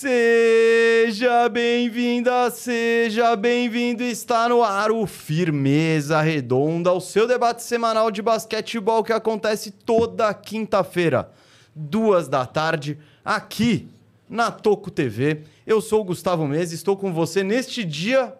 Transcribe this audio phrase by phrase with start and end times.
[0.00, 4.04] Seja bem-vinda, seja bem-vindo.
[4.04, 10.32] Está no ar o Firmeza Redonda, o seu debate semanal de basquetebol que acontece toda
[10.32, 11.28] quinta-feira,
[11.74, 13.88] duas da tarde, aqui
[14.30, 15.40] na Toco TV.
[15.66, 18.32] Eu sou o Gustavo Mesa, estou com você neste dia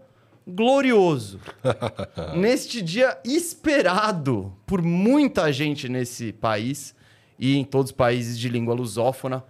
[0.47, 1.41] glorioso,
[2.39, 6.95] neste dia esperado por muita gente nesse país
[7.37, 9.43] e em todos os países de língua lusófona.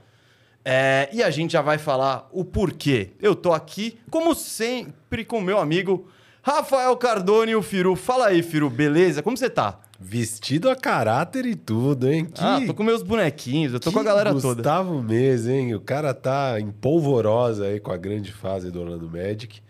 [0.71, 3.13] É, e a gente já vai falar o porquê.
[3.23, 6.07] Eu tô aqui, como sempre, com meu amigo
[6.43, 7.97] Rafael Cardone e o Firu.
[7.97, 9.23] Fala aí, Firu, beleza?
[9.23, 9.81] Como você tá?
[9.99, 12.27] Vestido a caráter e tudo, hein?
[12.27, 14.63] Que, ah, tô com meus bonequinhos, eu tô com a galera Gustavo toda.
[14.63, 15.75] Gustavo Mesa, hein?
[15.75, 19.63] O cara tá em polvorosa aí com a grande fase do Orlando Magic.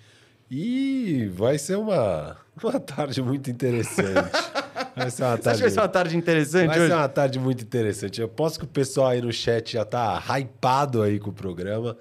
[0.50, 4.32] E vai ser uma, uma tarde muito interessante.
[4.98, 6.88] Vai ser uma tarde, Você acha que vai ser uma tarde interessante vai hoje?
[6.88, 8.20] ser uma tarde muito interessante.
[8.20, 11.96] Eu posso que o pessoal aí no chat já tá hypado aí com o programa.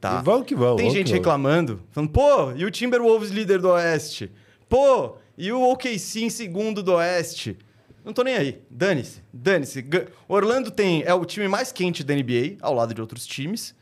[0.00, 0.18] Tá.
[0.20, 0.76] E vamos que vamos.
[0.76, 4.32] Tem vamos gente reclamando, falando, pô, e o Timberwolves líder do Oeste?
[4.68, 7.56] Pô, e o OKC em segundo do Oeste?
[8.04, 8.62] Não tô nem aí.
[8.68, 9.84] Dane-se, dane-se.
[10.26, 13.74] Orlando tem é o time mais quente da NBA, ao lado de outros times,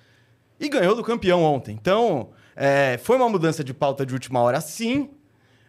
[0.58, 1.74] e ganhou do campeão ontem.
[1.80, 5.08] Então, é, foi uma mudança de pauta de última hora, sim.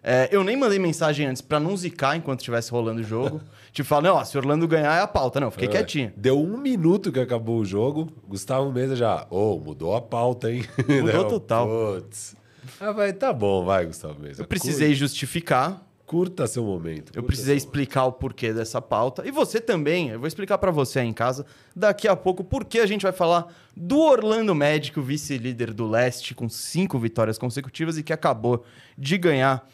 [0.04, 3.42] É, eu nem mandei mensagem antes para não zicar enquanto estivesse rolando o jogo.
[3.72, 5.40] tipo, falar, não, ó, se Orlando ganhar é a pauta.
[5.40, 6.12] Não, fiquei é, quietinho.
[6.18, 10.52] Deu um minuto que acabou o jogo, Gustavo Mesa já, ô, oh, mudou a pauta,
[10.52, 10.66] hein?
[10.88, 11.68] Mudou total.
[11.68, 12.36] Putz.
[12.80, 14.42] Ah, vai, tá bom, vai, Gustavo Mesa.
[14.42, 15.00] Eu precisei Curta.
[15.00, 15.88] justificar.
[16.06, 17.14] Curta seu momento.
[17.16, 18.16] Eu precisei explicar momento.
[18.16, 19.26] o porquê dessa pauta.
[19.26, 22.80] E você também, eu vou explicar para você aí em casa daqui a pouco porque
[22.80, 27.98] a gente vai falar do Orlando Magic, o vice-líder do leste, com cinco vitórias consecutivas
[27.98, 28.66] e que acabou
[28.98, 29.66] de ganhar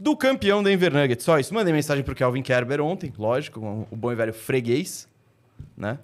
[0.00, 1.22] do campeão Denver Nuggets.
[1.22, 1.52] Só isso.
[1.52, 5.06] Mandei mensagem pro Kelvin Kerber ontem, lógico, o bom e velho freguês,
[5.76, 5.98] né?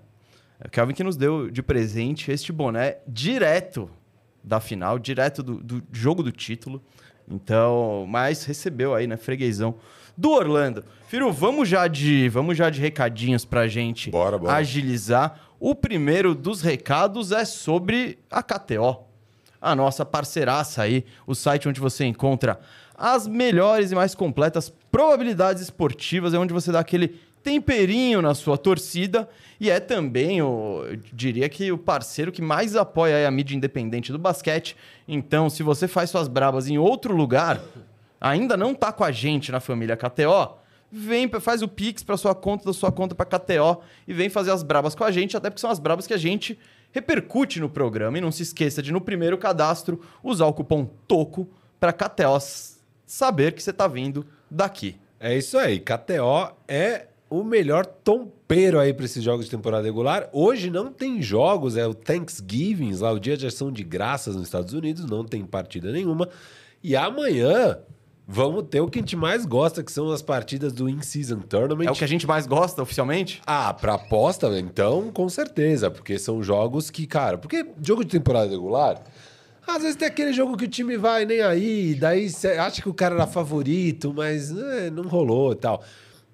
[0.61, 3.91] É o Kelvin que nos deu de presente este boné direto
[4.45, 6.83] da final, direto do, do jogo do título.
[7.29, 9.77] Então, mas recebeu aí, né, freguesão
[10.17, 10.85] do Orlando.
[11.09, 14.55] Firu, vamos já de, vamos já de recadinhos pra gente bora, bora.
[14.55, 15.41] agilizar.
[15.59, 19.05] O primeiro dos recados é sobre a KTO,
[19.61, 22.61] a nossa parceiraça aí, o site onde você encontra
[22.97, 28.59] as melhores e mais completas probabilidades esportivas, é onde você dá aquele temperinho na sua
[28.59, 29.29] torcida
[29.61, 34.11] e é também, o, eu diria que o parceiro que mais apoia a mídia independente
[34.11, 34.77] do basquete.
[35.07, 37.61] Então, se você faz suas brabas em outro lugar,
[38.21, 40.57] ainda não está com a gente na família KTO,
[40.91, 44.51] vem, faz o Pix para sua conta, da sua conta para KTO e vem fazer
[44.51, 46.59] as brabas com a gente, até porque são as brabas que a gente
[46.91, 48.19] repercute no programa.
[48.19, 52.41] E não se esqueça de, no primeiro cadastro, usar o cupom TOCO para KTO
[53.07, 54.97] saber que você está vindo daqui.
[55.19, 55.81] É isso aí.
[55.81, 60.29] KTO é o melhor tompeiro aí para esses jogos de temporada regular.
[60.33, 64.45] Hoje não tem jogos, é o Thanksgiving, lá o dia de ação de graças nos
[64.45, 66.29] Estados Unidos, não tem partida nenhuma.
[66.83, 67.79] E amanhã
[68.29, 71.87] vamos ter o que a gente mais gosta, que são as partidas do In-Season Tournament.
[71.87, 73.41] É o que a gente mais gosta oficialmente?
[73.47, 78.51] Ah, para aposta, então, com certeza, porque são jogos que, cara, porque jogo de temporada
[78.51, 79.03] regular
[79.67, 82.89] às vezes tem aquele jogo que o time vai nem aí, daí você acha que
[82.89, 85.83] o cara era favorito, mas é, não rolou e tal.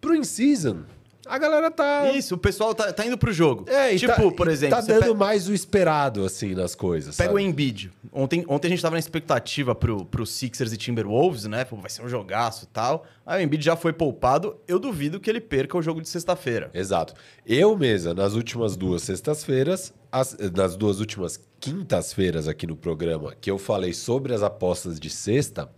[0.01, 0.83] Pro in-season,
[1.27, 2.11] a galera tá.
[2.13, 3.65] Isso, o pessoal tá, tá indo pro jogo.
[3.69, 4.77] É, tipo, tá, por exemplo.
[4.77, 7.17] Tá dando mais o esperado, assim, nas coisas.
[7.17, 7.43] Pega sabe?
[7.43, 7.93] o Embiid.
[8.13, 11.65] Ontem, ontem a gente tava na expectativa pro, pro Sixers e Timberwolves, né?
[11.65, 13.07] Pô, vai ser um jogaço e tal.
[13.25, 14.57] Aí o Embiid já foi poupado.
[14.67, 16.71] Eu duvido que ele perca o jogo de sexta-feira.
[16.75, 17.15] Exato.
[17.47, 19.95] Eu, mesa, nas últimas duas sextas-feiras,
[20.55, 25.71] nas duas últimas quintas-feiras aqui no programa, que eu falei sobre as apostas de sexta,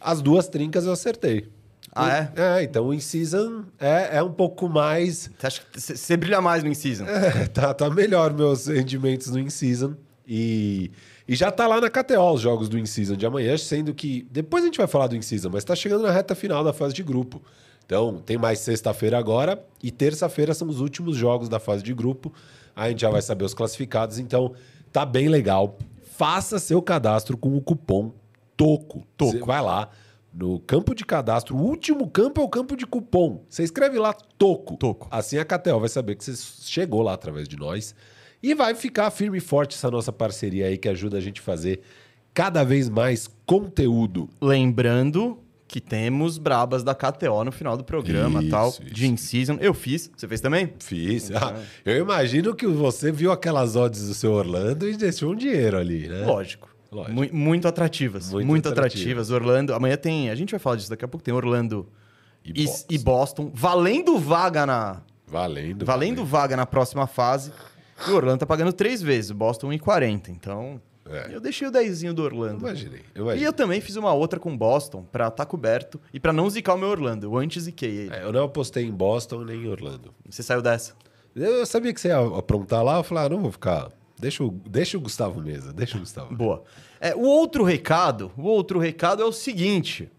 [0.00, 1.48] as duas trincas eu acertei.
[1.94, 2.32] Ah, é?
[2.36, 5.30] É, então o in-season é, é um pouco mais.
[5.38, 7.04] Você acha que você brilha mais no in-season?
[7.04, 9.94] É, tá, tá melhor meus rendimentos no in-season.
[10.26, 10.90] E,
[11.26, 14.26] e já tá lá na KTO os jogos do in-season de amanhã, sendo que.
[14.30, 16.94] Depois a gente vai falar do in-season, mas tá chegando na reta final da fase
[16.94, 17.40] de grupo.
[17.86, 22.32] Então, tem mais sexta-feira agora e terça-feira são os últimos jogos da fase de grupo.
[22.74, 24.18] Aí a gente já vai saber os classificados.
[24.18, 24.52] Então,
[24.92, 25.78] tá bem legal.
[26.16, 28.12] Faça seu cadastro com o cupom
[28.56, 29.06] TOCO.
[29.16, 29.38] TOCO.
[29.38, 29.88] Você vai lá
[30.36, 31.56] no campo de cadastro.
[31.56, 33.44] O último campo é o campo de cupom.
[33.48, 34.76] Você escreve lá TOCO.
[34.76, 35.08] TOCO.
[35.10, 37.94] Assim a KTO vai saber que você chegou lá através de nós.
[38.42, 41.44] E vai ficar firme e forte essa nossa parceria aí que ajuda a gente a
[41.44, 41.80] fazer
[42.34, 44.28] cada vez mais conteúdo.
[44.40, 48.84] Lembrando que temos brabas da KTO no final do programa, isso, tal, isso.
[48.84, 49.56] de in-season.
[49.60, 50.10] Eu fiz.
[50.14, 50.72] Você fez também?
[50.78, 51.30] Fiz.
[51.32, 51.54] Ah,
[51.84, 56.06] eu imagino que você viu aquelas odds do seu Orlando e deixou um dinheiro ali,
[56.08, 56.24] né?
[56.24, 56.75] Lógico.
[56.90, 58.32] Mu muito atrativas.
[58.32, 59.00] Muito, muito atrativas.
[59.02, 59.30] atrativas.
[59.30, 59.74] Orlando.
[59.74, 60.30] Amanhã tem.
[60.30, 61.24] A gente vai falar disso daqui a pouco.
[61.24, 61.88] Tem Orlando
[62.44, 62.86] e, e, Boston.
[62.94, 63.50] e Boston.
[63.54, 65.02] Valendo vaga na.
[65.26, 65.84] Valendo.
[65.84, 67.52] Valendo vaga na próxima fase.
[68.06, 69.30] E o Orlando tá pagando três vezes.
[69.30, 70.28] Boston 1,40.
[70.28, 70.80] Então.
[71.08, 71.32] É.
[71.32, 72.58] Eu deixei o 10 do Orlando.
[72.66, 73.46] Imaginei, E imaginei.
[73.46, 76.78] eu também fiz uma outra com Boston pra estar coberto e pra não zicar o
[76.78, 77.26] meu Orlando.
[77.26, 78.14] Eu antes ziquei ele.
[78.14, 80.12] É, eu não apostei em Boston nem em Orlando.
[80.28, 80.94] Você saiu dessa.
[81.34, 83.88] Eu sabia que você ia aprontar lá, eu falei, ah, não vou ficar.
[84.18, 86.34] Deixa o, deixa o Gustavo Mesa, deixa o Gustavo.
[86.34, 86.62] Boa.
[87.00, 90.10] É, o outro recado, o outro recado é o seguinte: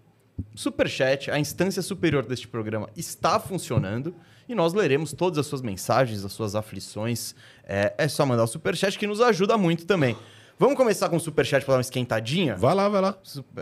[0.55, 4.13] Superchat, a instância superior deste programa, está funcionando
[4.47, 7.33] e nós leremos todas as suas mensagens, as suas aflições.
[7.63, 10.15] É, é só mandar o Superchat que nos ajuda muito também.
[10.59, 12.55] Vamos começar com o Superchat para dar uma esquentadinha?
[12.55, 13.15] Vai lá, vai lá.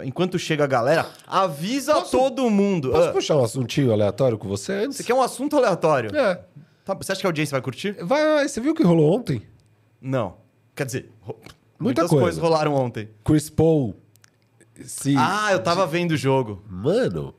[0.06, 2.92] Enquanto chega a galera, avisa Posso- todo mundo.
[2.92, 4.98] Posso Ah, puxar um assuntinho aleatório com você antes?
[4.98, 6.16] você quer um assunto aleatório?
[6.16, 6.42] É.
[6.86, 7.98] Tá, você acha que a audiência vai curtir?
[8.02, 9.42] Vai, vai, você viu o que rolou ontem?
[10.02, 10.38] Não.
[10.76, 11.40] Quer dizer, Muita
[11.80, 12.24] muitas coisa.
[12.24, 13.10] coisas rolaram ontem.
[13.24, 13.96] Chris Paul.
[14.84, 15.16] Se...
[15.18, 16.62] Ah, eu tava vendo o jogo.
[16.70, 17.34] Mano,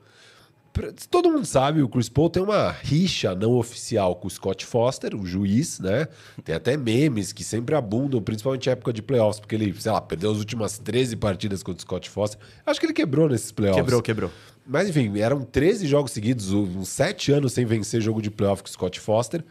[0.73, 4.64] pra- todo mundo sabe, o Chris Paul tem uma rixa não oficial com o Scott
[4.64, 6.08] Foster, o juiz, né?
[6.44, 10.00] Tem até memes que sempre abundam, principalmente em época de playoffs, porque ele, sei lá,
[10.00, 12.41] perdeu as últimas 13 partidas contra o Scott Foster.
[12.64, 13.82] Acho que ele quebrou nesses playoffs.
[13.85, 14.31] Quebrou, quebrou.
[14.67, 18.69] Mas enfim, eram 13 jogos seguidos, uns 7 anos sem vencer jogo de playoff com
[18.69, 19.44] o Scott Foster.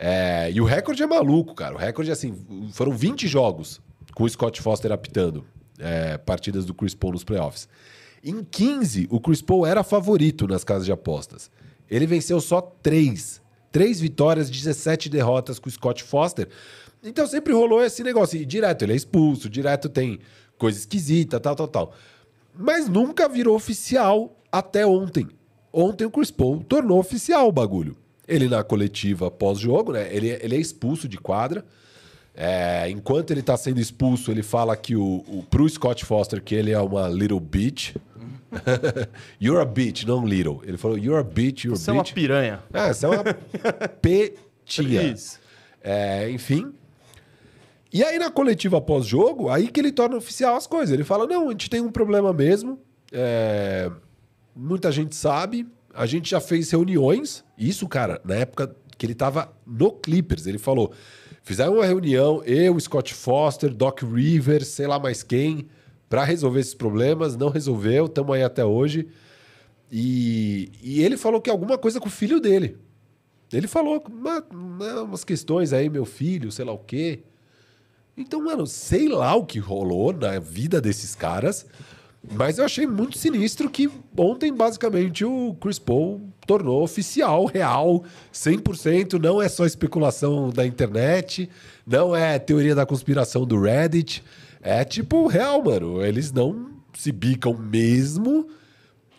[0.00, 1.74] É, e o recorde é maluco, cara.
[1.74, 2.32] O recorde, assim,
[2.72, 3.80] foram 20 jogos
[4.14, 5.44] com o Scott Foster apitando
[5.78, 7.68] é, partidas do Chris Paul nos playoffs.
[8.22, 11.50] Em 15, o Chris Paul era favorito nas casas de apostas.
[11.90, 13.42] Ele venceu só 3.
[13.72, 16.48] 3 vitórias, 17 derrotas com o Scott Foster.
[17.02, 18.40] Então sempre rolou esse negócio.
[18.40, 20.20] E direto ele é expulso, direto tem
[20.56, 21.94] coisa esquisita, tal, tal, tal.
[22.56, 25.28] Mas nunca virou oficial até ontem.
[25.72, 27.96] Ontem o Chris Paul tornou oficial o bagulho.
[28.28, 30.14] Ele na coletiva pós-jogo, né?
[30.14, 31.64] Ele, ele é expulso de quadra.
[32.34, 36.54] É, enquanto ele tá sendo expulso, ele fala que o, o pro Scott Foster que
[36.54, 37.96] ele é uma little bitch.
[39.40, 40.60] you're a bitch, não little.
[40.64, 42.12] Ele falou, you're a bitch, you're Você a é uma bitch.
[42.14, 42.62] piranha.
[42.72, 43.24] É, você é uma
[44.00, 45.14] petinha.
[45.82, 46.72] É, enfim.
[47.92, 50.92] E aí, na coletiva pós-jogo, aí que ele torna oficial as coisas.
[50.92, 52.78] Ele fala: não, a gente tem um problema mesmo.
[53.10, 53.90] é,
[54.54, 55.66] muita gente sabe.
[55.98, 57.44] A gente já fez reuniões.
[57.58, 60.46] Isso, cara, na época que ele tava no Clippers.
[60.46, 60.92] Ele falou:
[61.42, 65.68] fizeram uma reunião, eu, Scott Foster, Doc Rivers, sei lá mais quem,
[66.08, 67.36] para resolver esses problemas.
[67.36, 69.08] Não resolveu, estamos aí até hoje.
[69.90, 72.76] E, e ele falou que alguma coisa com o filho dele.
[73.52, 77.20] Ele falou uma, uma- umas questões aí, meu filho, sei lá o quê.
[78.16, 81.64] Então, mano, sei lá o que rolou na vida desses caras,
[82.32, 89.20] mas eu achei muito sinistro que ontem, basicamente, o Chris Paul tornou oficial, real, 100%.
[89.20, 91.48] Não é só especulação da internet,
[91.86, 94.24] não é teoria da conspiração do Reddit.
[94.60, 96.02] É tipo real, mano.
[96.02, 98.48] Eles não se bicam mesmo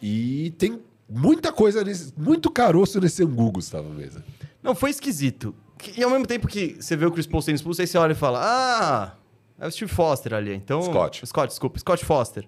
[0.02, 0.80] e tem
[1.10, 4.24] muita coisa, nesse, muito caroço nesse angu, Gustavo Mesa.
[4.62, 5.56] Não, foi esquisito.
[5.96, 8.12] E ao mesmo tempo que você vê o Chris Paul sendo expulso, aí você olha
[8.12, 9.14] e fala: Ah,
[9.58, 10.54] é o Steve Foster ali.
[10.54, 11.26] Então, Scott.
[11.26, 12.48] Scott, desculpa, Scott Foster.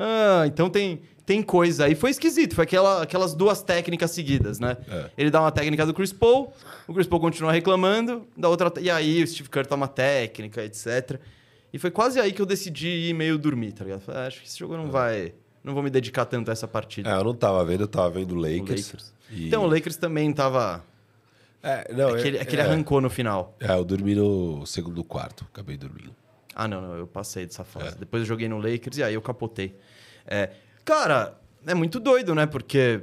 [0.00, 1.94] Ah, então tem, tem coisa aí.
[1.96, 4.76] Foi esquisito, foi aquela, aquelas duas técnicas seguidas, né?
[4.88, 5.10] É.
[5.18, 6.52] Ele dá uma técnica do Chris Paul,
[6.86, 8.72] o Chris Paul continua reclamando, da outra.
[8.80, 11.18] E aí o Steve Kerr toma técnica, etc.
[11.72, 14.00] E foi quase aí que eu decidi ir meio dormir, tá ligado?
[14.00, 15.34] Falei, ah, acho que esse jogo não vai.
[15.64, 17.10] Não vou me dedicar tanto a essa partida.
[17.10, 18.86] É, eu não tava vendo, eu tava vendo o O Lakers.
[18.86, 19.14] Lakers.
[19.30, 20.82] E- Então o Lakers também tava.
[21.62, 22.64] É, não, Aquele, é, aquele é.
[22.64, 23.56] arrancou no final.
[23.60, 26.14] É, eu dormi no segundo quarto, acabei dormindo.
[26.58, 27.94] Ah, não, não, eu passei dessa fase.
[27.94, 27.98] É.
[28.00, 29.76] Depois eu joguei no Lakers e aí eu capotei.
[30.26, 30.50] É,
[30.84, 32.46] cara, é muito doido, né?
[32.46, 33.00] Porque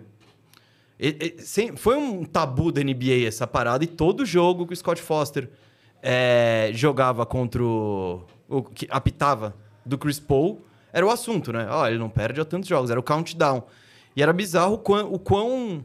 [1.00, 4.76] e- e- sem- foi um tabu da NBA essa parada e todo jogo que o
[4.76, 5.50] Scott Foster
[6.04, 10.62] é, jogava contra o, o que apitava do Chris Paul
[10.94, 11.68] era o assunto, né?
[11.70, 13.64] Ó, ele não perde há tantos jogos, era o countdown.
[14.16, 15.84] E era bizarro o quão, o quão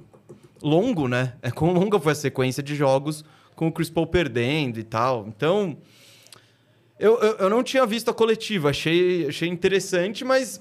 [0.62, 1.34] longo, né?
[1.42, 3.24] É quão longa foi a sequência de jogos
[3.56, 5.26] com o Chris Paul perdendo e tal.
[5.26, 5.76] Então,
[7.00, 10.60] eu, eu, eu não tinha visto a coletiva, achei, achei interessante, mas.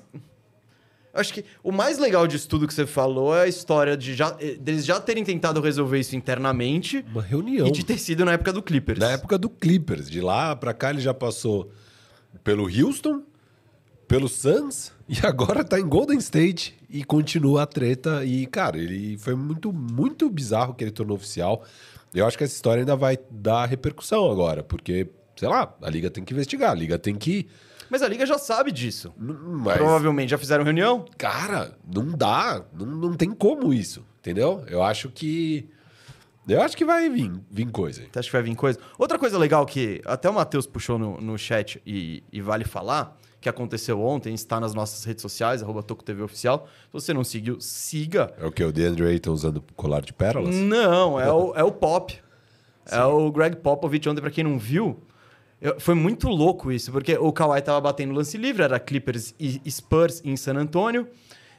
[1.11, 4.37] Acho que o mais legal disso tudo que você falou é a história de já,
[4.39, 7.67] eh, deles já terem tentado resolver isso internamente Uma reunião.
[7.67, 8.99] e de ter sido na época do Clippers.
[8.99, 11.71] Na época do Clippers, de lá pra cá ele já passou
[12.43, 13.23] pelo Houston,
[14.07, 18.23] pelo Suns e agora tá em Golden State e continua a treta.
[18.23, 21.63] E, cara, ele foi muito, muito bizarro que ele tornou oficial.
[22.13, 25.07] Eu acho que essa história ainda vai dar repercussão agora, porque,
[25.39, 27.47] sei lá, a liga tem que investigar, a liga tem que.
[27.89, 29.13] Mas a liga já sabe disso.
[29.17, 31.05] Mas, Provavelmente já fizeram reunião.
[31.17, 34.65] cara, não dá, não, não tem como isso, entendeu?
[34.67, 35.69] Eu acho que.
[36.45, 38.01] Eu acho que vai vir, vir coisa.
[38.01, 38.79] Você acha que vai vir coisa?
[38.97, 43.17] Outra coisa legal que até o Matheus puxou no, no chat e, e vale falar,
[43.39, 46.67] que aconteceu ontem, está nas nossas redes sociais, arroba TV Oficial.
[46.87, 48.33] Se você não seguiu, siga.
[48.37, 48.63] É o que?
[48.63, 50.55] O DeAndre Ayton usando colar de pérolas?
[50.55, 52.19] Não, é o, é o Pop.
[52.91, 54.09] É o Greg Popovich.
[54.09, 54.99] Ontem, pra quem não viu,
[55.61, 59.59] Eu- foi muito louco isso, porque o Kawhi tava batendo lance livre, era Clippers e
[59.69, 61.07] Spurs em San Antônio,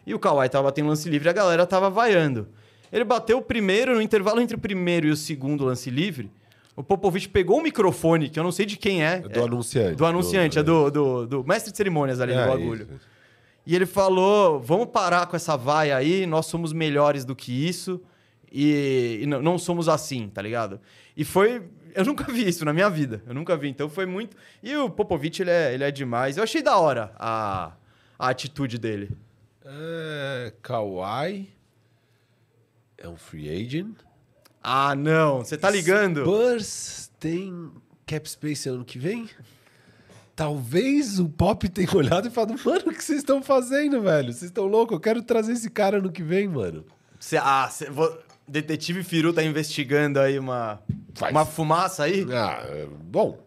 [0.07, 2.49] e o Kawhi tava batendo lance livre e a galera tava vaiando.
[2.93, 6.31] Ele bateu o primeiro, no intervalo entre o primeiro e o segundo lance livre,
[6.75, 9.19] o Popovich pegou o microfone, que eu não sei de quem é.
[9.19, 9.97] Do é, anunciante.
[9.97, 12.83] Do anunciante, é do, do, do mestre de cerimônias ali É, no bagulho.
[12.95, 13.09] isso.
[13.67, 18.01] E ele falou: vamos parar com essa vaia aí, nós somos melhores do que isso
[18.51, 20.81] e, e não, não somos assim, tá ligado?
[21.15, 21.63] E foi.
[21.95, 23.23] Eu nunca vi isso na minha vida.
[23.27, 23.69] Eu nunca vi.
[23.69, 24.37] Então foi muito.
[24.63, 26.37] E o Popovich, ele é, ele é demais.
[26.37, 27.73] Eu achei da hora a,
[28.19, 29.11] a atitude dele.
[29.65, 31.51] É, Kawhi
[32.99, 33.95] é um free agent.
[34.63, 35.39] Ah, não.
[35.39, 36.21] Você tá ligando?
[36.23, 37.71] Spurs tem
[38.07, 39.29] cap space ano que vem?
[40.35, 44.33] Talvez o Pop tenha olhado e falado, mano, o que vocês estão fazendo, velho?
[44.33, 44.95] Vocês estão loucos?
[44.95, 46.85] Eu quero trazer esse cara ano que vem, mano.
[47.19, 48.17] Cê, ah, cê, vo-
[48.51, 50.83] Detetive Firu tá investigando aí uma,
[51.15, 51.31] Faz.
[51.31, 52.27] uma fumaça aí?
[52.33, 52.65] Ah,
[53.05, 53.39] bom.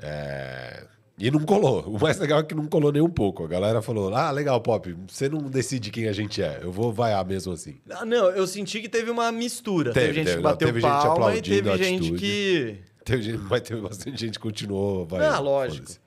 [0.00, 0.84] É,
[1.18, 1.82] E não colou.
[1.82, 3.44] O mais legal é que não colou nem um pouco.
[3.44, 6.60] A galera falou: ah, legal, Pop, você não decide quem a gente é.
[6.62, 7.76] Eu vou vaiar mesmo assim.
[7.90, 9.92] Ah, não, eu senti que teve uma mistura.
[9.92, 12.12] Teve, Teve, gente teve, que não, bateu teve gente palma e aplaudindo teve a gente
[12.12, 12.78] que.
[13.04, 15.36] Teve gente, mas teve bastante gente que continuou vaiando.
[15.36, 16.03] Ah, lógico.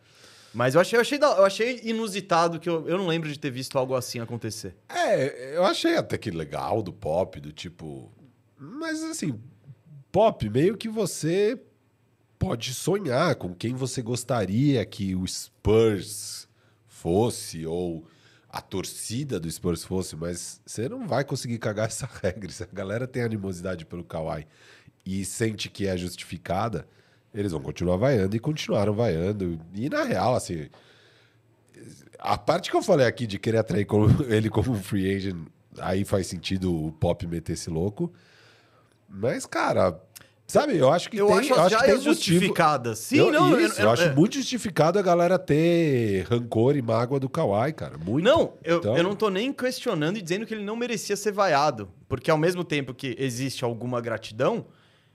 [0.57, 3.51] Mas eu achei, eu achei, eu achei inusitado que eu, eu não lembro de ter
[3.51, 4.75] visto algo assim acontecer.
[4.89, 8.11] É, eu achei até que legal do pop, do tipo.
[8.57, 9.39] Mas assim,
[10.11, 11.61] pop, meio que você
[12.39, 16.49] pode sonhar com quem você gostaria que o Spurs
[16.87, 18.07] fosse, ou
[18.49, 22.51] a torcida do Spurs fosse, mas você não vai conseguir cagar essa regra.
[22.51, 24.47] Se a galera tem animosidade pelo Kawhi
[25.05, 26.87] e sente que é justificada,
[27.33, 29.59] eles vão continuar vaiando e continuaram vaiando.
[29.73, 30.67] E na real, assim,
[32.19, 35.37] a parte que eu falei aqui de querer atrair como- ele como um free agent,
[35.79, 38.11] aí faz sentido o Pop meter esse louco.
[39.09, 40.01] Mas, cara,
[40.47, 42.13] sabe, eu acho que Eu tem, acho eu acho que tem motivo.
[42.13, 42.99] justificadas.
[42.99, 43.59] Sim, eu, não.
[43.59, 47.97] isso, eu, acho muito justificado a galera ter rancor e mágoa do Kawhi, cara.
[47.97, 48.25] Muito.
[48.25, 51.31] Não, eu, Então- eu não tô nem questionando e dizendo que ele não merecia ser
[51.31, 51.89] vaiado.
[52.09, 54.65] Porque ao mesmo tempo que existe alguma gratidão,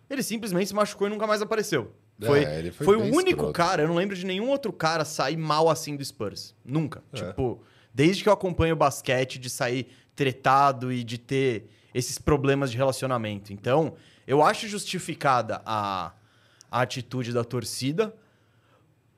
[0.09, 1.93] ele simplesmente se machucou e nunca mais apareceu.
[2.23, 3.53] É, Foi, ele foi foi, o único escroto.
[3.53, 6.55] cara, eu não lembro de nenhum outro cara sair mal assim do Spurs.
[6.65, 7.03] Nunca.
[7.13, 7.17] É.
[7.17, 7.61] Tipo,
[7.93, 12.77] desde que eu acompanho o basquete, de sair tretado e de ter esses problemas de
[12.77, 13.53] relacionamento.
[13.53, 13.95] Então,
[14.27, 16.13] eu acho justificada a,
[16.71, 18.15] a atitude da torcida.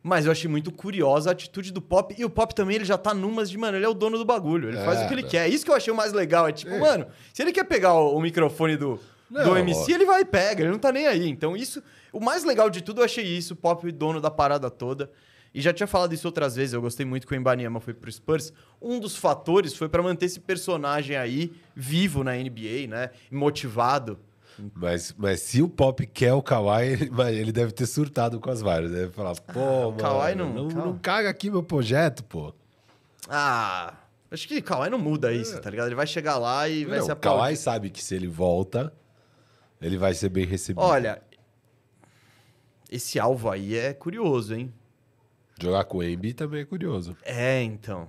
[0.06, 2.14] Mas eu achei muito curiosa a atitude do Pop.
[2.18, 4.24] E o Pop também, ele já tá numas de, mano, ele é o dono do
[4.24, 4.68] bagulho.
[4.68, 5.28] Ele É, faz o que ele né?
[5.30, 5.48] quer.
[5.48, 6.46] Isso que eu achei o mais legal.
[6.46, 6.78] É tipo, É.
[6.78, 9.00] mano, se ele quer pegar o, o microfone do,
[9.42, 9.94] do Não, MC, ó.
[9.94, 10.62] ele vai e pega.
[10.62, 11.28] Ele não tá nem aí.
[11.28, 11.82] Então, isso...
[12.12, 13.54] O mais legal de tudo, eu achei isso.
[13.54, 15.10] O Pop, dono da parada toda.
[15.52, 16.72] E já tinha falado isso outras vezes.
[16.72, 18.52] Eu gostei muito que o Embanyama foi pro Spurs.
[18.80, 23.10] Um dos fatores foi pra manter esse personagem aí vivo na NBA, né?
[23.30, 24.18] Motivado.
[24.74, 28.90] Mas, mas se o Pop quer o Kawhi, ele, deve ter surtado com as várias.
[28.92, 32.52] Deve falar, pô, o mano, Kawhi não- não, Kawhi- não caga aqui meu projeto, pô.
[33.28, 33.94] Ah...
[34.30, 35.86] Acho que Kawhi não muda isso, tá ligado?
[35.86, 38.92] Ele vai chegar lá e vai Não, se o Kawhi sabe que se ele volta,
[39.84, 40.82] ele vai ser bem recebido.
[40.82, 41.22] Olha,
[42.90, 44.72] esse alvo aí é curioso, hein?
[45.60, 47.14] Jogar com o Embi também é curioso.
[47.22, 48.08] É, então.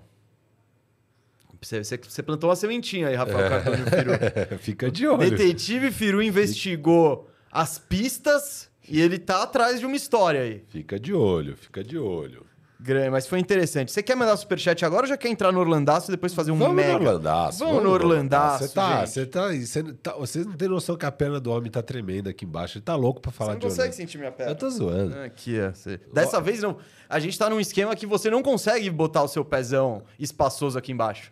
[1.61, 4.57] Você, você, plantou uma sementinha aí, Rafael Firu.
[4.59, 5.29] Fica de olho.
[5.29, 10.63] Detetive Firu investigou as pistas e ele tá atrás de uma história aí.
[10.69, 12.45] Fica de olho, fica de olho.
[12.79, 13.91] Grande, mas foi interessante.
[13.91, 16.57] Você quer mandar superchat agora ou já quer entrar no Orlandaço e depois fazer um
[16.57, 16.89] vamos mega?
[16.99, 17.59] no Orlandaço.
[17.59, 21.11] Vamos no Orlandaço, Você tá, você tá, você tá, você não tem noção que a
[21.11, 22.77] perna do homem tá tremenda aqui embaixo.
[22.77, 23.95] Ele tá louco pra Você falar não de consegue Orlando.
[23.95, 24.51] sentir minha perna.
[24.51, 25.17] Eu tô zoando.
[25.19, 25.71] Aqui, ó.
[25.73, 25.99] Você...
[26.13, 26.77] Dessa vez não.
[27.09, 30.91] A gente tá num esquema que você não consegue botar o seu pezão espaçoso aqui
[30.91, 31.31] embaixo.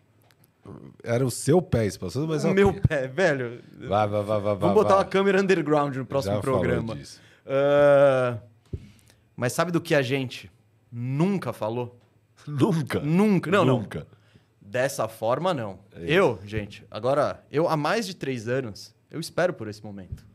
[1.04, 2.56] Era o seu pé espaçoso, mas o ok.
[2.64, 3.62] meu pé, velho.
[3.82, 4.42] Vai, vai, vai, vai.
[4.42, 4.98] Vamos vai, botar vai.
[5.00, 6.96] uma câmera underground no próximo Já falou programa.
[6.96, 7.20] disso.
[7.46, 8.38] Ah,
[9.36, 10.50] Mas sabe do que a gente
[10.94, 12.00] nunca falou?
[12.48, 13.00] Nunca.
[13.00, 13.50] Nunca.
[13.52, 13.80] Não, não.
[13.80, 14.06] Nunca.
[14.62, 15.80] Dessa forma, não.
[15.94, 20.26] É Eu, gente, agora, eu há mais de três anos, eu espero por esse momento.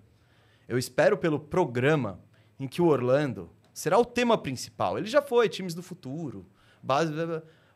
[0.68, 2.20] Eu espero pelo programa
[2.60, 4.98] em que o Orlando será o tema principal.
[4.98, 6.44] Ele já foi, times do futuro,
[6.82, 7.12] base,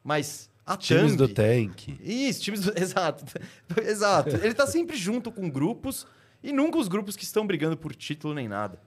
[0.05, 1.99] mas a Times do thumb- Tank.
[2.01, 2.73] Isso, times do...
[2.79, 3.25] Exato.
[3.83, 4.31] Exato.
[4.37, 6.07] Ele tá sempre junto com grupos
[6.43, 8.81] e nunca os grupos que estão brigando por título nem nada.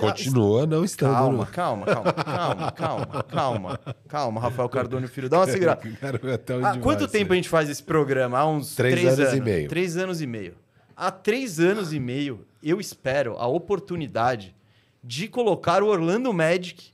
[0.00, 1.12] Continua não estando.
[1.12, 5.82] Calma, calma, calma, calma, calma, calma, calma, Rafael Cardone Filho, dá uma segurada.
[6.54, 8.38] Onde Há quanto tempo a gente faz esse programa?
[8.38, 9.68] Há uns Três três, anos e meio.
[9.68, 10.54] Três anos e meio.
[10.96, 14.54] Há três anos e meio, eu espero a oportunidade
[15.02, 16.92] de colocar o Orlando Magic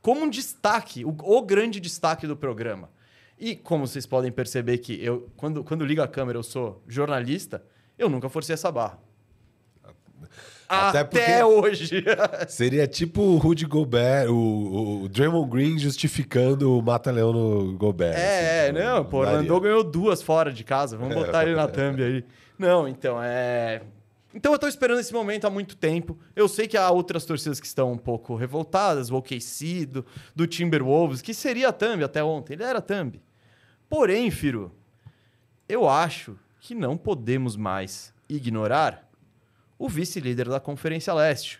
[0.00, 2.90] como um destaque, o, o grande destaque do programa.
[3.38, 7.62] E como vocês podem perceber que eu, quando, quando ligo a câmera, eu sou jornalista,
[7.98, 8.98] eu nunca forcei essa barra.
[10.72, 12.02] Até, Até hoje.
[12.48, 18.16] Seria tipo o Rudy Gobert, o, o Draymond Green justificando o Mata-Leão no Gobert.
[18.16, 19.18] É, assim, é, não, pô.
[19.18, 20.96] Orlando ganhou duas fora de casa.
[20.96, 22.24] Vamos botar ele na thumb aí.
[22.58, 23.82] Não, então, é.
[24.34, 26.18] Então eu tô esperando esse momento há muito tempo.
[26.34, 30.46] Eu sei que há outras torcidas que estão um pouco revoltadas, o OKC, do, do
[30.46, 32.54] Timberwolves, que seria a thumb até ontem.
[32.54, 33.20] Ele era a thumb.
[33.90, 34.72] Porém, Firo,
[35.68, 39.11] eu acho que não podemos mais ignorar
[39.84, 41.58] o vice-líder da Conferência Leste,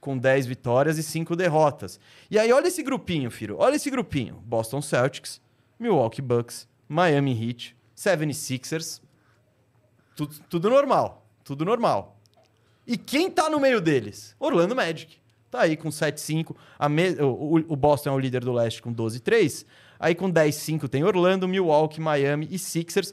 [0.00, 1.98] com 10 vitórias e 5 derrotas.
[2.30, 3.56] E aí, olha esse grupinho, Firo.
[3.58, 4.36] Olha esse grupinho.
[4.44, 5.40] Boston Celtics,
[5.78, 9.00] Milwaukee Bucks, Miami Heat, 76ers.
[10.14, 11.26] Tudo, tudo normal.
[11.42, 12.20] Tudo normal.
[12.86, 14.36] E quem tá no meio deles?
[14.38, 15.16] Orlando Magic.
[15.50, 16.54] Tá aí com 7-5.
[16.78, 19.64] A me- o Boston é o líder do leste com 12-3.
[19.98, 23.12] Aí com 10-5 tem Orlando, Milwaukee, Miami e Sixers.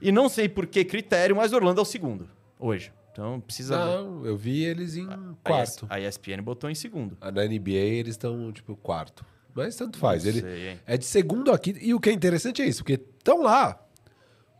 [0.00, 2.28] E não sei por que critério, mas Orlando é o segundo
[2.58, 2.92] hoje.
[3.12, 3.76] Então precisa.
[3.76, 5.86] Não, eu vi eles em A quarto.
[5.88, 7.16] A ESPN botou em segundo.
[7.20, 9.24] Na NBA eles estão, tipo, quarto.
[9.54, 10.24] Mas tanto faz.
[10.24, 11.76] Não Ele sei, é de segundo aqui.
[11.80, 13.78] E o que é interessante é isso, porque estão lá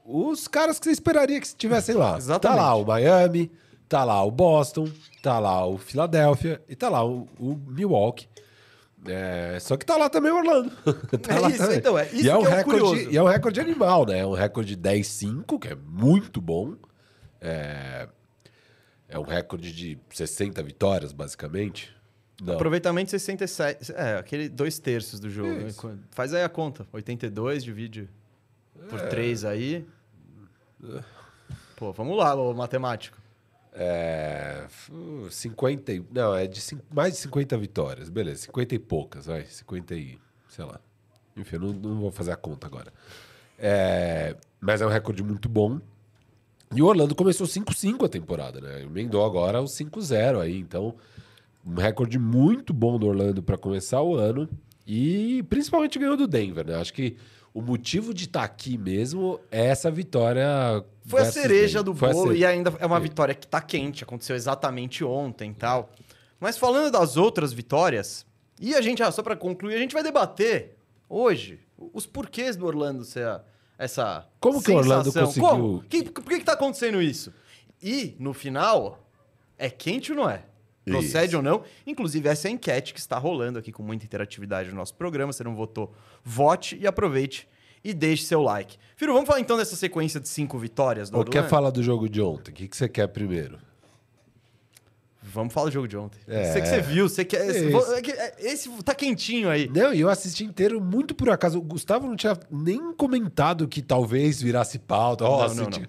[0.04, 2.16] os caras que você esperaria que estivessem lá.
[2.18, 2.58] Exatamente.
[2.58, 3.50] Tá lá o Miami,
[3.88, 4.88] tá lá o Boston,
[5.22, 8.28] tá lá o Philadelphia e tá lá o, o Milwaukee.
[9.06, 10.70] É, só que tá lá também o Orlando.
[11.22, 11.78] Tá É isso, também.
[11.78, 13.08] então, é isso e é um é recorde.
[13.10, 14.18] E é um recorde animal, né?
[14.18, 16.74] É um recorde 10-5, que é muito bom.
[17.40, 18.08] É,
[19.12, 21.94] é um recorde de 60 vitórias, basicamente.
[22.42, 22.54] Não.
[22.54, 23.92] Aproveitamento 67.
[23.92, 25.52] É, aquele dois terços do jogo.
[25.52, 25.68] né?
[25.68, 25.98] Isso.
[26.10, 26.86] Faz aí a conta.
[26.92, 28.08] 82 divide
[28.88, 29.86] por 3 aí.
[31.76, 33.18] Pô, vamos lá, ô matemático.
[33.74, 34.66] É.
[34.90, 35.92] uh, 50.
[35.92, 36.60] e- Não, é de
[36.92, 38.08] mais de 50 vitórias.
[38.08, 39.44] Beleza, 50 e poucas, vai.
[39.44, 40.18] 50 e.
[40.48, 40.80] sei lá.
[41.36, 42.92] Enfim, eu não, não vou fazer a conta agora.
[43.58, 45.80] É, mas é um recorde muito bom.
[46.74, 48.82] E o Orlando começou 5-5 a temporada, né?
[48.82, 50.58] Emendou agora o 5-0 aí.
[50.58, 50.94] Então,
[51.66, 54.48] um recorde muito bom do Orlando para começar o ano.
[54.86, 56.74] E principalmente ganhou do Denver, né?
[56.76, 57.16] Acho que
[57.54, 60.44] o motivo de estar aqui mesmo é essa vitória.
[61.04, 61.84] Foi a cereja Denver.
[61.84, 65.54] do bolo cere- e ainda é uma vitória que tá quente, aconteceu exatamente ontem e
[65.54, 65.90] tal.
[66.40, 68.26] Mas falando das outras vitórias,
[68.60, 70.76] e a gente, ah, só pra concluir, a gente vai debater
[71.08, 71.60] hoje
[71.92, 73.44] os porquês do Orlando ser a-
[73.82, 75.26] essa Como que o Orlando sensação.
[75.26, 75.82] conseguiu- Como?
[75.88, 77.32] Que- por que que tá acontecendo isso?
[77.82, 79.06] E, no final,
[79.58, 80.44] é quente ou não é?
[80.84, 81.36] Procede Isso.
[81.36, 81.62] ou não?
[81.86, 85.32] Inclusive, essa é a enquete que está rolando aqui com muita interatividade no nosso programa.
[85.32, 87.46] Você não votou, vote e aproveite
[87.84, 88.76] e deixe seu like.
[88.96, 91.32] Firo, vamos falar então dessa sequência de cinco vitórias do Ou Orlando?
[91.32, 92.50] quer falar do jogo de ontem?
[92.50, 93.58] O que, que você quer primeiro?
[95.32, 96.18] Vamos falar do jogo de ontem.
[96.28, 96.52] É.
[96.52, 97.46] Sei que você viu, você quer.
[97.48, 99.68] Esse, é que- é- esse tá quentinho aí.
[99.74, 101.58] Não, e eu assisti inteiro muito por acaso.
[101.58, 105.24] O Gustavo não tinha nem comentado que talvez virasse pauta.
[105.24, 105.88] Ó, Não, não, assisti-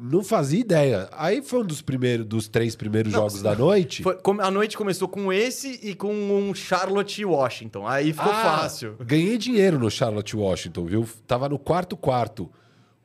[0.00, 1.08] não fazia ideia.
[1.12, 4.02] Aí foi um dos primeiros, dos três primeiros jogos da noite.
[4.02, 7.86] Foi- a noite começou com esse e com um Charlotte Washington.
[7.86, 8.96] Aí ficou Ah, fácil.
[9.00, 11.08] Ganhei dinheiro no Charlotte Washington, viu?
[11.26, 12.48] Tava no quarto quarto.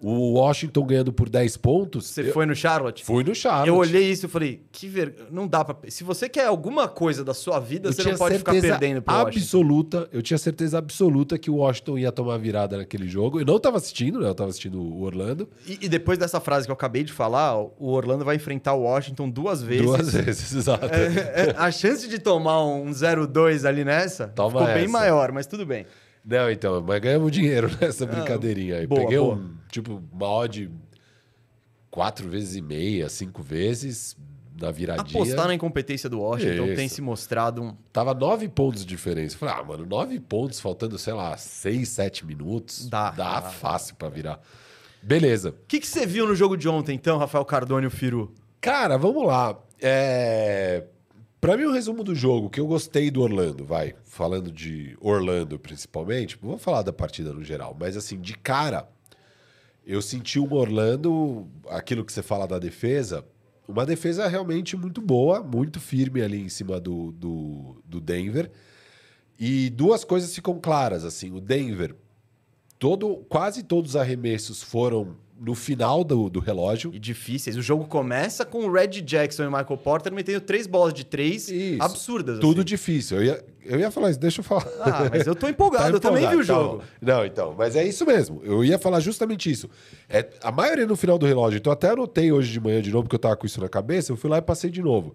[0.04, 2.08] O Washington ganhando por 10 pontos.
[2.08, 3.06] Você eu foi no Charlotte?
[3.06, 3.70] fui no Charlotte.
[3.70, 5.16] Eu olhei isso e falei, que ver...
[5.32, 5.78] não dá pra.
[5.90, 9.14] Se você quer alguma coisa da sua vida, Eu você não pode ficar perdendo pro
[9.14, 9.40] Washington.
[9.40, 13.40] absoluta, eu tinha certeza absoluta que o Washington ia tomar virada naquele jogo.
[13.40, 14.28] Eu não tava assistindo, né?
[14.28, 15.48] Eu tava assistindo o Orlando.
[15.66, 18.82] E, e depois dessa frase que eu acabei de falar, o Orlando vai enfrentar o
[18.82, 19.86] Washington duas vezes.
[19.86, 20.86] Duas vezes, exato.
[20.86, 24.92] É, é, a chance de tomar um 0-2 ali nessa Toma ficou bem essa.
[24.92, 25.86] maior, mas tudo bem.
[26.26, 28.88] Não, então, mas ganhamos dinheiro nessa brincadeirinha aí.
[28.88, 29.36] boa, Peguei boa.
[29.36, 30.72] um, tipo, uma odd
[31.92, 34.16] quatro vezes e meia, cinco vezes
[34.60, 35.22] na viradinha.
[35.22, 36.76] Apostar na incompetência do Washington Isso.
[36.76, 37.76] tem se mostrado um.
[37.92, 39.38] Tava nove pontos de diferença.
[39.38, 42.88] Falei, ah, mano, nove pontos faltando, sei lá, seis, sete minutos.
[42.88, 43.50] Dá, Dá, dá.
[43.50, 44.40] fácil pra virar.
[45.02, 45.50] Beleza.
[45.50, 48.34] O que, que você viu no jogo de ontem, então, Rafael Cardone e o Firu?
[48.62, 49.60] Cara, vamos lá.
[49.82, 50.86] É...
[51.44, 53.94] Pra mim, o resumo do jogo, que eu gostei do Orlando, vai.
[54.06, 56.38] Falando de Orlando, principalmente.
[56.42, 57.76] Vou falar da partida no geral.
[57.78, 58.88] Mas, assim, de cara,
[59.86, 63.26] eu senti um Orlando, aquilo que você fala da defesa,
[63.68, 68.50] uma defesa realmente muito boa, muito firme ali em cima do, do, do Denver.
[69.38, 71.34] E duas coisas ficam claras, assim.
[71.34, 71.94] O Denver,
[72.80, 76.90] todo, quase todos os arremessos foram no final do, do relógio.
[76.94, 77.58] E difíceis.
[77.58, 81.04] O jogo começa com o Red Jackson e o Michael Porter metendo três bolas de
[81.04, 81.84] três Isso.
[81.84, 82.40] absurdas.
[82.40, 82.66] Tudo assim.
[82.66, 83.18] difícil.
[83.18, 84.66] Eu ia, eu ia falar isso, deixa eu falar.
[84.80, 86.78] Ah, mas eu tô empolgado, Tá eu também vi o empolgado, tá jogo.
[86.78, 86.84] bom.
[87.02, 88.42] Não, então, mas é isso mesmo.
[88.46, 89.70] Eu ia falar justamente isso.
[90.08, 93.04] É, a maioria no final do relógio, então até anotei hoje de manhã de novo,
[93.04, 95.14] porque eu tava com isso na cabeça, eu fui lá e passei de novo.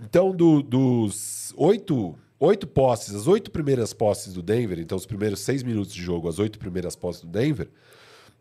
[0.00, 5.40] Então, do- dos oito, oito posses, as oito primeiras posses do Denver, então os primeiros
[5.40, 7.68] seis minutos de jogo, as oito primeiras posses do Denver,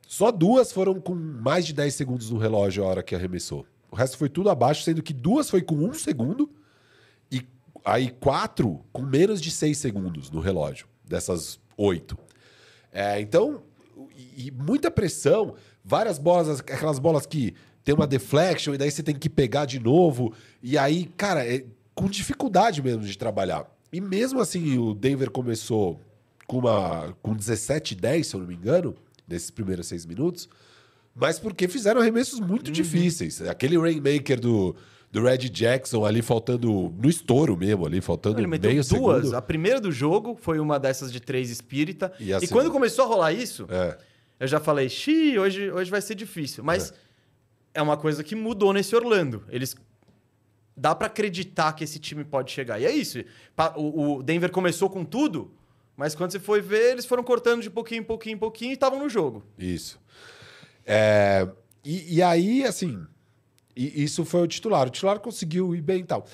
[0.08, 3.66] só duas foram com mais de 10 segundos no relógio a hora que arremessou.
[3.92, 6.50] O resto foi tudo abaixo, sendo que duas foi com um segundo
[7.88, 12.18] Aí quatro com menos de seis segundos no relógio, dessas oito.
[12.92, 13.64] É, então,
[14.14, 19.02] e, e muita pressão, várias bolas, aquelas bolas que tem uma deflection e daí você
[19.02, 20.34] tem que pegar de novo.
[20.62, 21.64] E aí, cara, é
[21.96, 23.66] com dificuldade mesmo de trabalhar.
[23.94, 25.98] E mesmo assim, o Denver começou
[26.46, 28.96] com, uma, com 17 10, se eu não me engano,
[29.28, 30.48] nesses primeiros seis minutos,
[31.14, 32.74] mas porque fizeram arremessos muito uhum.
[32.74, 33.42] difíceis.
[33.42, 34.76] Aquele Rainmaker do,
[35.12, 38.88] do Red Jackson ali faltando no estouro mesmo, ali faltando Ele meio duas.
[38.88, 39.36] Segundo.
[39.36, 42.14] A primeira do jogo foi uma dessas de três espírita.
[42.20, 43.98] E, e quando começou a rolar isso, é.
[44.40, 46.64] eu já falei, xiii, hoje, hoje vai ser difícil.
[46.64, 46.92] Mas
[47.74, 47.80] é.
[47.80, 49.44] é uma coisa que mudou nesse Orlando.
[49.50, 49.76] Eles
[50.76, 52.80] dá para acreditar que esse time pode chegar.
[52.80, 53.18] E é isso.
[53.76, 55.52] O Denver começou com tudo,
[55.98, 58.74] mas quando você foi ver, eles foram cortando de pouquinho em pouquinho em pouquinho e
[58.76, 59.44] estavam no jogo.
[59.58, 60.00] Isso.
[60.86, 61.48] É,
[61.84, 63.04] e, e, aí, assim,
[63.76, 64.88] isso foi o titular.
[64.88, 66.28] O titular conseguiu ir bem e tal.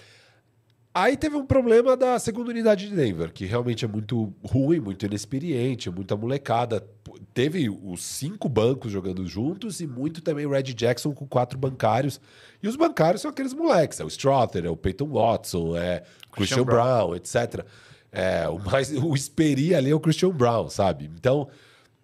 [0.93, 5.06] Aí teve um problema da segunda unidade de Denver, que realmente é muito ruim, muito
[5.06, 6.86] inexperiente, muita molecada.
[7.34, 12.21] Teve os cinco bancos jogando juntos e muito também Red Jackson com quatro bancários.
[12.62, 16.36] E os bancários são aqueles moleques: é o Strother, é o Peyton Watson, é o
[16.36, 17.65] Christian, Brown, Brown, etc.
[18.13, 21.10] É, o, mais, o Esperi ali é o Christian Brown, sabe?
[21.17, 21.49] Então,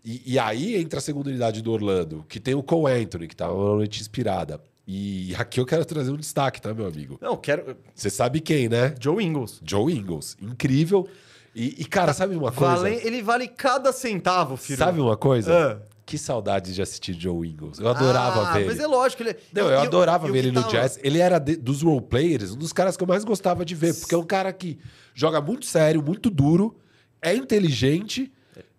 [0.04, 3.36] e, e, aí entra a segunda unidade do Orlando, que tem o Cole Anthony, que
[3.36, 4.60] tá uma noite inspirada.
[4.88, 7.20] E aqui eu quero trazer um destaque, tá, meu amigo?
[7.22, 7.78] Não, quero.
[7.94, 8.96] Você sabe quem, né?
[9.00, 9.62] Joe Ingles.
[9.64, 10.36] Joe Ingles.
[10.42, 11.08] Incrível.
[11.54, 12.78] E, e cara, sabe uma coisa?
[12.78, 14.80] Vale, ele vale cada centavo, filho.
[14.80, 15.78] Sabe uma coisa?
[15.86, 15.90] Uh.
[16.08, 17.78] Que saudade de assistir Joe Ingles.
[17.78, 18.66] Eu adorava ah, ver.
[18.66, 19.36] Mas é lógico, ele.
[19.54, 20.74] Não, eu, eu adorava eu, ver ele no tava...
[20.74, 21.00] jazz.
[21.04, 23.94] Ele era de, dos role players, um dos caras que eu mais gostava de ver,
[23.94, 24.80] porque é um cara que
[25.20, 26.78] joga muito sério, muito duro,
[27.22, 28.32] é inteligente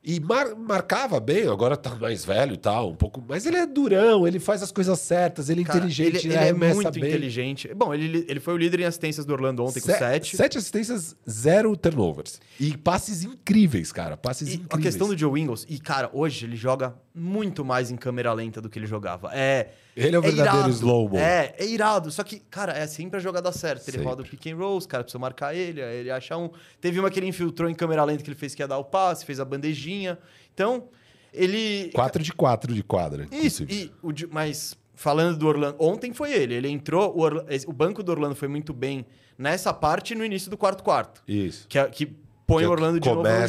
[0.03, 3.23] e mar, marcava bem, agora tá mais velho e tal, um pouco.
[3.29, 6.43] Mas ele é durão, ele faz as coisas certas, ele é Cara, inteligente, ele, ele,
[6.43, 7.11] ele é muito bem.
[7.11, 7.75] inteligente.
[7.75, 10.37] Bom, ele, ele foi o líder em assistências do Orlando ontem Se, com sete.
[10.39, 12.41] Sete assistências, zero turnovers.
[12.59, 14.17] E passes incríveis, cara.
[14.17, 14.81] Passes e incríveis.
[14.81, 18.63] A questão do Joe Ingles, e cara, hoje ele joga muito mais em câmera lenta
[18.63, 19.31] do que ele jogava.
[19.35, 19.69] É.
[19.97, 21.17] Ele é o é verdadeiro slow-mo.
[21.17, 22.11] É, é irado.
[22.11, 23.85] Só que, cara, é sempre a jogada certa.
[23.85, 24.07] Ele sempre.
[24.07, 26.51] roda o pick and roll, os caras precisam marcar ele, ele acha um.
[26.81, 28.85] Teve uma que ele infiltrou em câmera lenta que ele fez que ia dar o
[28.85, 30.19] passe, fez a bandejinha.
[30.55, 30.85] Então,
[31.33, 31.91] ele.
[31.95, 33.27] 4 de 4 de quadra.
[33.31, 36.55] Isso, e o, mas falando do Orlando, ontem foi ele.
[36.55, 39.07] Ele entrou, o, Orlando, o banco do Orlando foi muito bem
[39.39, 41.23] nessa parte no início do quarto quarto.
[41.27, 41.67] Isso.
[41.69, 42.07] Que, que
[42.47, 43.27] põe que o Orlando de novo.
[43.27, 43.45] É,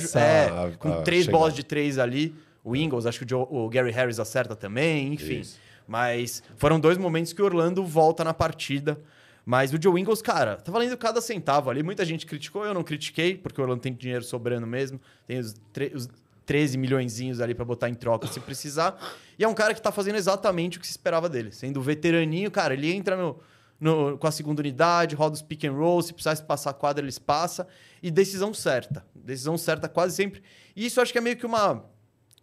[0.47, 1.37] a, com três chegar.
[1.37, 2.33] bolas de três ali.
[2.63, 5.39] O Ingles, acho que o, Joe, o Gary Harris acerta também, enfim.
[5.39, 5.59] Isso.
[5.91, 8.97] Mas foram dois momentos que o Orlando volta na partida.
[9.45, 11.83] Mas o Joe Ingles, cara, tá valendo cada centavo ali.
[11.83, 15.01] Muita gente criticou, eu não critiquei, porque o Orlando tem dinheiro sobrando mesmo.
[15.27, 15.53] Tem os,
[15.93, 16.07] os
[16.45, 18.97] 13 milhões ali para botar em troca se precisar.
[19.37, 21.51] E é um cara que tá fazendo exatamente o que se esperava dele.
[21.51, 23.37] Sendo veteraninho, cara, ele entra no,
[23.77, 27.03] no, com a segunda unidade, roda os pick and roll, se precisasse passar a quadra,
[27.03, 27.67] eles passa.
[28.01, 29.05] E decisão certa.
[29.13, 30.41] Decisão certa quase sempre.
[30.73, 31.83] E isso acho que é meio que uma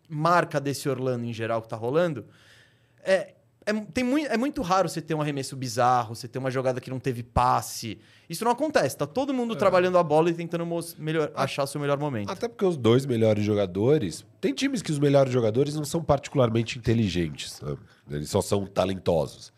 [0.07, 2.27] marca desse Orlando em geral que tá rolando,
[3.03, 3.35] é,
[3.68, 6.81] é, tem muito, é muito raro você ter um arremesso bizarro, você ter uma jogada
[6.81, 7.98] que não teve passe.
[8.28, 8.96] Isso não acontece.
[8.96, 9.57] Tá todo mundo é.
[9.57, 10.66] trabalhando a bola e tentando
[10.98, 12.31] melhor, achar seu melhor momento.
[12.31, 14.24] Até porque os dois melhores jogadores.
[14.40, 17.61] Tem times que os melhores jogadores não são particularmente inteligentes.
[17.61, 17.76] Né?
[18.11, 19.52] Eles só são talentosos.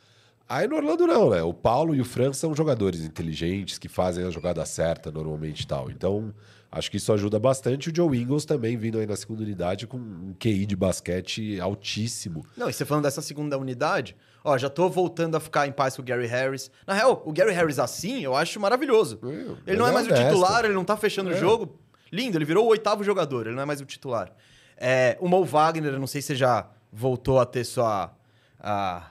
[0.48, 1.42] Aí no Orlando não, né?
[1.44, 5.66] O Paulo e o Fran são jogadores inteligentes que fazem a jogada certa normalmente e
[5.68, 5.88] tal.
[5.88, 6.34] Então,
[6.72, 7.90] Acho que isso ajuda bastante.
[7.90, 12.46] O Joe Ingles também vindo aí na segunda unidade com um QI de basquete altíssimo.
[12.56, 15.96] Não, e você falando dessa segunda unidade, ó, já tô voltando a ficar em paz
[15.96, 16.70] com o Gary Harris.
[16.86, 19.18] Na real, o Gary Harris assim, eu acho maravilhoso.
[19.66, 20.22] ele não é, é mais honesto.
[20.22, 21.34] o titular, ele não tá fechando é.
[21.34, 21.76] o jogo.
[22.12, 24.32] Lindo, ele virou o oitavo jogador, ele não é mais o titular.
[24.76, 28.14] É, o Mo Wagner, não sei se você já voltou a ter sua.
[28.60, 29.10] a,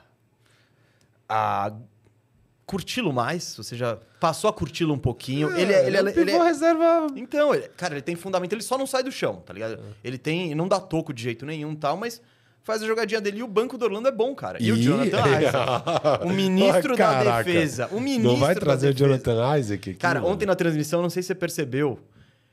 [1.28, 1.72] a
[2.64, 5.50] curti-lo mais, você já passou a curti-lo um pouquinho.
[5.50, 6.42] É, ele, é, ele, é, ele, ele é...
[6.42, 7.06] reserva.
[7.16, 9.74] Então, ele, cara, ele tem fundamento, ele só não sai do chão, tá ligado?
[9.74, 9.78] É.
[10.04, 12.20] Ele tem, não dá toco de jeito nenhum, tal, mas
[12.62, 13.38] faz a jogadinha dele.
[13.38, 14.62] E o banco do Orlando é bom, cara.
[14.62, 14.72] E, e...
[14.72, 19.90] o Jonathan Isaac, o ministro da defesa, o ministro Não vai trazer o Jonathan Isaac
[19.90, 21.98] aqui, Cara, ontem na transmissão, não sei se você percebeu,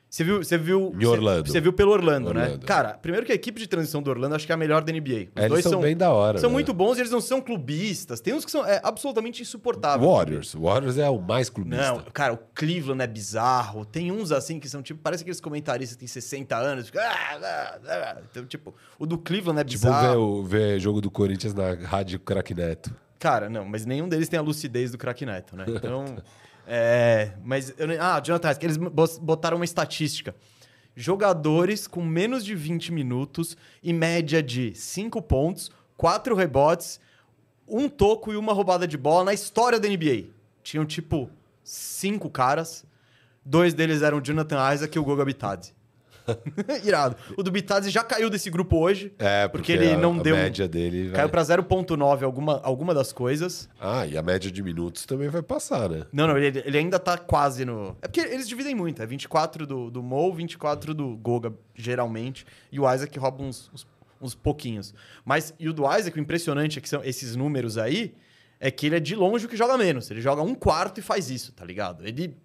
[0.09, 1.49] você viu, você viu, em Orlando.
[1.49, 2.43] Você, viu pelo Orlando, né?
[2.43, 2.65] Orlando, né?
[2.65, 4.93] Cara, primeiro que a equipe de transição do Orlando acho que é a melhor da
[4.93, 5.27] NBA.
[5.35, 6.37] Os é, dois são, são, bem da hora.
[6.37, 6.53] São né?
[6.53, 8.21] muito bons e eles não são clubistas.
[8.21, 10.09] Tem uns que são é, absolutamente insuportáveis.
[10.09, 10.53] Warriors.
[10.53, 11.91] Warriors é o mais clubista.
[11.91, 13.85] Não, cara, o Cleveland é bizarro.
[13.85, 16.89] Tem uns assim que são tipo, parece aqueles comentaristas que têm 60 anos.
[16.95, 18.17] Ah, ah, ah.
[18.31, 20.07] Então, tipo, o do Cleveland é tipo, bizarro.
[20.07, 22.95] Tipo, ver, ver jogo do Corinthians na rádio Crack Neto.
[23.19, 25.65] Cara, não, mas nenhum deles tem a lucidez do Crack Neto, né?
[25.67, 26.05] Então.
[26.67, 27.73] é, mas.
[27.77, 30.35] Eu, ah, Jonathan, eles botaram uma estatística
[30.97, 36.99] jogadores com menos de 20 minutos e média de 5 pontos, 4 rebotes,
[37.67, 40.29] um toco e uma roubada de bola na história da NBA.
[40.63, 41.29] Tinham, tipo,
[41.63, 42.83] cinco caras.
[43.45, 45.73] Dois deles eram Jonathan Isaac e o Goga Bitadze.
[46.83, 47.15] Irado.
[47.37, 49.13] O do Bitadze já caiu desse grupo hoje.
[49.19, 50.35] É, porque, porque ele a- não a deu.
[50.35, 53.69] média dele vai- Caiu pra 0,9 alguma, alguma das coisas.
[53.79, 56.03] Ah, e a média de minutos também vai passar, né?
[56.11, 57.95] Não, não, ele, ele ainda tá quase no.
[58.01, 59.01] É porque eles dividem muito.
[59.01, 62.45] É 24 do, do Mo, 24 do Goga, geralmente.
[62.71, 63.87] E o Isaac rouba uns, uns,
[64.21, 64.93] uns pouquinhos.
[65.23, 68.13] Mas, e o do Isaac, o impressionante é que são esses números aí,
[68.59, 70.09] é que ele é de longe o que joga menos.
[70.09, 72.05] Ele joga um quarto e faz isso, tá ligado?
[72.05, 72.35] Ele.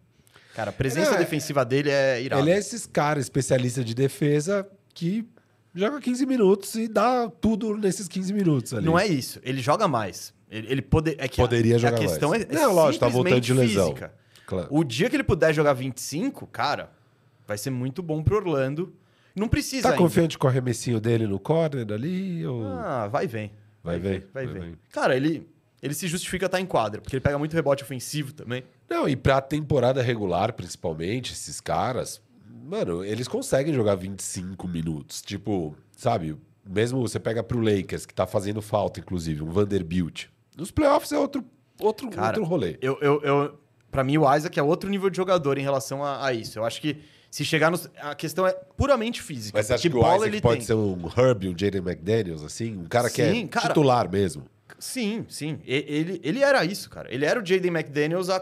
[0.55, 2.43] Cara, a presença É, defensiva dele é irada.
[2.43, 5.27] Ele é esses caras especialistas de defesa que
[5.75, 8.85] joga 15 minutos e dá tudo nesses 15 minutos ali.
[8.85, 9.41] Não é isso.
[9.43, 10.35] Ele joga mais.
[10.51, 12.43] Ele, ele pode, é que a- Poderia a, jogar questão mais.
[12.45, 13.95] é, é Não, lógico, tá voltando de lesão.
[14.47, 14.69] Claro.
[14.71, 16.91] O dia que ele puder jogar 25, cara,
[17.47, 18.95] vai ser muito bom pro Orlando.
[19.35, 19.99] Não precisa Tá ainda.
[20.03, 22.47] confiante com o arremessinho dele no corner ali?
[22.47, 22.67] Ou...
[22.67, 23.51] Ah, vai e vem.
[23.83, 24.79] Vai ver, ver, Vai vai ver.
[24.93, 25.49] Cara, ele,
[25.83, 28.63] ele se justifica estar em quadra, porque ele pega muito rebote ofensivo também.
[28.93, 32.21] Não, e pra temporada regular, principalmente, esses caras,
[32.65, 35.23] mano, eles conseguem jogar 25 minutos.
[35.23, 36.37] Tipo, sabe,
[36.69, 40.27] mesmo você pega pro Lakers, que tá fazendo falta, inclusive, um Vanderbilt.
[40.57, 41.43] Nos playoffs é outro,
[41.81, 42.77] outro, Cara, outro rolê.
[42.83, 43.59] Eu, eu, eu,
[43.91, 46.59] pra mim, o Isaac é outro nível de jogador em relação a, a isso.
[46.59, 46.99] Eu acho que
[47.31, 47.89] se chegar nos.
[47.99, 49.57] A questão é puramente física.
[49.57, 50.67] Mas você acha que que o Isaac ele pode tem.
[50.67, 52.77] ser um Herb, um Jaden McDaniels, assim?
[52.77, 53.69] Um cara que Sim, é cara.
[53.69, 54.45] titular mesmo.
[54.79, 55.59] Sim, sim.
[55.65, 57.13] Ele, ele era isso, cara.
[57.13, 58.41] Ele era o Jaden McDaniels há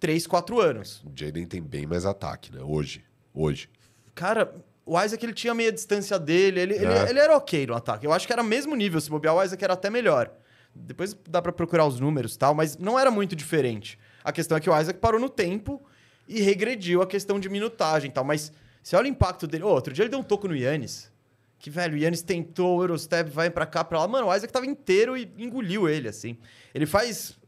[0.00, 1.02] 3, 4 anos.
[1.04, 2.60] O Jaden tem bem mais ataque, né?
[2.62, 3.04] Hoje.
[3.34, 3.68] Hoje.
[4.14, 4.54] Cara,
[4.84, 7.10] o Isaac ele tinha meia distância dele, ele, ele, É.
[7.10, 8.06] ele era ok no ataque.
[8.06, 10.30] Eu acho que era mesmo nível, se bobear, o Isaac era até melhor.
[10.74, 13.98] Depois dá pra procurar os números e tal, mas não era muito diferente.
[14.22, 15.82] A questão é que o Isaac parou no tempo
[16.28, 18.24] e regrediu a questão de minutagem e tal.
[18.24, 19.64] Mas você olha o impacto dele.
[19.64, 21.10] Ô, outro dia ele deu um toco no Yannis.
[21.58, 24.06] Que, velho, o Yannis tentou, o Eurostep vai pra cá, pra lá.
[24.06, 26.36] Mano, o Isaac tava inteiro e engoliu ele, assim.
[26.74, 27.38] Ele faz.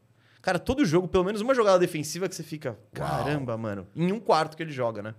[0.40, 2.78] Cara, todo jogo, pelo menos uma jogada defensiva que você fica.
[2.94, 3.86] Caramba, mano.
[3.94, 5.14] Em um quarto que ele joga, né?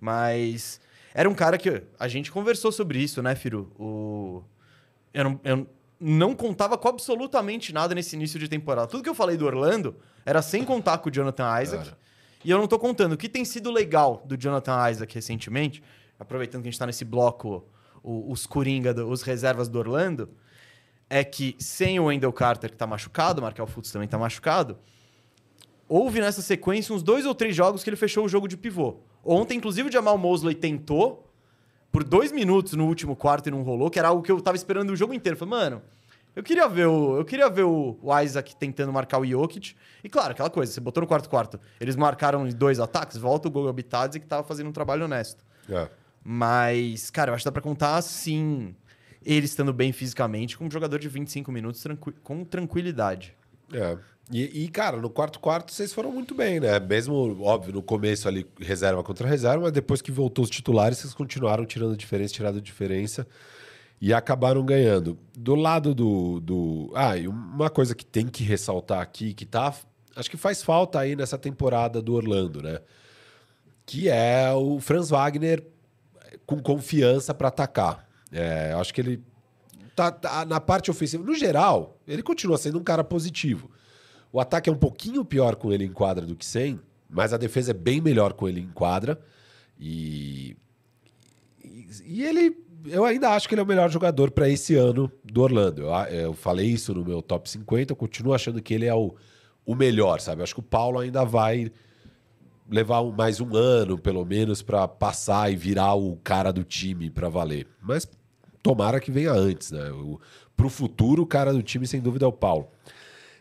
[0.00, 0.80] Mas.
[1.14, 1.82] Era um cara que.
[1.98, 3.70] A gente conversou sobre isso, né, Firu?
[3.78, 4.42] O.
[5.12, 5.66] Eu não, eu
[6.00, 8.86] não contava com absolutamente nada nesse início de temporada.
[8.86, 11.84] Tudo que eu falei do Orlando era sem contar com o Jonathan Isaac.
[11.84, 11.98] Cara.
[12.44, 13.12] E eu não tô contando.
[13.12, 15.82] O que tem sido legal do Jonathan Isaac recentemente,
[16.18, 17.66] aproveitando que a gente tá nesse bloco,
[18.02, 20.30] o- os Coringa, do- os reservas do Orlando,
[21.10, 24.78] é que sem o Wendell Carter, que tá machucado, o Markel Fultz também tá machucado,
[25.88, 28.98] houve nessa sequência uns dois ou três jogos que ele fechou o jogo de pivô.
[29.24, 31.28] Ontem, inclusive, o Jamal Mosley tentou
[31.90, 34.56] por dois minutos no último quarto e não rolou, que era algo que eu tava
[34.56, 35.36] esperando o jogo inteiro.
[35.36, 35.82] Falei, mano,
[36.34, 39.74] eu queria ver o, eu queria ver o, Isaac tentando marcar o Jokic.
[40.04, 43.50] E claro, aquela coisa, você botou no quarto quarto, eles marcaram dois ataques, volta o
[43.50, 45.44] Goga Bitadze que tava fazendo um trabalho honesto.
[45.68, 45.88] É.
[46.22, 48.76] Mas, cara, eu acho que dá pra contar, sim,
[49.24, 51.84] ele estando bem fisicamente, com um jogador de 25 minutos
[52.22, 53.34] com tranquilidade.
[53.72, 53.98] É.
[54.32, 56.78] E, e, cara, no quarto quarto vocês foram muito bem, né?
[56.78, 61.12] Mesmo, óbvio, no começo ali, reserva contra reserva, mas depois que voltou os titulares, vocês
[61.12, 63.26] continuaram tirando diferença, tirando diferença
[64.00, 65.18] e acabaram ganhando.
[65.36, 66.40] Do lado do.
[66.40, 66.92] do...
[66.94, 69.74] Ah, e uma coisa que tem que ressaltar aqui, que tá.
[70.14, 72.80] Acho que faz falta aí nessa temporada do Orlando, né?
[73.84, 75.64] Que é o Franz Wagner
[76.46, 78.08] com confiança para atacar.
[78.32, 79.22] É, acho que ele
[79.94, 81.24] tá, tá na parte ofensiva.
[81.24, 83.70] No geral, ele continua sendo um cara positivo.
[84.32, 87.36] O ataque é um pouquinho pior com ele em quadra do que sem, mas a
[87.36, 89.20] defesa é bem melhor com ele em quadra.
[89.78, 90.56] E,
[92.04, 95.42] e, ele, eu ainda acho que ele é o melhor jogador para esse ano do
[95.42, 95.82] Orlando.
[95.82, 99.14] Eu, eu falei isso no meu top 50, eu continuo achando que ele é o,
[99.66, 100.40] o melhor, sabe?
[100.40, 101.72] Eu acho que o Paulo ainda vai
[102.70, 107.28] levar mais um ano, pelo menos, para passar e virar o cara do time para
[107.28, 107.66] valer.
[107.82, 108.08] Mas
[108.62, 109.90] tomara que venha antes, né?
[109.90, 110.20] O,
[110.56, 112.68] pro futuro, o cara do time, sem dúvida, é o Paulo.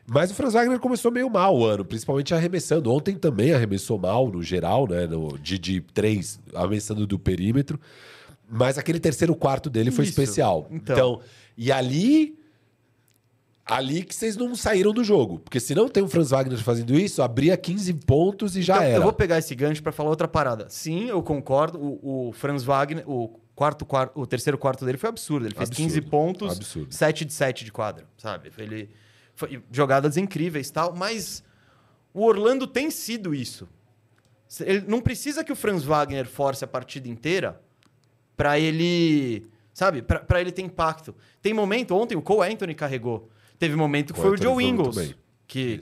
[0.07, 2.91] Mas o Franz Wagner começou meio mal o ano, principalmente arremessando.
[2.91, 5.05] Ontem também arremessou mal, no geral, né?
[5.05, 7.79] No, de, de três, arremessando do perímetro.
[8.49, 10.11] Mas aquele terceiro quarto dele foi Isso.
[10.11, 10.67] especial.
[10.71, 10.95] Então.
[10.95, 11.21] então,
[11.55, 12.39] e ali
[13.69, 15.37] Ali que vocês não saíram do jogo.
[15.39, 18.87] Porque se não tem o Franz Wagner fazendo isso, abria 15 pontos e já Então,
[18.87, 18.95] era.
[18.95, 20.65] Eu vou pegar esse gancho pra falar outra parada.
[20.69, 21.77] Sim, eu concordo.
[21.79, 23.29] O, o Franz Wagner, o
[23.59, 25.45] quarto, quarto, o terceiro quarto dele foi absurdo.
[25.45, 25.87] Ele fez Absurdo.
[25.89, 26.95] 15 pontos, Absurdo.
[26.95, 28.49] 7 de 7 de quadra, sabe?
[28.57, 28.89] Ele
[29.35, 31.43] foi jogadas incríveis e tal, mas
[32.13, 33.67] o Orlando tem sido isso.
[34.61, 37.61] Ele não precisa que o Franz Wagner force a partida inteira
[38.37, 40.01] pra ele, sabe?
[40.03, 41.13] Pra ele ter impacto.
[41.41, 43.29] Tem momento, ontem o Cole Anthony carregou.
[43.57, 45.81] Teve momento que Cole foi o Anthony Joe foi muito Ingles, que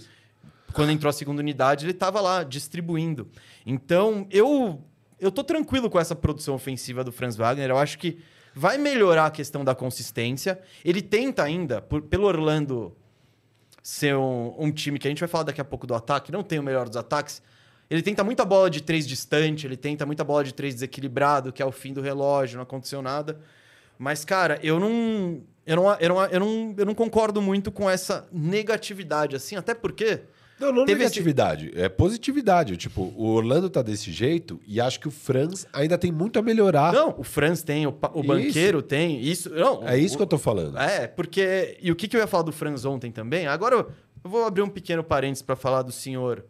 [0.74, 3.30] quando entrou a segunda unidade, ele estava lá distribuindo.
[3.64, 4.84] Então, eu
[5.20, 7.70] eu tô tranquilo com essa produção ofensiva do Franz Wagner.
[7.70, 8.20] Eu acho que
[8.54, 10.60] vai melhorar a questão da consistência.
[10.84, 12.96] Ele tenta ainda, por- pelo Orlando
[13.82, 16.44] ser um, um time que a gente vai falar daqui a pouco do ataque, não
[16.44, 17.42] tem o melhor dos ataques.
[17.90, 21.62] Ele tenta muita bola de três distante, ele tenta muita bola de três desequilibrado, que
[21.62, 23.40] é o fim do relógio, não aconteceu nada.
[23.98, 25.42] Mas, cara, eu não.
[25.66, 29.74] Eu não, eu não, eu não, eu não concordo muito com essa negatividade, assim, até
[29.74, 30.22] porque.
[30.60, 32.78] Não, não Teve negatividade, é positividade.
[32.78, 36.42] Tipo, o Orlando tá desse jeito e acho que o Franz ainda tem muito a
[36.42, 36.92] melhorar.
[36.94, 38.28] Não, o Franz tem, o, o Isso.
[38.28, 39.22] banqueiro tem.
[39.22, 39.50] Isso.
[39.52, 40.78] Não, é isso o, que eu tô falando.
[40.78, 41.78] É, porque.
[41.82, 43.46] E o que, que eu ia falar do Franz ontem também?
[43.46, 43.92] Agora eu,
[44.24, 46.44] eu vou abrir um pequeno parênteses pra falar do senhor.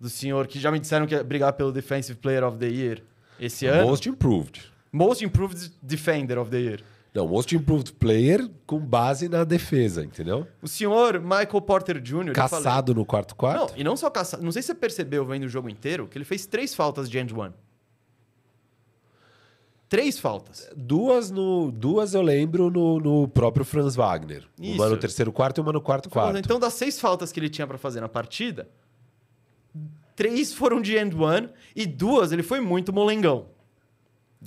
[0.00, 3.00] Do senhor que já me disseram que ia brigar pelo Defensive Player of the Year
[3.38, 3.86] esse ano.
[3.86, 4.72] Most improved.
[4.92, 6.80] Most Improved Defender of the Year.
[7.14, 10.46] Não, most improved player com base na defesa, entendeu?
[10.62, 12.32] O senhor Michael Porter Jr.
[12.32, 13.72] Caçado no quarto quarto.
[13.72, 14.42] Não, e não só caçado.
[14.42, 17.18] Não sei se você percebeu vendo o jogo inteiro que ele fez três faltas de
[17.18, 17.52] end one.
[19.90, 20.70] Três faltas.
[20.74, 24.48] Duas, no, duas eu lembro no, no próprio Franz Wagner.
[24.58, 24.76] Isso.
[24.76, 26.38] Uma no terceiro quarto e uma no quarto quarto.
[26.38, 28.70] Então, das seis faltas que ele tinha pra fazer na partida,
[30.16, 33.51] três foram de end one e duas ele foi muito molengão.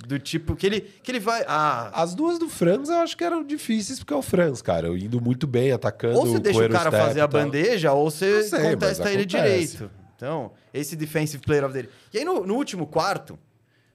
[0.06, 1.42] Do tipo que ele, que ele vai.
[1.48, 4.88] Ah, As duas do Franz eu acho que eram difíceis porque é o Franz, cara.
[4.88, 6.18] Eu indo muito bem, atacando.
[6.18, 9.24] ou você deixa o com cara fazer a e bandeja, ou você sei, contesta ele
[9.24, 9.90] direito.
[10.14, 11.88] Então, esse defensive player of the.
[12.12, 13.38] E aí, no, no último quarto,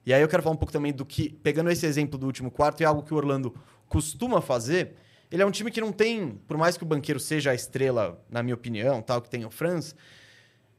[0.04, 2.50] e aí eu quero falar um pouco também do que, pegando esse exemplo do último
[2.50, 3.54] quarto, é algo que o Orlando
[3.88, 4.94] costuma fazer.
[5.30, 8.22] Ele é um time que não tem, por mais que o banqueiro seja a estrela,
[8.28, 9.94] na minha opinião, tal, que tem o Franz,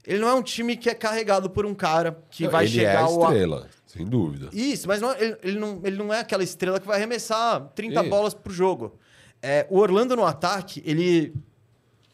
[0.06, 2.74] ele não é um time que é carregado por um cara que Não, vai ele
[2.74, 3.66] chegar é a ao.
[3.96, 4.50] Sem dúvida.
[4.52, 8.02] Isso, mas não ele, ele não, ele não é aquela estrela que vai arremessar 30
[8.02, 8.10] Isso.
[8.10, 8.98] bolas por jogo.
[9.42, 11.36] É, o Orlando no ataque, ele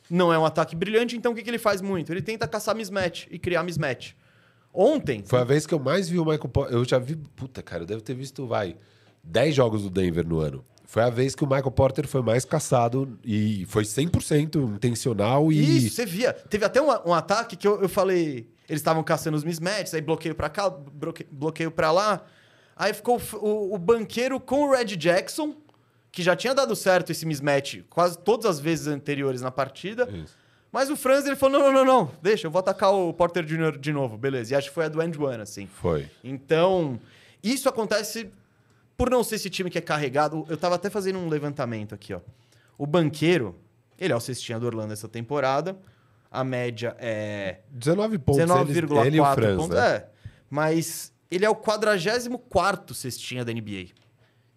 [0.09, 2.11] não é um ataque brilhante, então o que, que ele faz muito?
[2.11, 4.13] Ele tenta caçar mismatch e criar mismatch.
[4.73, 6.75] Ontem, Foi a vez que eu mais vi o Michael Porter.
[6.75, 7.15] Eu já vi.
[7.15, 8.75] Puta, cara, eu devo ter visto, vai,
[9.23, 10.63] 10 jogos do Denver no ano.
[10.85, 15.77] Foi a vez que o Michael Porter foi mais caçado e foi 100% intencional e.
[15.77, 16.33] Isso, você via.
[16.33, 18.49] Teve até um, um ataque que eu, eu falei.
[18.69, 22.23] Eles estavam caçando os mismatches, aí bloqueio pra cá, bloque- bloqueio pra lá.
[22.75, 25.55] Aí ficou o, o banqueiro com o Red Jackson,
[26.11, 30.07] que já tinha dado certo esse mismatch quase todas as vezes anteriores na partida.
[30.11, 30.37] Isso.
[30.71, 33.43] Mas o Franz, ele falou: não, não, não, não, deixa, eu vou atacar o Porter
[33.43, 33.77] Jr.
[33.79, 34.53] de novo, beleza.
[34.53, 35.65] E acho que foi a do End One, assim.
[35.67, 36.07] Foi.
[36.23, 36.99] Então,
[37.43, 38.29] isso acontece
[38.95, 40.45] por não ser esse time que é carregado.
[40.47, 42.19] Eu tava até fazendo um levantamento aqui, ó.
[42.77, 43.55] O banqueiro,
[43.97, 45.75] ele é o cestinha do Orlando essa temporada.
[46.31, 48.41] A média é 19 pontos.
[48.41, 49.75] ele, ele e o 19,4 Franz, pontos.
[49.77, 49.87] né?
[49.95, 50.09] É,
[50.49, 53.87] mas ele é o 44 cestinha da NBA.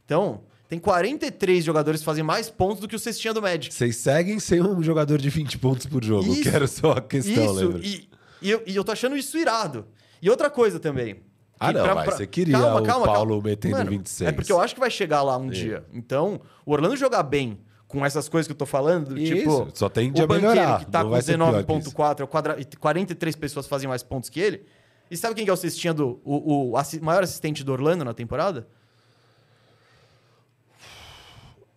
[0.04, 3.74] Então, tem 43 jogadores que fazem mais pontos do que o cestinha do Magic.
[3.74, 6.32] Vocês seguem sem um jogador de 20 pontos por jogo.
[6.32, 6.42] Isso.
[6.50, 7.80] Quero só a questão, Isso, lembra?
[7.82, 8.08] e,
[8.40, 9.86] e, eu, e eu tô achando isso irado.
[10.20, 11.22] E outra coisa também.
[11.58, 14.28] Ah, não, mas você queria o Paulo metendo 26.
[14.28, 15.84] É porque eu acho que vai chegar lá um dia.
[15.92, 17.60] Então, o Orlando jogar bem
[17.92, 19.68] com essas coisas que eu tô falando, do Isso, tipo.
[19.74, 21.90] só tende o banqueiro melhorar, que tá com vai ser pior que isso.
[21.90, 24.64] 19,4, é o quadra- e 43 pessoas fazem mais pontos que ele.
[25.10, 26.18] E sabe quem que é o cestinha do.
[26.24, 28.66] O, o assi- maior assistente do Orlando na temporada?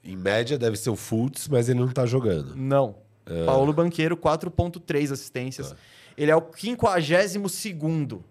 [0.04, 2.56] Em média deve ser o Fultz, mas ele não tá jogando.
[2.56, 2.96] Não.
[3.26, 3.44] É.
[3.46, 5.72] Paulo Banqueiro, 4,3 assistências.
[5.72, 5.78] Tá.
[6.18, 8.22] Ele é o 52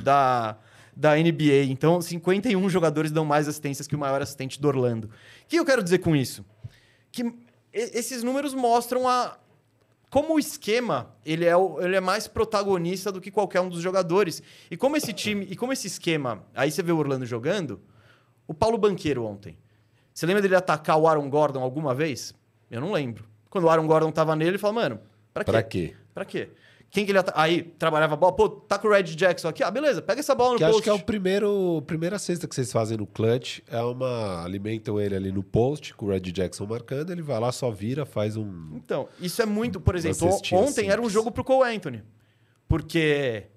[0.00, 0.56] da,
[0.96, 1.64] da NBA.
[1.68, 5.08] Então, 51 jogadores dão mais assistências que o maior assistente do Orlando.
[5.08, 5.10] O
[5.48, 6.44] que eu quero dizer com isso?
[7.14, 7.32] Que
[7.72, 9.38] esses números mostram a,
[10.10, 13.80] como o esquema ele é, o- ele é mais protagonista do que qualquer um dos
[13.80, 14.42] jogadores.
[14.70, 17.80] E como esse time, e como esse esquema, aí você vê o Orlando jogando,
[18.48, 19.56] o Paulo Banqueiro ontem.
[20.12, 22.34] Você lembra dele atacar o Aaron Gordon alguma vez?
[22.70, 23.24] Eu não lembro.
[23.50, 25.00] Quando o Aaron Gordon tava nele, ele falou, mano,
[25.32, 25.50] pra quê?
[25.52, 25.94] Pra quê?
[26.14, 26.48] Pra quê?
[26.94, 27.18] Quem que ele.
[27.34, 30.32] Aí, trabalhava a bola, pô, tá com o Red Jackson aqui, ah, beleza, pega essa
[30.32, 30.84] bola no Que acho post.
[30.84, 33.58] que é o primeiro, primeira cesta que vocês fazem no clutch.
[33.66, 34.44] É uma.
[34.44, 37.10] Alimentam ele ali no post, com o Red Jackson marcando.
[37.10, 38.70] Ele vai lá, só vira, faz um.
[38.76, 41.12] Então, isso é muito, por exemplo, ontem era um simples.
[41.12, 42.00] jogo pro Cole Anthony.
[42.68, 43.48] Porque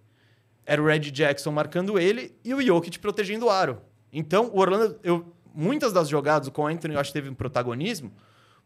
[0.65, 3.79] era o Red Jackson marcando ele e o Jokic protegendo o aro.
[4.11, 7.35] Então, o Orlando, eu, muitas das jogadas, o Cole Anthony eu acho que teve um
[7.35, 8.11] protagonismo,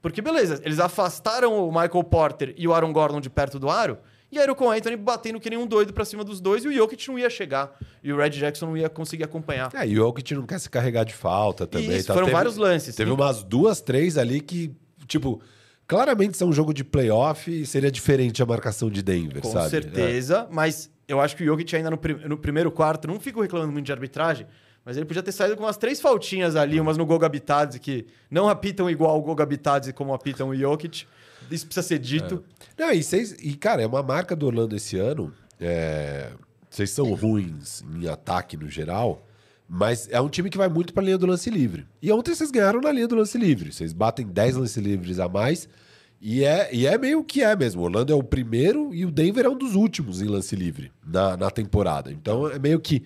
[0.02, 3.98] porque beleza, eles afastaram o Michael Porter e o Aaron Gordon de perto do aro,
[4.32, 6.64] e aí era o Cole Anthony batendo que nem um doido pra cima dos dois,
[6.64, 9.70] e o Jokic não ia chegar, e o Red Jackson não ia conseguir acompanhar.
[9.74, 11.90] É, e o Jokic não quer se carregar de falta também.
[11.98, 12.14] Isso, tá?
[12.14, 12.96] foram Teve- vários lances.
[12.96, 14.72] Teve E- umas duas, três ali que,
[15.08, 15.42] tipo,
[15.88, 19.66] claramente são um jogo de playoff e seria diferente a marcação de Denver, Com sabe?
[19.66, 19.70] É.
[19.70, 23.42] certeza, mas eu acho que o Jokic ainda no, prim- no primeiro quarto, não fico
[23.42, 24.48] reclamando muito de arbitragem,
[24.86, 28.06] mas ele podia ter saído com umas três faltinhas ali, umas no Goga Bitadze, que
[28.32, 31.06] não apitam igual o Goga Bitadze como apitam o Jokic.
[31.52, 32.44] Isso precisa ser dito.
[32.78, 32.84] É.
[32.84, 35.34] Não, e, vocês, e, cara, é uma marca do Orlando esse ano.
[35.60, 36.32] é,
[36.70, 39.26] Vocês são ruins em ataque no geral,
[39.68, 41.86] mas é um time que vai muito pra linha do lance livre.
[42.02, 43.72] E ontem vocês ganharam na linha do lance livre.
[43.72, 45.68] Vocês batem 10 lance livres a mais
[46.20, 47.82] E é, e é meio que é mesmo.
[47.82, 50.92] O Orlando é o primeiro e o Denver é um dos últimos em lance livre
[51.06, 52.12] na, na temporada.
[52.12, 53.04] Então é meio que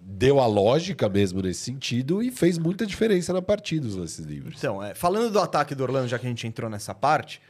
[0.00, 4.58] deu a lógica mesmo nesse sentido e fez muita diferença na partida os lances livres.
[4.58, 7.40] Então, é, falando do ataque do Orlando, já que a gente entrou nessa parte,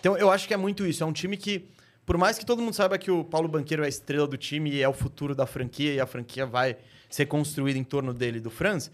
[0.00, 1.04] então eu acho que é muito isso.
[1.04, 1.68] É um time que,
[2.04, 4.70] por mais que todo mundo saiba que o Paulo Banqueiro é a estrela do time
[4.70, 6.76] e é o futuro da franquia e a franquia vai
[7.08, 8.90] ser construída em torno dele e do Franz,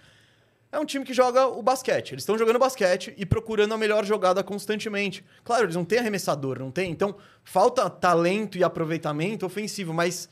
[0.72, 2.12] é um time que joga o basquete.
[2.12, 5.24] Eles estão jogando basquete e procurando a melhor jogada constantemente.
[5.44, 6.90] Claro, eles não têm arremessador, não tem.
[6.90, 10.28] Então, falta talento e aproveitamento ofensivo, mas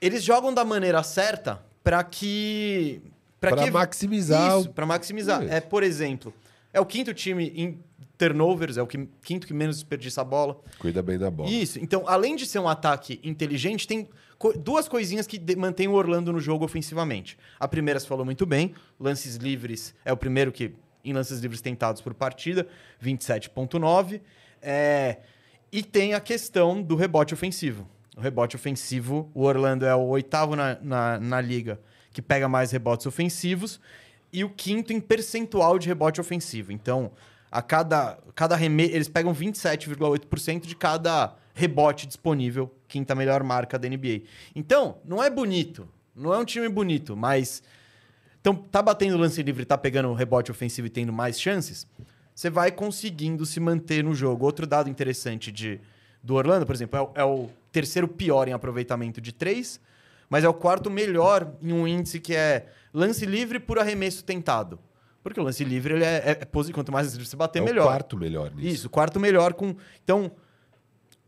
[0.00, 3.02] eles jogam da maneira certa para que
[3.40, 3.70] para que...
[3.70, 5.42] maximizar isso, para maximizar.
[5.44, 6.32] É, por exemplo,
[6.72, 7.78] é o quinto time em
[8.16, 10.60] turnovers, é o que, quinto que menos desperdiça a bola.
[10.78, 11.50] Cuida bem da bola.
[11.50, 11.78] Isso.
[11.78, 14.08] Então, além de ser um ataque inteligente, tem
[14.38, 17.38] co duas coisinhas que mantêm o Orlando no jogo ofensivamente.
[17.58, 21.60] A primeira você falou muito bem, lances livres é o primeiro que em lances livres
[21.60, 22.66] tentados por partida,
[23.02, 24.20] 27.9.
[24.60, 25.18] É,
[25.70, 27.88] e tem a questão do rebote ofensivo.
[28.16, 31.78] O rebote ofensivo, o Orlando é o oitavo na, na, na liga
[32.12, 33.78] que pega mais rebotes ofensivos
[34.32, 36.72] e o quinto em percentual de rebote ofensivo.
[36.72, 37.12] Então,
[37.56, 38.84] a cada, cada reme...
[38.84, 44.24] eles pegam 27,8% de cada rebote disponível, quinta melhor marca da NBA.
[44.54, 47.62] Então, não é bonito, não é um time bonito, mas
[48.38, 51.86] então tá batendo lance livre, tá pegando rebote ofensivo e tendo mais chances,
[52.34, 54.44] você vai conseguindo se manter no jogo.
[54.44, 55.80] Outro dado interessante de
[56.22, 59.80] do Orlando, por exemplo, é, é o terceiro pior em aproveitamento de três,
[60.28, 64.78] mas é o quarto melhor em um índice que é lance livre por arremesso tentado.
[65.26, 67.86] Porque o lance livre ele é, é, é quanto mais você bater, é melhor.
[67.86, 68.68] o quarto melhor nisso.
[68.68, 69.74] Isso, quarto melhor com.
[70.04, 70.30] Então,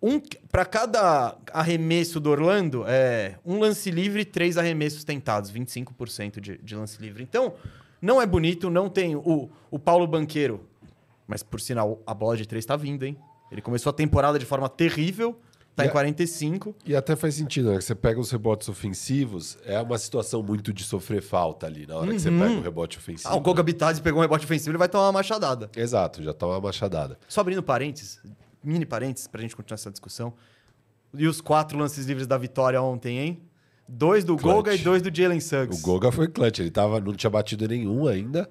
[0.00, 6.38] um, para cada arremesso do Orlando, é um lance livre e três arremessos tentados, 25%
[6.38, 7.24] de, de lance livre.
[7.24, 7.54] Então,
[8.00, 10.64] não é bonito, não tem o, o Paulo Banqueiro,
[11.26, 13.16] mas por sinal, a bola de três está vindo, hein?
[13.50, 15.40] Ele começou a temporada de forma terrível,
[15.78, 16.74] tá e em 45.
[16.84, 17.80] E até faz sentido, né?
[17.80, 22.06] Você pega os rebotes ofensivos, é uma situação muito de sofrer falta ali, na hora
[22.06, 22.12] uhum.
[22.14, 22.38] que você uhum.
[22.38, 23.28] pega o rebote ofensivo.
[23.28, 25.70] Ah, o Goga Bitadze pegou um rebote ofensivo, ele vai tomar uma machadada.
[25.76, 27.18] Exato, já toma uma machadada.
[27.28, 28.20] Só abrindo parênteses,
[28.62, 30.32] mini parênteses, pra gente continuar essa discussão.
[31.14, 33.42] E os quatro lances livres da vitória ontem, hein?
[33.88, 34.54] Dois do clutch.
[34.54, 35.80] Goga e dois do Jalen Suggs.
[35.80, 38.48] O Goga foi clutch, ele tava, não tinha batido nenhum ainda.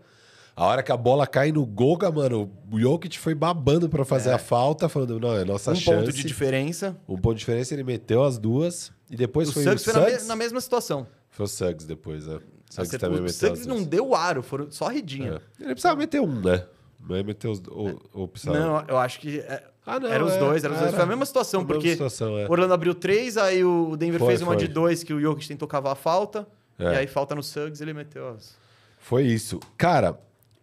[0.57, 4.31] A hora que a bola cai no Goga, mano, o Jokic foi babando para fazer
[4.31, 4.33] é.
[4.33, 5.91] a falta, falando, não, é nossa um chance.
[5.91, 6.97] Um ponto de diferença.
[7.07, 8.91] Um ponto de diferença, ele meteu as duas.
[9.07, 10.09] E depois o foi Suggs o Suggs.
[10.09, 11.05] Foi na, na, mesma situação.
[11.29, 12.39] Foi o Suggs depois, né?
[12.71, 15.33] Suggs Acertou, também o meteu Suggs não deu aro, foram só redinha.
[15.59, 15.63] É.
[15.63, 16.65] Ele precisava meter um, né?
[17.07, 17.61] Não ia meter os...
[17.67, 18.59] Ou, ou precisava...
[18.59, 19.39] Não, eu acho que...
[19.41, 19.63] É...
[19.85, 20.95] Ah, não, eram os é, dois, eram os dois.
[20.95, 22.47] Foi a mesma situação, a mesma porque situação, é.
[22.47, 24.65] o Orlando abriu três, aí o Denver foi, fez uma foi.
[24.65, 26.47] de dois que o Jokic tentou cavar a falta,
[26.79, 26.83] é.
[26.83, 28.55] e aí falta no Suggs ele meteu as...
[28.97, 29.59] Foi isso.
[29.77, 30.19] Cara,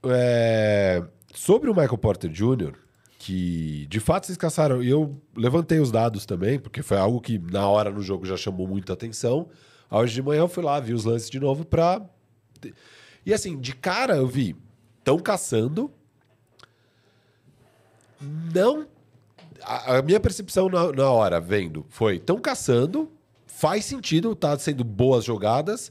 [0.06, 1.04] é...
[1.34, 2.74] Sobre o Michael Porter Jr.,
[3.18, 7.38] que de fato vocês caçaram, e eu levantei os dados também, porque foi algo que
[7.38, 9.48] na hora no jogo já chamou muita atenção.
[9.90, 12.02] Hoje de manhã eu fui lá, vi os lances de novo pra.
[13.24, 14.54] E assim, de cara eu vi,
[14.98, 15.90] estão caçando.
[18.20, 18.86] Não.
[19.62, 23.10] A, a minha percepção na, na, hora, vendo, foi: estão caçando,
[23.46, 25.90] faz sentido, tá sendo boas jogadas,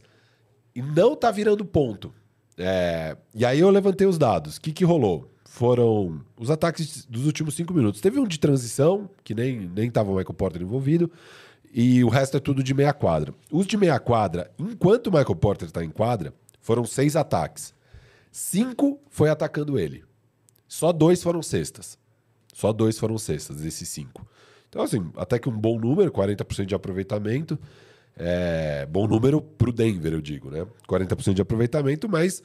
[0.76, 2.14] e não tá virando ponto.
[2.58, 4.58] É, e aí eu levantei os dados.
[4.58, 5.30] O que, que rolou?
[5.46, 8.02] Foram os ataques dos últimos cinco minutos.
[8.02, 11.12] Teve um de transição, que nem, nem o Michael Porter envolvido,
[11.72, 13.34] e o resto é tudo de meia quadra.
[13.52, 17.74] Os de meia quadra, enquanto o Michael Porter está em quadra, foram seis ataques.
[18.32, 20.04] Cinco foi atacando ele.
[20.68, 22.00] Só dois foram cestas.
[22.54, 24.28] Só dois foram cestas desses cinco.
[24.70, 27.60] Então, assim, até que um bom número, 40% de aproveitamento.
[28.16, 30.66] É, bom número pro Denver, eu digo, né?
[30.88, 32.44] 40% de aproveitamento, mas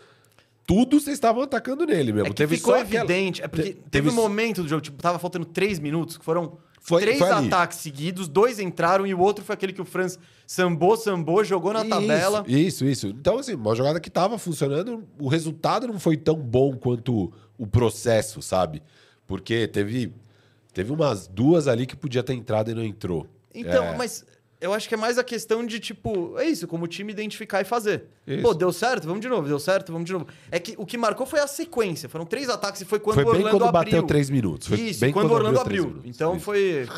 [0.66, 2.28] tudo vocês estavam atacando nele mesmo.
[2.28, 3.42] É teve ficou evidente.
[3.42, 3.44] Aquela...
[3.44, 6.58] É porque teve, teve um momento do jogo, tipo, tava faltando três minutos, que foram
[6.80, 10.18] foi, três foi ataques seguidos, dois entraram e o outro foi aquele que o Franz
[10.46, 12.44] sambou, sambou, jogou na isso, tabela.
[12.46, 13.08] Isso, isso.
[13.08, 17.66] Então, assim, uma jogada que tava funcionando, o resultado não foi tão bom quanto o
[17.66, 18.82] processo, sabe?
[19.26, 20.14] Porque teve,
[20.72, 23.26] teve umas duas ali que podia ter entrado e não entrou.
[23.54, 23.96] Então, é...
[23.96, 24.24] mas
[24.60, 27.60] eu acho que é mais a questão de, tipo, é isso, como o time identificar
[27.60, 28.06] e fazer.
[28.26, 28.42] Isso.
[28.42, 29.06] Pô, deu certo?
[29.06, 29.92] Vamos de novo, deu certo?
[29.92, 30.26] Vamos de novo.
[30.50, 32.08] É que o que marcou foi a sequência.
[32.08, 33.92] Foram três ataques e foi quando foi o Orlando bem quando abriu.
[33.92, 34.68] bateu três minutos.
[34.68, 35.84] Foi isso, bem quando, quando o Orlando abriu.
[35.84, 36.02] abriu.
[36.04, 36.44] Então isso.
[36.44, 36.88] foi.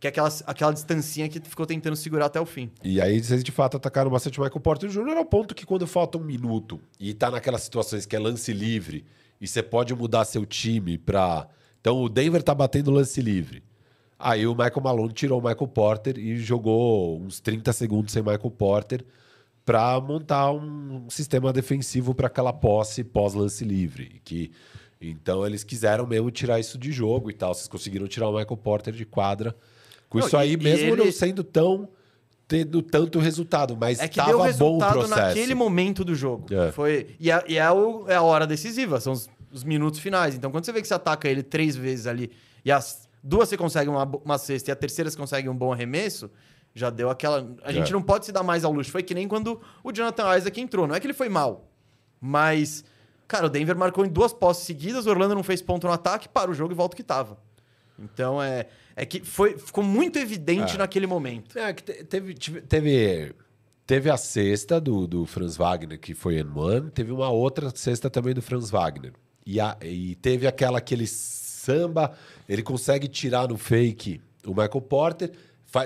[0.00, 2.70] Que é aquela, aquela distancinha que ficou tentando segurar até o fim.
[2.84, 5.16] E aí, vocês de fato atacaram bastante o Michael Porter Jr.
[5.16, 9.04] ao ponto que quando falta um minuto e tá naquelas situações que é lance livre
[9.40, 11.48] e você pode mudar seu time pra.
[11.80, 13.62] Então o Denver tá batendo lance livre.
[14.18, 18.50] Aí o Michael Malone tirou o Michael Porter e jogou uns 30 segundos sem Michael
[18.50, 19.04] Porter
[19.64, 24.20] para montar um sistema defensivo para aquela posse pós-lance livre.
[24.24, 24.50] Que
[25.00, 27.54] Então eles quiseram mesmo tirar isso de jogo e tal.
[27.54, 29.54] Vocês conseguiram tirar o Michael Porter de quadra.
[30.08, 31.88] Com Não, isso aí, e- e mesmo ele- não sendo tão.
[32.48, 35.10] tendo tanto resultado, mas É que tava deu bom o processo.
[35.14, 36.46] naquele momento do jogo.
[36.52, 36.72] É.
[36.72, 40.34] Foi, e é, e é, o- é a hora decisiva, são os, os minutos finais.
[40.34, 42.30] Então, quando você vê que você ataca ele três vezes ali
[42.64, 45.72] e as duas você consegue uma, uma cesta e a terceira você consegue um bom
[45.72, 46.30] arremesso,
[46.74, 47.48] já deu aquela.
[47.62, 47.92] A gente É.
[47.92, 48.90] não pode se dar mais ao luxo.
[48.90, 50.86] Foi que nem quando o Jonathan Isaac entrou.
[50.86, 51.68] Não é que ele foi mal,
[52.20, 52.84] mas.
[53.26, 56.28] Cara, o Denver marcou em duas posses seguidas, o Orlando não fez ponto no ataque,
[56.30, 57.36] para o jogo e volta o que tava.
[57.98, 58.66] Então é,
[58.96, 60.78] é que foi, ficou muito evidente É.
[60.78, 61.58] naquele momento.
[61.58, 63.34] É, que te- teve, teve,
[63.86, 68.08] teve a sexta do, do Franz Wagner, que foi em one, teve uma outra sexta
[68.08, 69.12] também do Franz Wagner.
[69.44, 72.12] E, a- e teve aquela aquele samba,
[72.48, 75.30] ele consegue tirar no fake o Michael Porter,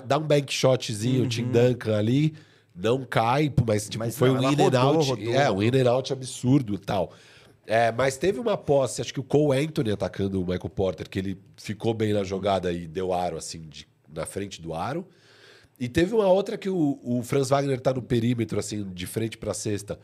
[0.06, 2.34] dá um bank shotzinho, o Tim Duncan ali,
[2.74, 4.06] não cai, mas, tipo, Uhum.
[4.08, 5.10] Mas foi não, um in and rodou, out.
[5.10, 5.34] rodou.
[5.34, 7.12] É, um in and out absurdo e tal.
[7.66, 11.18] É, mas teve uma posse, acho que o Cole Anthony atacando o Michael Porter, que
[11.18, 15.06] ele ficou bem na jogada e deu aro, assim, de- na frente do aro.
[15.78, 19.36] E teve uma outra que o, o Franz Wagner tá no perímetro, assim, de frente
[19.38, 19.98] pra cesta,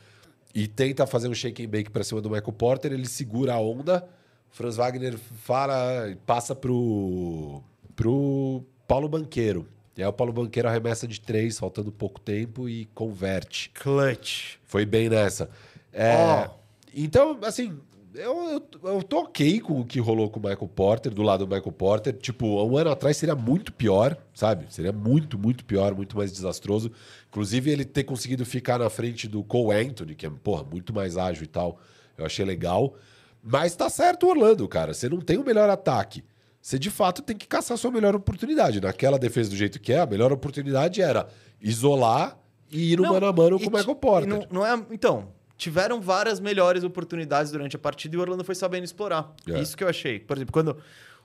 [0.55, 3.61] e tenta fazer um shake and bake pra cima do Michael Porter, ele segura a
[3.61, 4.05] onda,
[4.51, 7.63] Franz Wagner fala, passa pro,
[7.95, 9.67] pro Paulo Banqueiro.
[9.97, 13.71] E aí o Paulo Banqueiro arremessa de três, faltando pouco tempo, e converte.
[13.75, 14.57] Clutch.
[14.65, 15.51] Foi bem nessa.
[15.93, 16.51] É, Ó.
[16.95, 17.77] Então, assim,
[18.15, 21.47] eu, eu, eu tô ok com o que rolou com o Michael Porter, do lado
[21.47, 22.13] do Michael Porter.
[22.13, 24.73] Tipo, um ano atrás seria muito pior, sabe?
[24.73, 26.91] Seria muito, muito pior, muito mais desastroso.
[27.29, 31.17] Inclusive, ele ter conseguido ficar na frente do Cole Anthony, que é, porra, muito mais
[31.17, 31.79] ágil e tal.
[32.17, 32.95] Eu achei legal.
[33.43, 34.93] Mas tá certo o Orlando, cara.
[34.93, 36.25] Você não tem o melhor ataque.
[36.61, 38.81] Você, de fato, tem que caçar a sua melhor oportunidade.
[38.81, 41.29] Naquela defesa do jeito que é, a melhor oportunidade era
[41.61, 42.39] isolar
[42.71, 44.29] e ir no Não, mano a mano com o Michael Porter.
[44.29, 48.55] Não, não é, então, tiveram várias melhores oportunidades durante a partida e o Orlando foi
[48.55, 49.33] sabendo explorar.
[49.49, 49.61] É.
[49.61, 50.19] Isso que eu achei.
[50.21, 50.77] Por exemplo, quando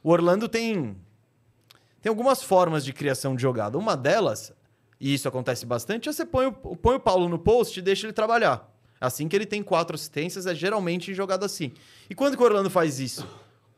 [0.02, 0.96] o Orlando tem
[2.04, 3.78] tem algumas formas de criação de jogada.
[3.78, 4.52] Uma delas,
[5.00, 8.06] e isso acontece bastante, é você põe o, põe o Paulo no post e deixa
[8.06, 8.70] ele trabalhar.
[9.04, 11.74] Assim que ele tem quatro assistências, é geralmente em jogada assim.
[12.10, 13.28] E quando que o Orlando faz isso?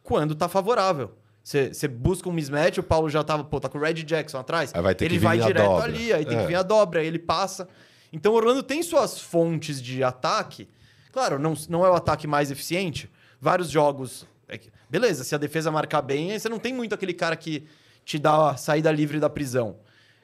[0.04, 1.12] Quando tá favorável.
[1.44, 4.72] Você busca um mismatch, o Paulo já tava, pô, tá com o Red Jackson atrás.
[4.74, 5.84] Aí vai ter ele que vai vir direto dobra.
[5.86, 6.42] ali, aí tem É.
[6.42, 7.68] que vir a dobra, aí ele passa.
[8.14, 10.68] Então o Orlando tem suas fontes de ataque.
[11.12, 13.10] Claro, não, não é o ataque mais eficiente.
[13.42, 14.28] Vários jogos.
[14.48, 14.60] é
[14.90, 17.66] beleza, se a defesa marcar bem, aí você não tem muito aquele cara que
[18.04, 19.78] te dá a saída livre da prisão.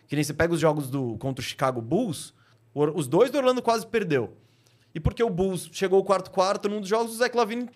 [0.08, 2.34] Que nem você pega os jogos do contra o Chicago Bulls,
[2.74, 4.34] os dois do Orlando quase perdeu.
[4.94, 7.70] E porque o Bulls chegou ao quarto quarto, num dos jogos o Zach Lavine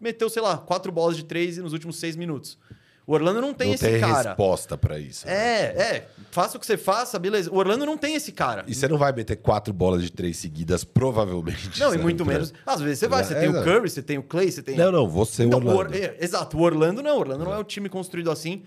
[0.00, 2.58] meteu, sei lá, quatro bolas de três nos últimos seis minutos.
[3.06, 4.30] O Orlando não tem não esse tem cara.
[4.30, 5.26] resposta pra isso.
[5.26, 5.34] né?
[5.34, 5.62] É,
[5.96, 6.08] é.
[6.30, 7.50] Faça o que você faça, beleza.
[7.52, 8.64] O Orlando não tem esse cara.
[8.66, 11.78] E você não vai meter quatro bolas de três seguidas, provavelmente.
[11.78, 12.54] Não, e muito menos.
[12.64, 13.62] Às vezes você vai, você É, tem o.
[13.62, 14.74] Curry, você tem o Clay, você tem.
[14.74, 15.94] Não, não, você, o Então, o Orlando.
[15.94, 17.16] Or- é, exato, o Orlando não.
[17.16, 18.62] O Orlando não é um time construído assim.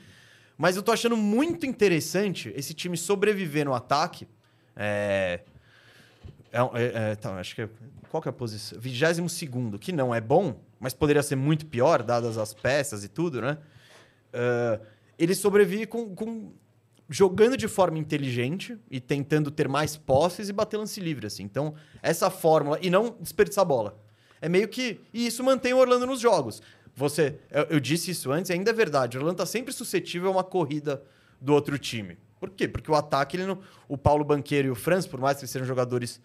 [0.55, 4.27] Mas eu tô achando muito interessante esse time sobreviver no ataque.
[4.75, 5.39] É.
[6.57, 7.69] é, é, é, tá, acho que é,
[8.09, 8.79] Qual que é a posição?
[8.79, 13.07] 22 segundo, que não é bom, mas poderia ser muito pior, dadas as peças e
[13.07, 13.57] tudo, né?
[14.33, 14.79] Ah,
[15.17, 16.51] ele sobrevive com, com-
[17.09, 21.43] jogando de forma inteligente e tentando ter mais posses e bater lance livre, assim.
[21.43, 23.99] Então, essa fórmula e não desperdiçar bola.
[24.39, 26.61] É meio que e isso mantém o Orlando nos jogos.
[26.95, 29.17] Você, eu, eu disse isso antes, e ainda é verdade.
[29.17, 31.03] O Orlando tá sempre suscetível a uma corrida
[31.41, 32.17] do outro time.
[32.39, 32.67] Por quê?
[32.67, 35.67] Porque o ataque, ele não, o Paulo Banqueiro e o Franz, por mais que sejam
[35.67, 36.21] jogadores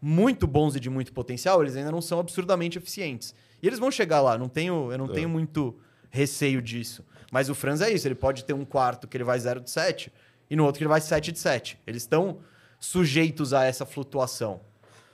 [0.00, 3.34] muito bons e de muito potencial, eles ainda não são absurdamente eficientes.
[3.62, 5.76] E eles vão chegar lá, não tenho, eu não tenho muito
[6.10, 7.04] receio disso.
[7.30, 9.70] Mas o Franz é isso, ele pode ter um quarto que ele vai 0 de
[9.70, 10.12] 7
[10.48, 11.78] e no outro que ele vai 7 de 7.
[11.86, 12.38] Eles estão
[12.78, 14.60] sujeitos a essa flutuação.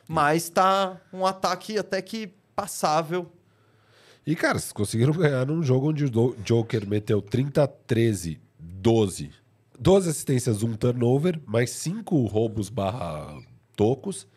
[0.07, 3.33] Mas tá um ataque até que passável.
[4.26, 9.30] E, cara, vocês conseguiram ganhar num jogo onde o Joker meteu 30, 13, 12.
[9.78, 13.41] 12 assistências, um turnover, mais 5 roubos barra
[13.74, 14.28] tocos,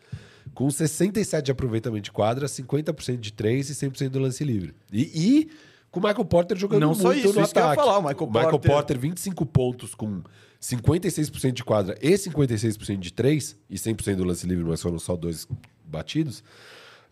[0.56, 4.74] com 67 de aproveitamento de quadra, 50% de 3 e 100% do lance livre.
[4.90, 5.50] E, e
[5.90, 7.82] com o Michael Porter jogando Não muito só isso, no isso que eu ia ataque.
[7.82, 8.26] falar, o Michael
[8.58, 10.22] Porter- Porter, 25 pontos com
[10.58, 15.14] 56% de quadra e 56% de 3 e 100% do lance livre, mas foram só
[15.14, 15.46] dois
[15.84, 16.42] batidos.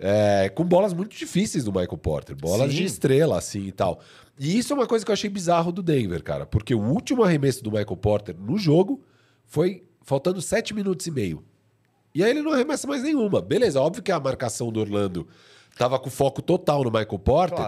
[0.00, 2.78] É, com bolas muito difíceis do Michael Porter, bolas Sim.
[2.78, 4.00] de estrela, assim e tal.
[4.38, 7.22] E isso é uma coisa que eu achei bizarro do Denver, cara, porque o último
[7.22, 9.02] arremesso do Michael Porter no jogo
[9.44, 11.44] foi faltando 7 minutos e meio.
[12.14, 13.40] E aí ele não arremessa mais nenhuma.
[13.42, 15.26] Beleza, óbvio que a marcação do Orlando
[15.76, 17.58] tava com foco total no Michael Porter,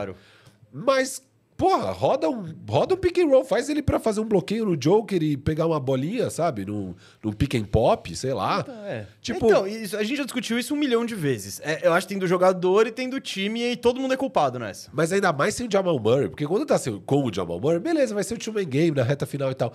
[0.73, 1.23] mas
[1.59, 4.77] Porra, roda um, roda um pick and roll, faz ele pra fazer um bloqueio no
[4.77, 6.67] Joker e pegar uma bolinha, sabe?
[6.67, 6.95] Num,
[7.25, 8.63] num pick and pop, sei lá.
[8.87, 9.07] É.
[9.23, 11.59] Tipo- Então, isso- a gente já discutiu isso um milhão de vezes.
[11.65, 14.19] É, eu acho que tem do jogador e tem do time e todo mundo é
[14.19, 14.91] culpado nessa.
[14.93, 17.81] Mas ainda mais sem o Jamal Murray, porque quando tá sem, com o Jamal Murray,
[17.81, 19.73] beleza, vai ser o two-man game na reta final e tal.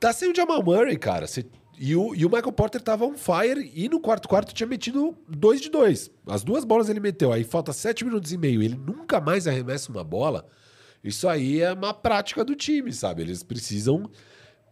[0.00, 1.26] Tá sem o Jamal Murray, cara.
[1.26, 1.44] Você-
[1.84, 5.18] e, o, e o Michael Porter tava on fire e no quarto quarto tinha metido
[5.28, 6.08] dois de dois.
[6.24, 8.62] As duas bolas ele meteu, aí falta sete minutos e meio.
[8.62, 10.46] Ele nunca mais arremessa uma bola.
[11.02, 13.22] Isso aí é uma prática do time, sabe?
[13.22, 14.08] Eles precisam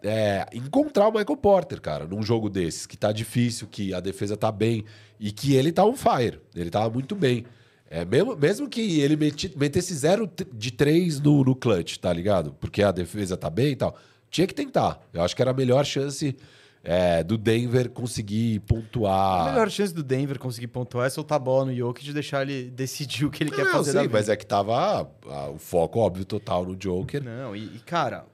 [0.05, 4.37] é, encontrar o Michael Porter, cara, num jogo desses, que tá difícil, que a defesa
[4.37, 4.85] tá bem
[5.19, 6.39] e que ele tá on fire.
[6.55, 7.45] Ele tava muito bem.
[7.91, 12.55] É, mesmo, mesmo que ele meti- metesse zero de três no, no clutch, tá ligado?
[12.61, 13.99] Porque a defesa tá bem e tal.
[14.31, 15.01] Tinha que tentar.
[15.13, 16.37] Eu acho que era a melhor chance
[16.83, 19.49] é, do Denver conseguir pontuar.
[19.49, 22.43] A melhor chance do Denver conseguir pontuar é soltar a bola no Jokic e deixar
[22.49, 25.59] ele decidir o que ele quer Não, fazer sim, mas é que tava ah, o
[25.59, 27.23] foco óbvio total no Joker.
[27.23, 28.25] Não, e, e, cara,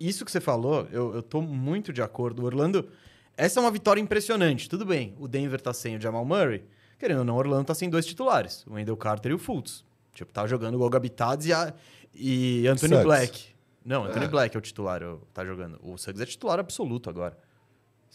[0.00, 2.42] isso que você falou, eu, eu tô muito de acordo.
[2.42, 2.88] O Orlando,
[3.36, 4.68] essa é uma vitória impressionante.
[4.68, 6.64] Tudo bem, o Denver tá sem o Jamal Murray.
[6.98, 9.84] Querendo ou não, o Orlando tá sem dois titulares, o Wendell Carter e o Fultz.
[10.12, 10.98] Tipo, tá jogando o Goga
[11.44, 11.74] e, a-
[12.14, 13.02] e Anthony.
[13.04, 13.48] Black.
[13.84, 14.28] Não, Anthony É.
[14.28, 15.78] Black é o titular, tá jogando.
[15.82, 17.36] O Suggs é titular absoluto agora.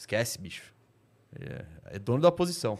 [0.01, 0.73] Esquece, bicho.
[1.39, 2.75] É, é dono da posição.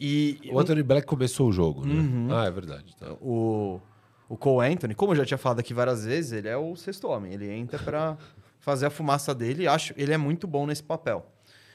[0.00, 1.92] E O Anthony Black começou o jogo, né?
[1.92, 2.28] Uhum.
[2.30, 2.96] Ah, é verdade.
[2.96, 3.12] Tá.
[3.20, 3.78] o,
[4.26, 7.08] o Cole Anthony, como eu já tinha falado aqui várias vezes, ele é o sexto
[7.08, 7.34] homem.
[7.34, 8.16] Ele entra pra
[8.58, 11.30] fazer a fumaça dele e acho ele é muito bom nesse papel.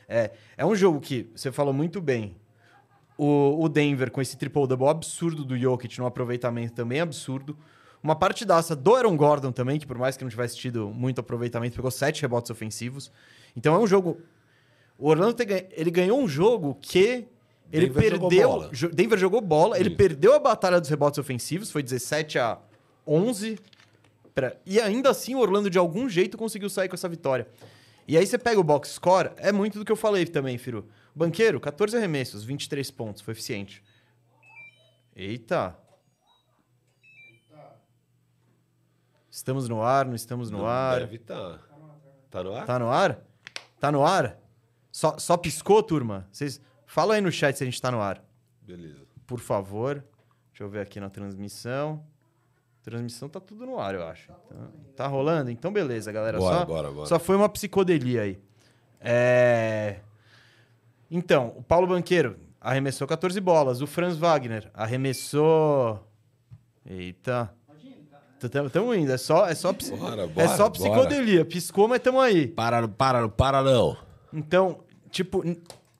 [0.09, 2.35] É, é um jogo que você falou muito bem.
[3.19, 7.55] O, o Denver com esse triple-double absurdo do Jokic no aproveitamento também absurdo.
[8.01, 11.75] Uma partidaça do Aaron Gordon também, que por mais que não tivesse tido muito aproveitamento,
[11.75, 13.11] pegou sete rebotes ofensivos.
[13.55, 14.19] Então é um jogo...
[14.97, 17.27] O Orlando ganha- ele ganhou um jogo que
[17.71, 18.49] ele Denver jogou perdeu...
[18.49, 18.69] bola.
[18.71, 19.97] jo- Denver jogou bola, ele Isso.
[19.97, 22.57] perdeu a batalha dos rebotes ofensivos, foi 17 a
[23.05, 23.59] 11.
[24.33, 27.47] pra- E ainda assim o Orlando de algum jeito conseguiu sair com essa vitória.
[28.07, 30.87] E aí você pega o box score, é muito do que eu falei também, Firu.
[31.15, 33.81] Banqueiro, 14 arremessos, 23 pontos, foi eficiente.
[35.15, 35.75] Eita.
[39.29, 40.99] Estamos no ar, não estamos no Não ar.
[40.99, 41.59] Deve tá.
[42.31, 42.65] Tá no ar?
[42.65, 43.19] Tá no ar?
[43.79, 44.37] Tá no ar?
[44.95, 46.25] Só, só piscou, turma?
[46.31, 48.23] Vocês fala aí no chat se a gente tá no ar,
[48.61, 49.01] Beleza.
[49.27, 50.01] por favor.
[50.51, 52.01] Deixa eu ver aqui na transmissão.
[52.81, 54.31] Transmissão tá tudo no ar, eu acho.
[54.45, 55.51] Então, tá rolando?
[55.51, 56.37] Então beleza, galera.
[56.37, 57.07] Bora, só, bora, bora.
[57.07, 58.39] só foi uma psicodelia aí.
[59.01, 59.99] É...
[61.11, 63.81] Então, o Paulo Banqueiro arremessou 14 bolas.
[63.81, 66.07] O Franz Wagner arremessou.
[66.85, 67.53] Eita.
[68.41, 69.11] Estamos indo.
[69.11, 70.71] É só, é só, Bora, é bora, só bora.
[70.71, 71.43] psicodelia.
[71.43, 72.47] Piscou, mas estamos aí.
[72.47, 74.04] Para, para, para não.
[74.35, 74.79] Então,
[75.09, 75.43] tipo,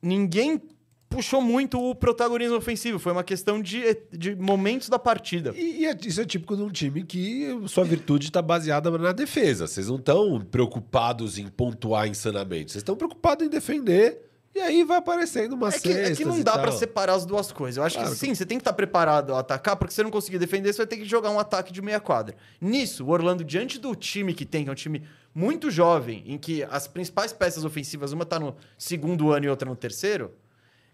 [0.02, 0.60] ninguém
[1.08, 2.98] puxou muito o protagonismo ofensivo.
[2.98, 3.82] Foi uma questão de,
[4.12, 5.52] de momentos da partida.
[5.56, 9.12] E, e é- isso é típico de um time que sua virtude está baseada na
[9.12, 9.66] defesa.
[9.66, 12.72] Vocês não estão preocupados em pontuar insanamente.
[12.72, 14.22] Vocês estão preocupados em defender.
[14.54, 17.52] E aí vai aparecendo uma É que, é que não dá pra separar as duas
[17.52, 17.76] coisas.
[17.76, 20.02] Eu acho Claro que sim, você tem que estar preparado a atacar, porque se você
[20.02, 22.34] não conseguir defender, você vai ter que jogar um ataque de meia quadra.
[22.58, 25.02] Nisso, o Orlando, diante do time que tem, que é um time
[25.38, 29.68] muito jovem, em que as principais peças ofensivas, uma tá no segundo ano e outra
[29.68, 30.32] no terceiro,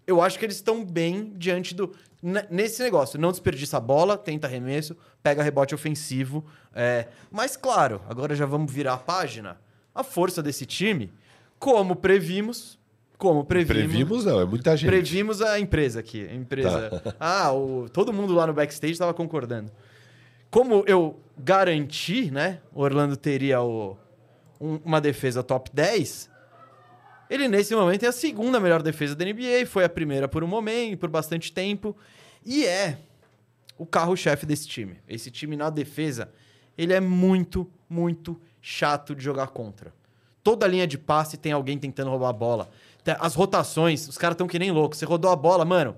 [0.05, 1.93] eu acho que eles estão bem diante do.
[2.51, 6.43] Nesse negócio, não desperdiça a bola, tenta arremesso, pega rebote ofensivo.
[6.75, 9.57] é, Mas, claro, agora já vamos virar a página.
[9.95, 11.13] A força desse time,
[11.57, 12.77] como previmos.
[13.17, 13.77] Como previmos.
[13.85, 14.89] Previmos não, é muita gente.
[14.89, 16.27] Previmos a empresa aqui.
[16.27, 17.01] A empresa.
[17.17, 19.71] Ah, o, todo mundo lá no backstage estava concordando.
[20.51, 22.59] Como eu garanti, né?
[22.73, 23.97] O Orlando teria o-
[24.63, 26.29] um- uma defesa top 10.
[27.29, 29.65] Ele, nesse momento, é a segunda melhor defesa da NBA.
[29.65, 31.95] Foi a primeira por um momento, por bastante tempo.
[32.45, 32.99] E é
[33.77, 34.97] o carro-chefe desse time.
[35.07, 36.31] Esse time na defesa,
[36.77, 39.93] ele é muito, muito chato de jogar contra.
[40.43, 42.69] Toda linha de passe tem alguém tentando roubar a bola.
[43.19, 44.99] As rotações, os caras estão que nem loucos.
[44.99, 45.95] Você rodou a bola, mano.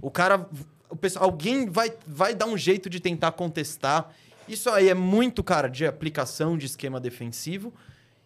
[0.00, 0.48] O cara.
[0.88, 4.12] O pessoal, alguém vai, vai dar um jeito de tentar contestar.
[4.48, 7.72] Isso aí é muito, cara, de aplicação de esquema defensivo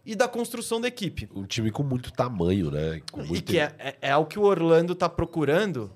[0.05, 1.29] e da construção da equipe.
[1.35, 3.01] Um time com muito tamanho, né?
[3.11, 3.45] Com E muito...
[3.45, 5.91] que é, é, é o que o Orlando tá procurando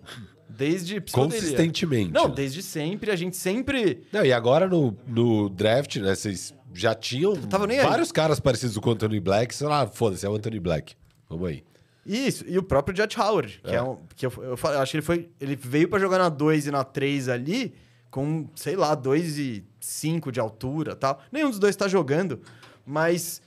[0.49, 1.01] desde.
[1.01, 1.41] psicodelia.
[1.41, 2.13] Consistentemente.
[2.13, 3.11] Não, desde sempre.
[3.11, 4.07] A gente sempre.
[4.13, 6.15] Não, e agora no, no draft, né?
[6.15, 7.35] Vocês já tinham
[7.67, 7.87] nem aí.
[7.87, 9.55] vários caras parecidos com o Anthony Black.
[9.55, 10.95] Sei lá, foda-se, é o Anthony Black.
[11.29, 11.65] Vamos aí.
[12.07, 13.99] Isso, e o próprio Jet Howard, que é, um.
[14.17, 15.29] Que eu, eu, eu acho que ele foi.
[15.39, 17.75] Ele veio pra jogar na 2 e na 3 ali,
[18.11, 21.21] com, sei lá, 2 e 5 de altura tal.
[21.31, 22.41] Nenhum dos dois tá jogando,
[22.87, 23.43] mas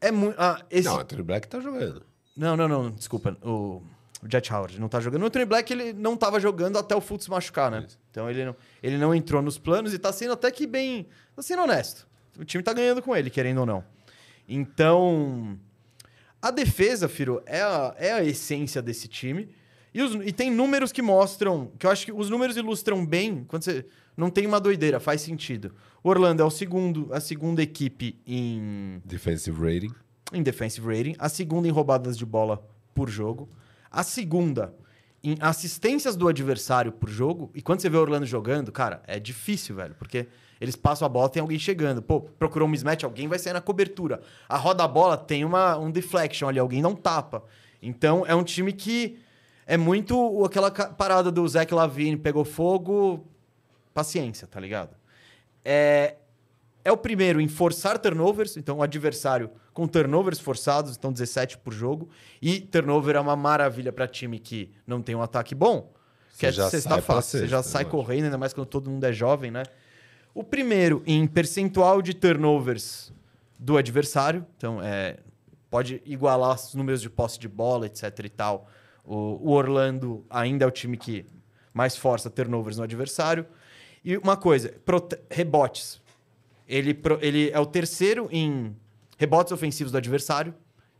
[0.00, 0.36] é muito.
[0.38, 0.84] Ah, esse...
[0.84, 2.02] Não, o não, Anthony Black tá jogando.
[2.36, 3.36] não, não, desculpa.
[3.42, 3.82] O
[4.22, 5.22] O Jet Howard não tá jogando.
[5.22, 7.84] O Anthony Black, ele não tava jogando até o Fultz machucar, né?
[7.86, 7.98] Isso.
[8.10, 11.06] Então ele não, ele não entrou nos planos e tá sendo até que bem...
[11.34, 12.06] Tá sendo honesto.
[12.38, 13.84] O time tá ganhando com ele, querendo ou não.
[14.48, 15.58] Então...
[16.40, 19.48] A defesa, Firo, é a, é a essência desse time.
[19.92, 21.72] E, os- e tem números que mostram...
[21.78, 23.44] Que eu acho que os números ilustram bem...
[23.44, 23.84] Quando você...
[24.16, 25.74] Não tem uma doideira, faz sentido.
[26.02, 29.94] O Orlando é o segundo, a segunda equipe em Defensive rating.
[30.32, 33.48] em defensive rating, a segunda em roubadas de bola por jogo,
[33.90, 34.74] a segunda
[35.22, 37.50] em assistências do adversário por jogo.
[37.54, 40.28] E quando você vê o Orlando jogando, cara, é difícil, velho, porque
[40.60, 42.00] eles passam a bola, tem alguém chegando.
[42.00, 44.20] Pô, procurou um mismatch, alguém vai sair na cobertura.
[44.48, 47.42] A roda a bola tem uma, um deflection ali, alguém não tapa.
[47.82, 49.18] Então é um time que
[49.66, 53.26] é muito aquela parada do Zach Lavine, pegou fogo,
[53.96, 54.94] paciência, tá ligado?
[55.64, 56.16] É,
[56.84, 61.72] é o primeiro em forçar turnovers, então o adversário com turnovers forçados, então 17 por
[61.72, 62.10] jogo.
[62.42, 65.94] E turnover é uma maravilha para time que não tem um ataque bom.
[66.32, 67.90] Que Você é já sexta sai fácil, você já sai acho.
[67.90, 69.62] correndo, ainda mais quando todo mundo é jovem, né?
[70.34, 73.10] O primeiro em percentual de turnovers
[73.58, 75.16] do adversário, então é,
[75.70, 78.68] pode igualar os números de posse de bola, etc e tal.
[79.02, 81.24] O, o Orlando ainda é o time que
[81.72, 83.46] mais força turnovers no adversário.
[84.06, 84.72] E uma coisa,
[85.28, 86.00] rebotes.
[86.68, 88.74] Ele, ele é o terceiro em
[89.18, 90.54] rebotes ofensivos do adversário.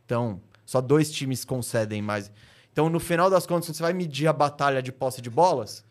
[0.05, 2.29] Então, só dois times concedem mais.
[2.71, 5.85] Então, no final das contas, você vai medir a batalha de posse de bolas,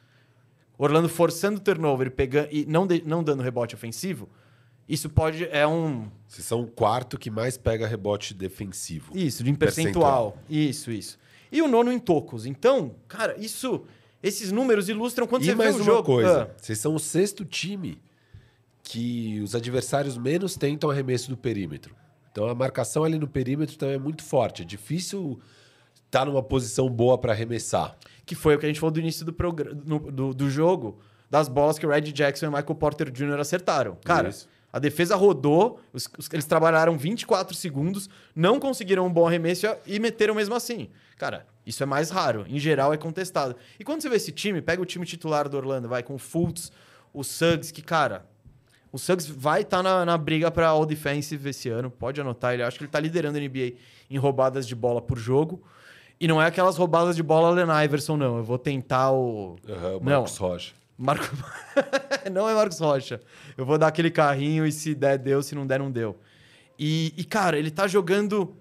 [0.79, 4.29] Orlando forçando o turnover e, pegando, e não, de- não dando rebote ofensivo,
[4.87, 5.45] isso pode.
[5.51, 6.11] É um.
[6.29, 9.11] Vocês são o quarto que mais pega rebote defensivo.
[9.17, 10.37] Isso, de percentual.
[10.51, 11.19] Isso, isso.
[11.51, 12.45] E o nono em tocos.
[12.45, 13.85] Então, cara, isso.
[14.27, 16.03] Esses números ilustram quando e você mais vê o uma jogo.
[16.05, 18.01] coisa, Ah, vocês são o sexto time
[18.83, 21.95] que os adversários menos tentam arremesso do perímetro.
[22.31, 24.63] Então a marcação ali no perímetro também é muito forte.
[24.63, 25.41] É difícil
[26.05, 27.97] estar numa posição boa para arremessar.
[28.25, 29.33] que foi o que a gente falou do início do,
[29.85, 30.99] no- do, do jogo,
[31.31, 33.39] das bolas que o Red Jackson e o Michael Porter Jr.
[33.39, 33.97] acertaram.
[34.05, 34.49] Cara, Isso.
[34.73, 40.01] a defesa rodou, os- os- eles trabalharam 24 segundos, não conseguiram um bom arremesso e
[40.01, 40.89] meteram mesmo assim.
[41.17, 42.47] Cara, isso é mais raro.
[42.49, 43.57] Em geral, é contestado.
[43.79, 46.19] E quando você vê esse time, pega o time titular do Orlando, vai com o
[46.19, 46.71] Fultz,
[47.13, 48.25] o Suggs, que, cara,
[48.93, 51.91] o Suggs vai estar na, na briga para All Defensive esse ano.
[51.91, 53.75] Pode anotar, ele acho que ele tá liderando a NBA
[54.09, 55.63] em roubadas de bola por jogo.
[56.19, 58.39] E não é aquelas roubadas de bola Allen Iverson, não.
[58.39, 59.57] Eu vou tentar o.
[59.69, 60.21] Aham, o Não.
[60.21, 60.75] Marcos Rocha.
[60.97, 61.37] Marco...
[62.33, 63.21] não é Marcos Rocha.
[63.57, 65.43] Eu vou dar aquele carrinho e se der, deu.
[65.43, 66.17] Se não der, não deu.
[66.79, 68.57] E, e, cara, ele tá jogando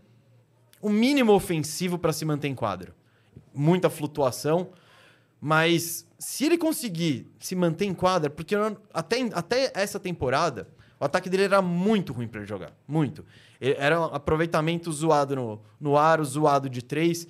[0.85, 2.93] o mínimo ofensivo para se manter em quadro.
[3.51, 4.69] Muita flutuação.
[5.41, 8.55] Mas se ele conseguir se manter em quadra, porque
[8.93, 10.69] até, até essa temporada,
[10.99, 12.71] o ataque dele era muito ruim para ele jogar.
[12.87, 13.25] Muito.
[13.59, 17.27] Era um aproveitamento zoado no, no aro, zoado de três.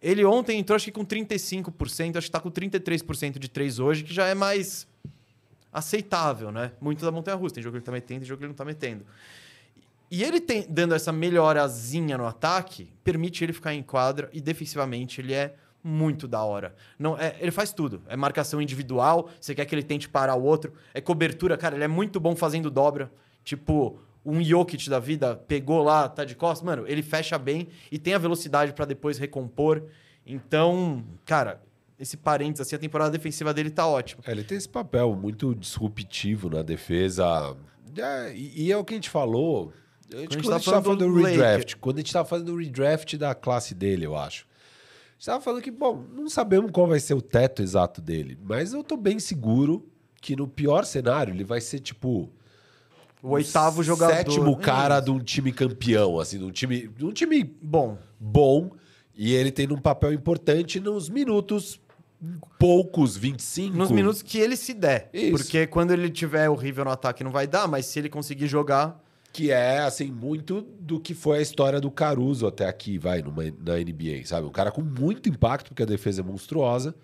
[0.00, 4.04] Ele ontem entrou, acho que com 35%, acho que tá com 33% de três hoje,
[4.04, 4.86] que já é mais
[5.72, 6.70] aceitável, né?
[6.80, 7.56] Muito da montanha russa.
[7.56, 9.04] Tem jogo que ele tá metendo, tem jogo que ele não tá metendo.
[10.12, 15.22] E ele tem, dando essa melhorazinha no ataque, permite ele ficar em quadra e defensivamente
[15.22, 16.74] ele é muito da hora.
[16.98, 18.02] Não, é, ele faz tudo.
[18.06, 20.74] É marcação individual, você quer que ele tente parar o outro.
[20.92, 23.10] É cobertura, cara, ele é muito bom fazendo dobra.
[23.42, 27.98] Tipo, um Jokic da vida pegou lá, tá de costas, mano, ele fecha bem e
[27.98, 29.82] tem a velocidade pra depois recompor.
[30.26, 31.62] Então, cara,
[31.98, 34.22] esse parênteses, assim, a temporada defensiva dele tá ótima.
[34.26, 37.56] É, ele tem esse papel muito disruptivo na defesa.
[37.96, 39.72] É, e é o que a gente falou.
[40.12, 41.30] Quando a gente tava falando do Laker.
[41.30, 44.44] redraft, quando a gente tava fazendo o redraft da classe dele, eu acho.
[44.44, 48.38] A gente tava falando que, bom, não sabemos qual vai ser o teto exato dele,
[48.42, 49.86] mas eu tô bem seguro
[50.20, 52.30] que no pior cenário ele vai ser tipo
[53.22, 54.14] O oitavo jogador.
[54.14, 57.98] sétimo É cara de um time campeão, assim, de um time, de um time Bom,
[58.18, 58.70] bom
[59.14, 61.80] e ele tendo um papel importante nos minutos
[62.58, 63.76] poucos, 25.
[63.76, 65.10] Nos minutos que ele se der.
[65.12, 65.32] Isso.
[65.32, 69.01] Porque quando ele tiver horrível no ataque não vai dar, mas se ele conseguir jogar.
[69.32, 73.44] Que é, assim, muito do que foi a história do Caruso até aqui, vai, numa,
[73.44, 74.46] na NBA, sabe?
[74.46, 76.94] Um cara com muito impacto, porque a defesa é monstruosa.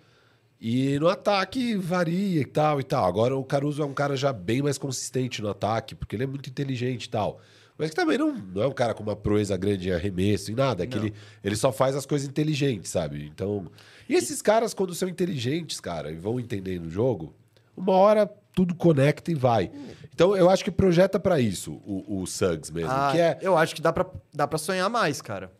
[0.61, 3.05] E no ataque varia e tal e tal.
[3.05, 6.27] Agora o Caruso é um cara já bem mais consistente no ataque, porque ele é
[6.27, 7.39] muito inteligente e tal.
[7.77, 10.53] Mas que também não, não é um cara com uma proeza grande em arremesso e
[10.53, 10.83] nada.
[10.83, 11.05] É que Não.
[11.05, 13.25] ele, ele só faz as coisas inteligentes, sabe?
[13.33, 13.67] Então.
[14.07, 17.33] E esses caras, quando são inteligentes, cara, e vão entendendo o jogo,
[17.77, 19.71] uma hora tudo conecta e vai.
[20.13, 22.91] Então eu acho que projeta pra isso o, o Suggs mesmo.
[22.91, 23.37] Ah, que é.
[23.41, 25.51] Eu acho que dá pra, dá pra sonhar mais, cara.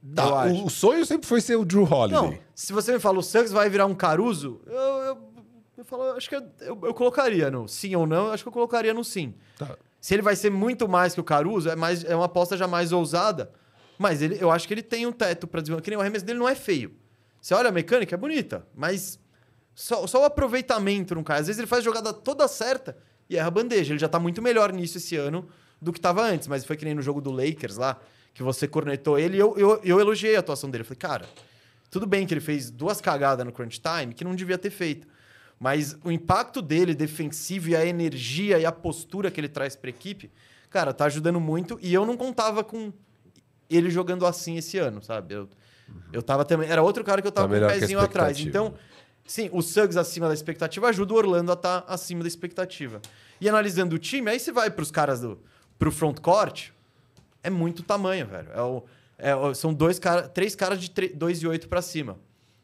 [0.00, 2.30] Dá- o, o sonho sempre foi ser o Drew Holiday.
[2.30, 5.18] Não, se você me fala o Suggs vai virar um Caruso, eu, eu,
[5.78, 8.52] eu, falo, acho que eu, eu, eu colocaria no sim ou não, acho que eu
[8.52, 9.34] colocaria no sim.
[9.58, 9.76] Tá.
[10.00, 12.68] Se ele vai ser muito mais que o Caruso, é, mais, é uma aposta já
[12.68, 13.50] mais ousada,
[13.98, 15.82] mas ele, eu acho que ele tem um teto pra desenvolver.
[15.82, 16.94] Que nem o arremesso dele não é feio.
[17.40, 19.18] Você olha a mecânica, é bonita, mas
[19.76, 21.38] só, só o aproveitamento não cai.
[21.38, 22.96] Às vezes ele faz a jogada toda certa
[23.28, 23.92] e erra a bandeja.
[23.92, 25.46] Ele já tá muito melhor nisso esse ano
[25.80, 28.00] do que tava antes, mas foi que nem no jogo do Lakers lá,
[28.32, 30.80] que você cornetou ele e eu, eu, eu elogiei a atuação dele.
[30.80, 31.26] Eu falei, cara,
[31.90, 35.06] tudo bem que ele fez duas cagadas no crunch time que não devia ter feito.
[35.60, 39.90] Mas o impacto dele defensivo e a energia e a postura que ele traz pra
[39.90, 40.30] equipe,
[40.70, 41.78] cara, tá ajudando muito.
[41.82, 42.90] E eu não contava com
[43.68, 45.34] ele jogando assim esse ano, sabe?
[45.34, 45.48] Eu,
[46.14, 46.66] eu tava também.
[46.66, 48.40] Era outro cara que eu tava Tá com o a pezinho atrás.
[48.40, 48.74] Então,
[49.26, 53.00] sim, o Suggs acima da expectativa ajuda o Orlando a estar acima da expectativa.
[53.40, 55.38] E analisando o time, aí você vai pros caras do.
[55.78, 56.70] pro front court,
[57.42, 58.48] é muito tamanho, velho.
[58.52, 58.84] É o,
[59.18, 62.18] é o- são dois cara, três caras de 2 e 8 pra cima.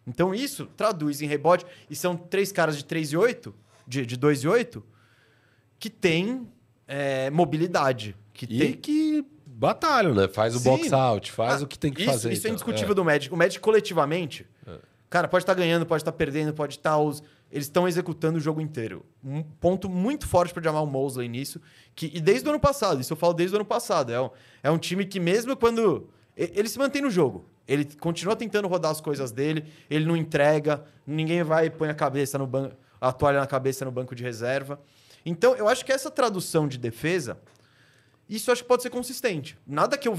[0.06, 1.64] Então isso traduz em rebote.
[1.90, 3.54] E são três caras de 3 e 8,
[3.86, 4.82] de, de 2 e 8,
[5.78, 6.48] que tem
[6.88, 8.16] é, mobilidade.
[8.32, 10.26] Que E tem, que batalham, né?
[10.26, 10.64] Faz o Sim.
[10.70, 12.32] box out, faz Ah, o que tem que isso, fazer.
[12.32, 12.52] Isso é então.
[12.54, 13.32] indiscutível do Magic.
[13.32, 14.51] O Magic coletivamente, É.
[15.12, 16.96] cara, pode estar ganhando, pode estar perdendo, pode estar.
[16.96, 19.04] Os, eles estão executando o jogo inteiro.
[19.22, 21.60] Um ponto muito forte para Jamal Mosley nisso.
[21.94, 24.10] Que, e desde o ano passado, isso eu falo desde o ano passado.
[24.10, 24.30] É um,
[24.62, 26.08] é um time que, mesmo quando.
[26.34, 27.44] Ele se mantém no jogo.
[27.68, 31.94] Ele continua tentando rodar as coisas dele, ele não entrega, ninguém vai e põe a
[31.94, 34.80] cabeça no banco, a toalha na cabeça no banco de reserva.
[35.24, 37.38] Então, eu acho que essa tradução de defesa
[38.28, 39.58] isso acho que pode ser consistente.
[39.66, 40.18] Nada que eu,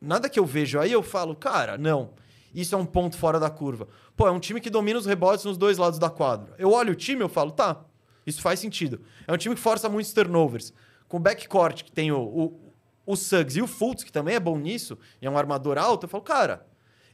[0.00, 2.10] nada que eu vejo aí eu falo, cara, não.
[2.54, 3.88] Isso é um ponto fora da curva.
[4.16, 6.54] Pô, é um time que domina os rebotes nos dois lados da quadra.
[6.58, 7.84] Eu olho o time eu falo, tá,
[8.26, 9.00] isso faz sentido.
[9.26, 10.72] É um time que força muitos turnovers.
[11.08, 12.72] Com o backcourt, que tem o, o,
[13.06, 16.04] o Suggs e o Fultz, que também é bom nisso, e é um armador alto,
[16.04, 16.66] eu falo, cara.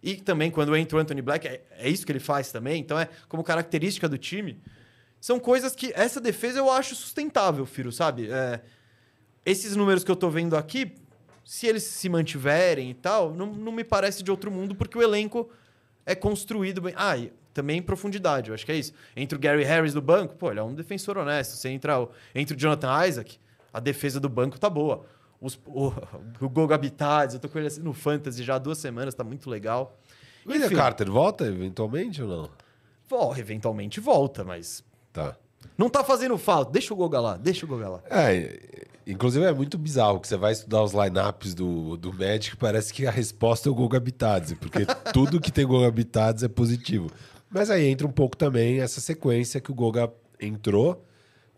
[0.02, 2.80] E também quando entra o Anthony Black, é, é isso que ele faz também.
[2.80, 4.60] Então é como característica do time.
[5.20, 8.30] São coisas que essa defesa eu acho sustentável, Firo, sabe?
[8.30, 8.60] É,
[9.44, 10.94] esses números que eu tô vendo aqui,
[11.48, 15.02] se eles se mantiverem e tal, não, não me parece de outro mundo, porque o
[15.02, 15.48] elenco
[16.04, 16.92] é construído bem.
[16.96, 18.92] Ah, e também em profundidade, eu acho que é isso.
[19.16, 21.52] Entre o Gary Harris do banco, pô, ele é um defensor honesto.
[21.52, 23.38] Você entra o- entre o Jonathan Isaac,
[23.72, 25.06] a defesa do banco tá boa.
[25.40, 25.92] Os- o,
[26.40, 29.22] o Goga Bitades, eu tô com ele assim no Fantasy já há duas semanas, tá
[29.22, 29.96] muito legal.
[30.44, 30.68] O William.
[30.70, 32.50] Carter volta eventualmente ou não?
[33.08, 35.36] Vol- eventualmente volta, mas Tá.
[35.76, 36.72] Não tá fazendo falta.
[36.72, 38.02] Deixa o Goga lá, deixa o Goga lá.
[38.10, 42.92] É, inclusive é muito bizarro que você vai estudar os lineups do, do Magic, parece
[42.92, 47.10] que a resposta é o Goga Bitadze, porque tudo que tem Goga Bitadze é positivo.
[47.50, 51.04] Mas aí entra um pouco também essa sequência que o Goga entrou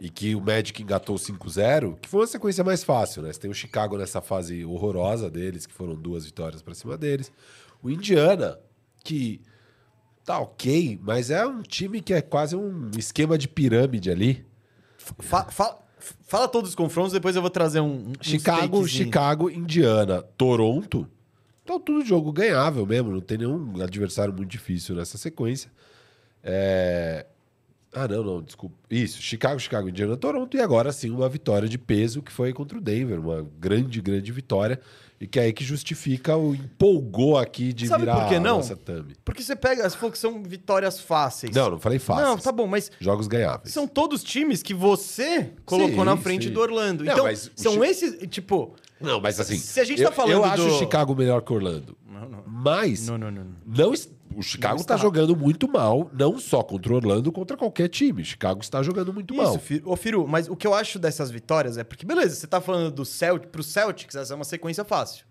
[0.01, 3.33] e que o Magic engatou 5-0, que foi uma sequência mais fácil, né?
[3.33, 7.33] Você tem o Chicago nessa fase horrorosa deles, que foram duas vitórias pra cima deles.
[7.83, 8.59] O Indiana,
[9.03, 9.41] que
[10.29, 14.45] tá ok, mas é um time que é quase um esquema de pirâmide ali.
[14.99, 15.79] Fa- fa-
[16.27, 18.11] fala todos os confrontos, depois eu vou trazer um.
[18.11, 18.87] um Chicago.
[18.87, 21.09] Chicago, Indiana, Toronto.
[21.65, 25.71] Então tudo jogo ganhável mesmo, não tem nenhum adversário muito difícil nessa sequência.
[26.45, 27.25] É...
[28.05, 28.77] Ah, não, não, desculpa.
[28.91, 32.79] Isso, Chicago, Chicago, Indiana, Toronto e agora sim uma vitória de peso que foi contra
[32.79, 34.81] o Denver, uma grande, grande vitória
[35.21, 38.61] e que é aí que justifica o empolgou aqui de Sabe virar por que não?
[39.25, 41.55] Porque você pega, você falou que são vitórias fáceis.
[41.55, 42.25] Não, não falei fácil.
[42.25, 43.73] Não, tá bom, mas Jogos ganháveis.
[43.75, 46.53] são todos times que você colocou Sim, na frente sim.
[46.53, 47.03] do Orlando.
[47.05, 47.27] Não, então,
[47.57, 48.75] são Chi- esses, tipo...
[49.01, 51.41] Não, mas assim, Se a gente eu, tá falando eu acho do- o Chicago melhor
[51.43, 51.97] que o Orlando.
[52.09, 52.43] Não, não.
[52.47, 53.47] Mas Não, não, não.
[53.67, 55.03] Não, es- o Chicago Não está está.
[55.07, 58.25] jogando muito mal, não só contra o Orlando, contra qualquer time.
[58.25, 59.51] Chicago está jogando muito mal.
[59.51, 59.91] Isso, Firu.
[59.91, 62.91] Ô, Firu, mas o que eu acho dessas vitórias é porque, beleza, você tá falando
[62.91, 65.25] do Celt, pro Celtics, essa é uma sequência fácil.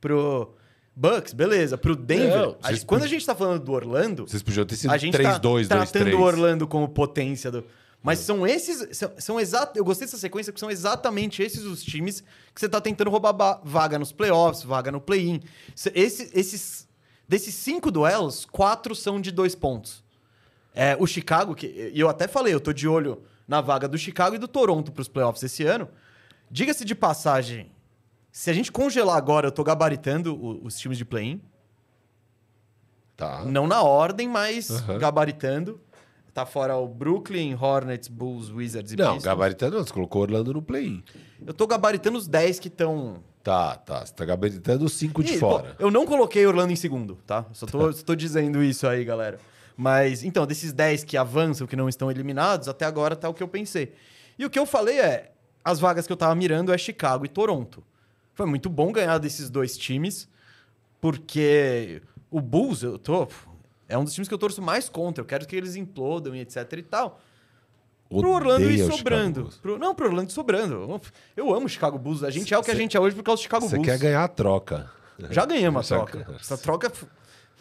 [0.00, 0.54] Pro
[0.94, 1.76] Bucks, beleza.
[1.78, 4.76] Pro Denver, Não, a quando pod- a gente tá falando do Orlando, Vocês podiam ter
[4.76, 6.14] sido a gente tá 3-2, tratando 2-3.
[6.14, 7.64] o Orlando como potência do.
[8.02, 8.96] Mas são esses.
[8.96, 9.78] São, são exato.
[9.78, 12.20] Eu gostei dessa sequência porque são exatamente esses os times
[12.54, 15.40] que você tá tentando roubar ba- vaga nos playoffs, vaga no play-in.
[15.74, 16.83] Se- Esse, esses.
[17.28, 20.04] Desses cinco duelos, quatro são de dois pontos.
[20.74, 24.34] É, o Chicago, que eu até falei, eu tô de olho na vaga do Chicago
[24.36, 25.88] e do Toronto pros playoffs esse ano.
[26.50, 27.70] Diga-se de passagem,
[28.32, 31.40] se a gente congelar agora, eu tô gabaritando o- os times de play-in.
[33.16, 33.44] Tá.
[33.44, 34.98] Não na ordem, mas Aham.
[34.98, 35.80] gabaritando.
[36.32, 39.22] Tá fora o Brooklyn, Hornets, Bulls, Wizards e Não, Pistons.
[39.24, 41.04] gabaritando você colocou o Orlando no play-in.
[41.46, 43.22] Eu tô gabaritando os 10 que estão...
[43.44, 44.06] Tá, tá.
[44.06, 45.74] Você tá gabaritando os 5 de fora.
[45.74, 47.44] pô, eu não coloquei Orlando em segundo, tá?
[47.52, 49.38] Só tô, só tô dizendo isso aí, galera.
[49.76, 53.42] Mas, então, desses 10 que avançam, que não estão eliminados, até agora tá o que
[53.42, 53.92] eu pensei.
[54.38, 55.32] E o que eu falei é,
[55.62, 57.84] as vagas que eu tava mirando é Chicago e Toronto.
[58.32, 60.26] Foi muito bom ganhar desses dois times,
[60.98, 63.28] porque o Bulls, eu tô...
[63.86, 65.20] É um dos times que eu torço mais contra.
[65.20, 67.20] Eu quero que eles implodam e etc e tal.
[68.08, 69.50] Pro Orlando ir sobrando.
[69.62, 71.00] Pro- não, pro Orlando sobrando.
[71.36, 72.22] Eu amo o Chicago Bulls.
[72.22, 73.76] A gente é o que a Cê- gente é hoje por causa do Chicago Você
[73.76, 73.88] Bulls.
[73.90, 74.90] quer ganhar a troca.
[75.30, 76.36] Já ganhamos a troca.
[76.40, 77.06] Essa troca f-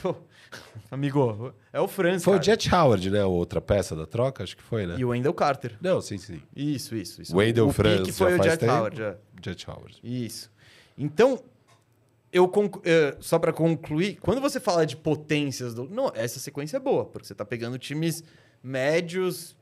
[0.02, 0.16] Pô,
[0.92, 2.42] amigo, é o Franz, Foi cara.
[2.42, 3.22] o Jet Howard, né?
[3.22, 4.44] A outra peça da troca?
[4.44, 4.96] Acho que foi, né?
[4.98, 5.78] E o Wendell Carter.
[5.80, 6.42] Não, sim, sim.
[6.56, 7.36] Isso, isso, isso.
[7.36, 8.72] Wendell o Franz já foi o Jet tempo.
[8.74, 9.18] Howard, é.
[9.42, 10.00] Jet Howard.
[10.04, 10.52] Isso.
[10.98, 11.40] Então,
[12.32, 12.52] eu
[12.84, 15.88] eh, só pra concluir, quando você fala de potências do.
[15.88, 18.24] Não, essa sequência é boa, porque você tá pegando times
[18.64, 19.56] médios.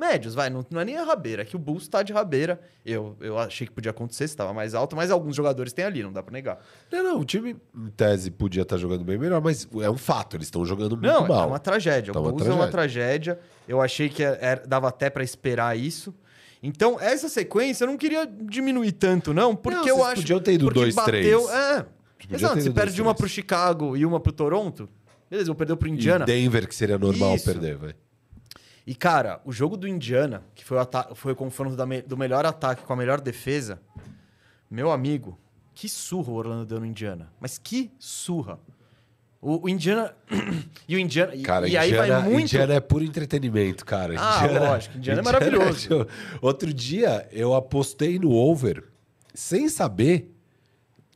[0.00, 2.58] Médios, vai, não, não é nem a rabeira, é que o Bulls tá de rabeira.
[2.86, 6.02] Eu, eu achei que podia acontecer se tava mais alto, mas alguns jogadores tem ali,
[6.02, 6.58] não dá pra negar.
[6.90, 10.36] Não, não, o time, em tese, podia estar jogando bem melhor, mas é um fato,
[10.36, 11.42] eles estão jogando muito Não, mal.
[11.44, 12.12] é uma tragédia.
[12.14, 13.38] Tá o Bulls é uma tragédia.
[13.68, 16.14] Eu achei que é- era- dava até pra esperar isso.
[16.62, 20.22] Então, essa sequência eu não queria diminuir tanto, não, porque Não, eu acho.
[20.22, 21.50] podiam ter ido porque dois, bateu, três.
[21.50, 21.86] É.
[22.18, 23.18] Podia Exato, ido perde dois, uma três.
[23.18, 24.88] pro Chicago e uma pro Toronto.
[25.30, 26.24] Beleza, eu perdeu pro E Indiana.
[26.24, 27.44] Denver, que seria normal Isso.
[27.44, 27.94] perder, vai.
[28.86, 32.44] E, cara, o jogo do Indiana, que foi o, foi o confronto me- do melhor
[32.46, 33.80] ataque com a melhor defesa,
[34.70, 35.38] meu amigo,
[35.74, 37.30] que surra o Orlando deu no Indiana.
[37.40, 38.58] Mas que surra.
[39.40, 40.14] O, o Indiana.
[40.88, 41.32] e o Indiana.
[41.42, 42.44] Cara, e, aí Indiana, vai muito.
[42.46, 44.14] Indiana é puro entretenimento, cara.
[44.18, 46.06] Ah, lógico, Indiana é maravilhoso.
[46.42, 48.84] Outro dia, eu apostei no over,
[49.34, 50.29] sem saber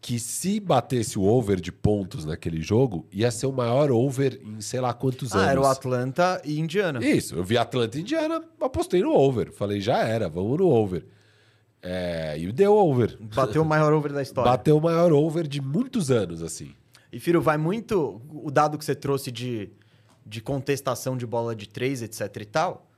[0.04, 4.60] que se batesse o over de pontos naquele jogo, ia ser o maior over em
[4.60, 5.46] sei lá quantos anos.
[5.46, 7.02] Ah, era o Atlanta e Indiana.
[7.02, 9.50] Isso, eu vi Atlanta e Indiana, apostei no over.
[9.50, 11.06] Falei, já era, vamos no over.
[11.80, 13.16] É, e deu over.
[13.34, 14.50] Bateu o maior over da história.
[14.50, 16.74] Bateu o maior over de muitos anos, assim.
[17.10, 18.20] E, Firo, vai muito.
[18.30, 19.70] O dado que você trouxe de,
[20.26, 22.90] de contestação de bola de três, etc e tal,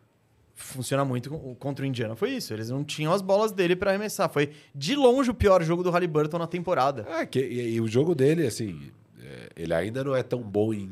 [0.56, 1.30] funciona muito
[1.60, 2.16] contra o Indiana.
[2.16, 2.52] Foi isso.
[2.52, 4.28] Eles não tinham as bolas dele pra arremessar.
[4.30, 7.06] Foi de longe o pior jogo do Halliburton na temporada.
[7.08, 8.90] É, que, e, e o jogo dele, assim,
[9.22, 10.90] é, ele ainda não é tão bom em,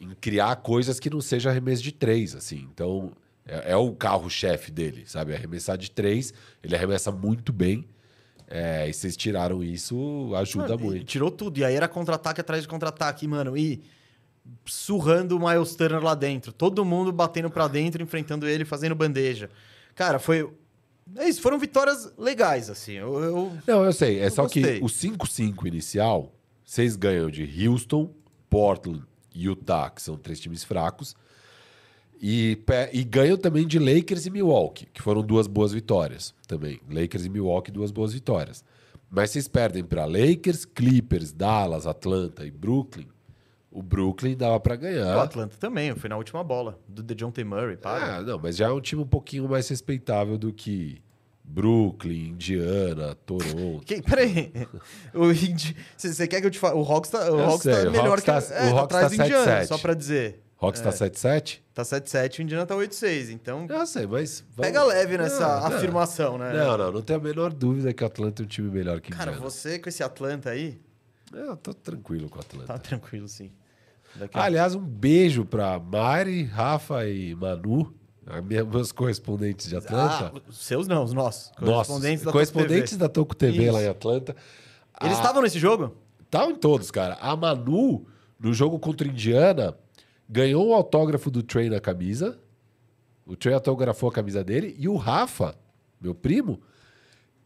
[0.00, 2.66] em criar coisas que não seja arremesso de três, assim.
[2.72, 3.12] Então,
[3.46, 5.34] é, é o carro-chefe dele, sabe?
[5.34, 6.32] Arremessar de três,
[6.62, 7.86] ele arremessa muito bem.
[8.48, 11.04] É, e vocês tiraram isso, ajuda muito.
[11.04, 11.58] Tirou tudo.
[11.58, 13.56] E aí era contra-ataque atrás de contra-ataque, mano.
[13.56, 13.82] E
[14.66, 16.52] surrando o Miles Turner lá dentro.
[16.52, 19.50] Todo mundo batendo pra dentro, enfrentando ele, fazendo bandeja.
[19.94, 20.48] Cara, foi.
[21.16, 22.92] É isso, foram vitórias legais, assim.
[22.92, 24.20] Eu, eu- Não, eu sei.
[24.20, 24.78] É Eu só gostei.
[24.78, 26.32] que o 5-5 inicial,
[26.64, 28.10] vocês ganham de Houston,
[28.48, 29.02] Portland
[29.34, 31.14] e Utah, que são três times fracos.
[32.20, 32.58] E,
[32.92, 36.80] e ganham também de Lakers e Milwaukee, que foram duas boas vitórias também.
[36.88, 38.64] Lakers e Milwaukee, duas boas vitórias.
[39.10, 43.08] Mas vocês perdem para Lakers, Clippers, Dallas, Atlanta e Brooklyn.
[43.74, 45.18] O Brooklyn dava para O ganhar.
[45.20, 46.78] Atlanta também, foi na última bola.
[46.88, 48.18] Do DeJounte Murray, para.
[48.18, 51.02] Ah, não, mas já é um time um pouquinho mais respeitável do que
[51.42, 53.82] Brooklyn, Indiana, Toronto.
[53.84, 54.52] Que, peraí.
[55.12, 55.26] O
[55.96, 56.76] Você quer que eu te fale?
[56.78, 58.74] O Hawks tá, o Eu Hawks sei, tá o melhor Hawks que tá- é, o
[58.74, 59.66] tá Hawks atrás tá do Indiana, 7-7.
[59.66, 60.40] só pra dizer.
[60.60, 61.60] Hawks tá 7-7?
[61.74, 63.30] Tá 7-7 o Indiana tá 8-6.
[63.30, 64.44] Então, Eu sei, mas.
[64.56, 65.76] vamos- pega leve nessa Não, não.
[65.76, 66.52] afirmação, né?
[66.52, 69.10] Não, não, não tenho a menor dúvida que o Atlanta é um time melhor que
[69.12, 69.50] o Cara, Indiana.
[69.50, 70.80] você com esse Atlanta aí,
[71.32, 72.66] Eu tô tranquilo com o Atlanta.
[72.68, 73.50] tá tranquilo sim.
[74.16, 77.92] Daqui a- aliás, um beijo pra Mari, Rafa e Manu,
[78.70, 80.32] meus correspondentes de Atlanta.
[80.34, 81.50] Ah, os seus não, os nossos.
[81.58, 83.72] Correspondentes da correspondentes Top da Toco TV Isso.
[83.72, 84.36] lá em Atlanta.
[85.02, 85.96] Eles estavam nesse jogo?
[86.24, 87.14] Estavam em todos, cara.
[87.20, 88.06] A Manu,
[88.38, 89.76] no jogo contra Indiana,
[90.28, 92.38] ganhou o autógrafo do Trey na camisa.
[93.26, 94.74] O Trey autografou a camisa dele.
[94.78, 95.54] E o Rafa,
[96.00, 96.60] meu primo,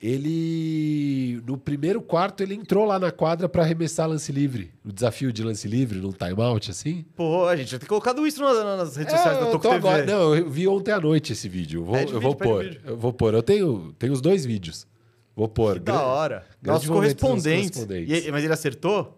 [0.01, 1.41] ele.
[1.47, 4.71] No primeiro quarto, ele entrou lá na quadra para arremessar lance livre.
[4.85, 7.05] O desafio de lance livre num timeout, assim.
[7.17, 9.63] Pô, a gente já tem colocado isso na- nas redes sociais É, da eu Toco
[9.63, 9.77] tô TV.
[9.89, 11.81] agora- não, eu vi ontem à noite esse vídeo.
[11.81, 12.81] Eu vou, eu vou pôr.
[12.85, 13.35] Eu vou pôr.
[13.35, 14.87] Eu tenho, tenho os dois vídeos.
[15.35, 15.75] Vou pôr.
[15.75, 16.47] Que da Gran- hora.
[16.63, 17.85] Nossos dos correspondentes.
[17.85, 18.27] correspondentes.
[18.27, 19.15] E- mas ele acertou?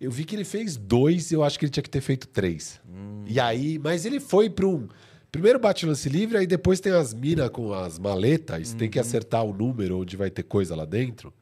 [0.00, 2.80] Eu vi que ele fez dois eu acho que ele tinha que ter feito três.
[2.88, 3.22] Hum.
[3.26, 4.88] E aí, mas ele foi para um.
[5.32, 8.98] Primeiro bate lance livre, aí depois tem as minas com as maletas, você tem que
[8.98, 9.04] Uhum.
[9.04, 11.32] acertar o número onde vai ter coisa lá dentro.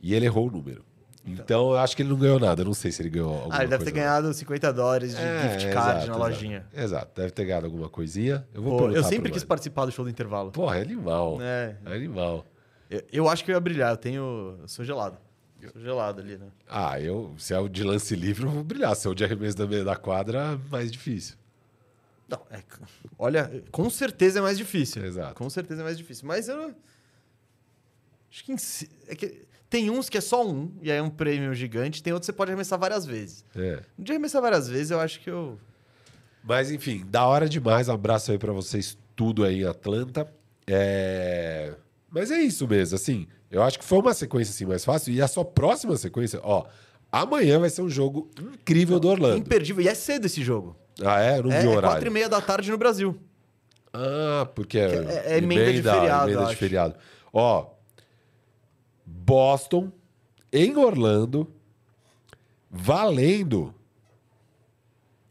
[0.00, 0.84] E ele errou o número.
[1.26, 2.60] Então eu acho que ele não ganhou nada.
[2.60, 4.06] Eu não sei se ele ganhou alguma Ah, ele deve ter coisa.
[4.06, 6.18] ganhado 50 dólares de É, gift card exato, na exato.
[6.18, 6.66] lojinha.
[6.74, 8.46] Exato, deve ter ganhado alguma coisinha.
[8.52, 9.48] Eu vou Pô, eu sempre quis Mano.
[9.48, 10.50] participar do show do intervalo.
[10.50, 11.38] Porra, é animal.
[11.40, 11.76] É.
[11.86, 12.44] É animal.
[12.90, 13.92] Eu, eu acho que eu ia brilhar.
[13.92, 14.58] Eu tenho.
[14.60, 15.16] Eu sou gelado.
[15.62, 16.46] Eu sou gelado ali, né?
[16.68, 18.94] Ah, eu, se é o de lance livre, eu vou brilhar.
[18.94, 21.36] Se é o de arremesso da meia da quadra, mais difícil.
[22.28, 22.62] Não, é,
[23.18, 25.04] olha, com certeza é mais difícil.
[25.04, 25.34] Exato.
[25.34, 26.26] Com certeza é mais difícil.
[26.26, 26.74] Mas eu.
[28.30, 28.56] Acho que, em
[29.06, 32.12] é que tem uns que é só um, e aí é um prêmio gigante, tem
[32.12, 33.44] outros que você pode arremessar várias vezes.
[33.56, 33.80] É.
[33.98, 35.58] De arremessar várias vezes, eu acho que eu.
[36.42, 37.88] Mas enfim, da hora demais.
[37.88, 40.32] Um abraço aí pra vocês, tudo aí em Atlanta.
[40.66, 41.74] É...
[42.10, 43.26] Mas é isso mesmo, assim.
[43.50, 45.12] Eu acho que foi uma sequência assim mais fácil.
[45.12, 46.66] E a sua próxima sequência, ó.
[47.10, 49.38] Amanhã vai ser um jogo incrível do Orlando.
[49.38, 49.84] Imperdível.
[49.84, 50.76] E é cedo esse jogo.
[51.02, 51.42] Ah, é?
[51.42, 51.88] Não É, vi o é horário.
[51.96, 53.16] quatro e meia da tarde no Brasil.
[53.92, 56.94] Ah, porque é, é- é emenda de feriado, emenda de feriado.
[57.32, 57.66] Ó,
[59.06, 59.90] Boston,
[60.52, 61.48] em Orlando,
[62.70, 63.74] valendo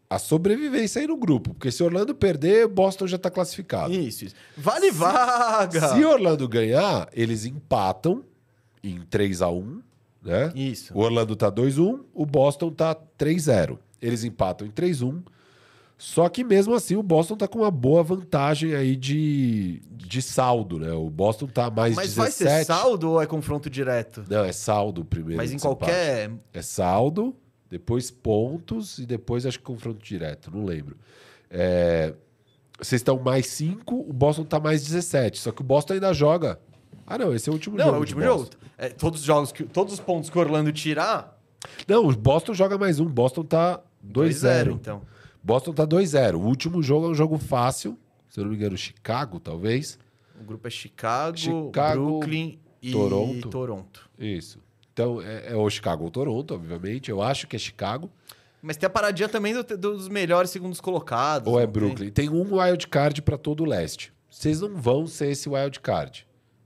[0.09, 1.53] a sobrevivência aí no grupo.
[1.53, 3.93] Porque se Orlando perder, Boston já tá classificado.
[3.93, 4.35] Isso, isso.
[4.55, 5.89] Vale vaga!
[5.93, 8.23] Se Orlando ganhar, eles empatam
[8.83, 9.81] em 3 a 1
[10.21, 10.53] né?
[10.55, 10.93] Isso.
[10.97, 13.77] O Orlando tá 2-1, o Boston tá 3-0.
[14.01, 15.21] Eles empatam em 3-1.
[15.97, 20.77] Só que mesmo assim o Boston tá com uma boa vantagem aí de, de saldo,
[20.79, 20.91] né?
[20.91, 22.43] O Boston tá mais Mas 17.
[22.43, 24.25] vai ser saldo ou é confronto direto?
[24.29, 25.37] Não, é saldo primeiro.
[25.37, 26.31] Mas em qualquer.
[26.53, 27.33] É saldo,
[27.69, 30.97] depois pontos e depois acho que confronto direto, não lembro.
[31.49, 32.13] É,
[32.81, 35.39] Vocês estão mais 5, o Boston tá mais 17.
[35.39, 36.59] Só que o Boston ainda joga.
[37.07, 37.95] Ah, não, esse é o último Não, jogo.
[37.95, 38.49] é o último jogo.
[38.77, 39.63] É, todos os jogos que.
[39.63, 41.39] Todos os pontos que o Orlando tirar.
[41.87, 43.05] Não, o Boston joga mais um.
[43.05, 44.73] Boston tá 2-0.
[44.73, 45.01] então.
[45.43, 46.35] Boston tá 2-0.
[46.35, 47.97] O último jogo é um jogo fácil.
[48.29, 49.99] Se eu não me engano, Chicago, talvez.
[50.39, 53.49] O grupo é Chicago, Chicago, Brooklyn e Toronto.
[53.49, 54.09] Toronto.
[54.17, 54.59] Isso.
[54.91, 57.09] Então, é, é o Chicago ou Toronto, obviamente.
[57.11, 58.09] Eu acho que é Chicago.
[58.61, 61.51] Mas tem a paradinha também do- dos melhores segundos colocados.
[61.51, 61.81] Ou é não tem?
[61.81, 62.09] Brooklyn.
[62.11, 64.13] Tem um wild card para todo o leste.
[64.29, 66.25] Vocês não vão ser esse wild card.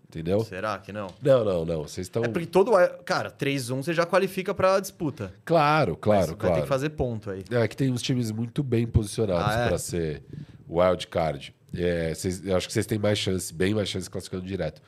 [0.09, 0.39] Entendeu?
[0.41, 1.07] Será que não?
[1.21, 1.81] Não, não, não.
[1.83, 2.23] Vocês estão.
[2.23, 2.71] É porque todo.
[3.03, 5.33] Cara, 3-1 você já qualifica pra disputa.
[5.43, 6.61] Claro, Mas claro, Vai ter claro.
[6.61, 7.43] que fazer ponto aí.
[7.51, 9.67] É que tem uns times muito bem posicionados Ah, é?
[9.67, 10.23] para ser
[10.69, 11.53] wild card.
[11.75, 12.13] É,
[12.45, 14.81] eu acho que vocês têm mais chance, bem mais chance classificando direto.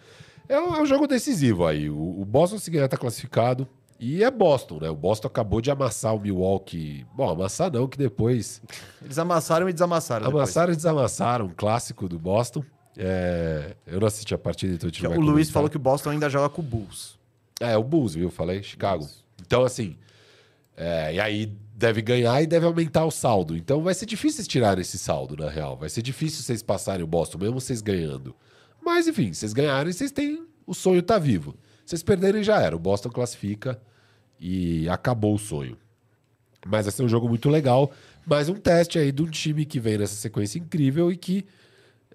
[0.47, 1.89] É um, é um jogo decisivo aí.
[1.89, 3.67] O, o Boston, se ganhar, tá classificado.
[3.99, 4.89] E é Boston, né?
[4.89, 7.05] O Boston acabou de amassar o Milwaukee.
[7.13, 8.61] Bom, amassar não, que depois.
[9.03, 10.25] Eles amassaram e desamassaram.
[10.25, 10.43] depois.
[10.43, 12.63] Amassaram e desamassaram, um clássico do Boston.
[13.01, 16.29] É, eu não assisti a partida, então eu O Luiz falou que o Boston ainda
[16.29, 17.17] joga com o Bulls.
[17.61, 18.29] É, o Bulls, viu?
[18.29, 19.07] Falei, Chicago.
[19.41, 19.95] Então, assim.
[20.75, 23.55] é, e aí deve ganhar e deve aumentar o saldo.
[23.55, 25.77] Então vai ser difícil vocês tirarem esse saldo, na real.
[25.77, 28.35] Vai ser difícil vocês passarem o Boston, mesmo vocês ganhando.
[28.83, 30.45] Mas, enfim, vocês ganharem, vocês têm.
[30.67, 31.55] O sonho tá vivo.
[31.85, 32.75] Vocês perderem já era.
[32.75, 33.79] O Boston classifica
[34.37, 35.77] e acabou o sonho.
[36.67, 37.91] Mas vai ser um jogo muito legal.
[38.25, 41.45] Mais um teste aí de um time que vem nessa sequência incrível e que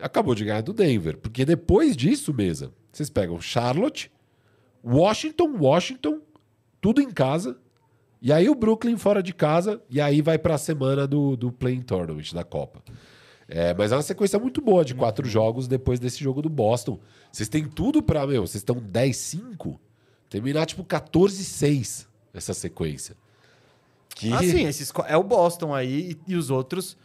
[0.00, 1.18] acabou de ganhar do Denver.
[1.18, 4.10] Porque depois disso, mesa, vocês pegam Charlotte,
[4.84, 6.20] Washington, Washington,
[6.80, 7.58] tudo em casa.
[8.20, 9.82] E aí o Brooklyn fora de casa.
[9.88, 12.82] E aí vai pra semana do, do Playing Tournament da Copa.
[13.46, 16.98] É, mas é uma sequência muito boa de quatro jogos depois desse jogo do Boston.
[17.30, 19.78] Vocês têm tudo pra, meu, vocês estão 10-5.
[20.30, 23.16] Terminar tipo 14-6 essa sequência.
[24.14, 26.96] Que Ah, sim, esses, é o Boston aí e, e os outros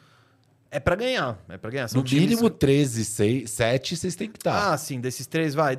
[0.71, 1.43] é pra ganhar.
[1.49, 1.87] É pra ganhar.
[1.87, 4.71] São no times- mínimo 13, 6, 7 vocês têm que estar.
[4.73, 5.77] Ah, sim, desses três vai.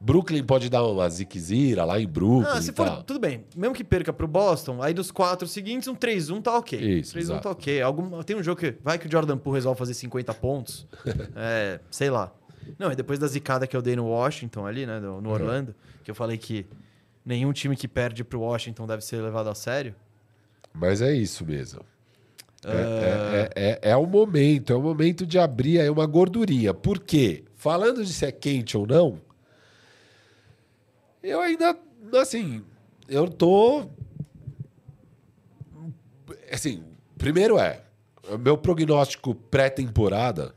[0.00, 2.52] Brooklyn pode dar uma ziquezira lá em Brooklyn.
[2.52, 3.02] Ah, se for, tal.
[3.04, 3.44] tudo bem.
[3.56, 6.78] Mesmo que perca pro Boston, aí dos quatro seguintes, um 3-1 tá ok.
[6.78, 7.42] Isso, 3-1 exato.
[7.42, 7.80] tá ok.
[7.80, 10.86] Algum, tem um jogo que vai que o Jordan Poole resolve fazer 50 pontos.
[11.34, 12.32] é, sei lá.
[12.78, 15.74] Não, e depois da zicada que eu dei no Washington ali, né, no, no Orlando,
[16.02, 16.66] que eu falei que
[17.24, 19.94] nenhum time que perde pro Washington deve ser levado a sério.
[20.72, 21.80] Mas é isso mesmo.
[22.66, 26.72] É, é, é, é, é o momento, é o momento de abrir aí uma gordurinha.
[26.72, 27.44] Por quê?
[27.54, 29.20] Falando de se é quente ou não,
[31.22, 31.76] eu ainda,
[32.20, 32.62] assim,
[33.08, 33.86] eu tô.
[36.52, 36.84] Assim,
[37.16, 37.82] primeiro é,
[38.38, 40.54] meu prognóstico pré-temporada,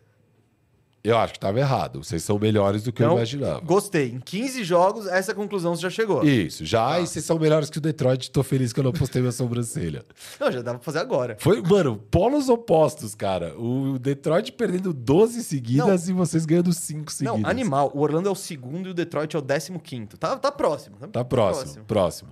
[1.09, 2.03] eu acho que estava errado.
[2.03, 3.59] Vocês são melhores do que eu Então, imaginava.
[3.61, 4.09] Gostei.
[4.11, 6.23] Em 15 jogos, essa conclusão você já chegou.
[6.23, 8.29] Isso, já, e vocês são melhores que o Detroit.
[8.31, 10.03] Tô feliz que eu não postei minha sobrancelha.
[10.39, 11.35] Não, já dá pra fazer agora.
[11.39, 13.57] Foi, mano, polos opostos, cara.
[13.59, 17.39] O Detroit perdendo 12 seguidas e vocês ganhando 5 seguidas.
[17.41, 17.91] Não, animal.
[17.93, 20.95] O Orlando é o segundo e o Detroit é o 15 Tá, tá próximo.
[21.11, 22.29] Tá próximo, próximo.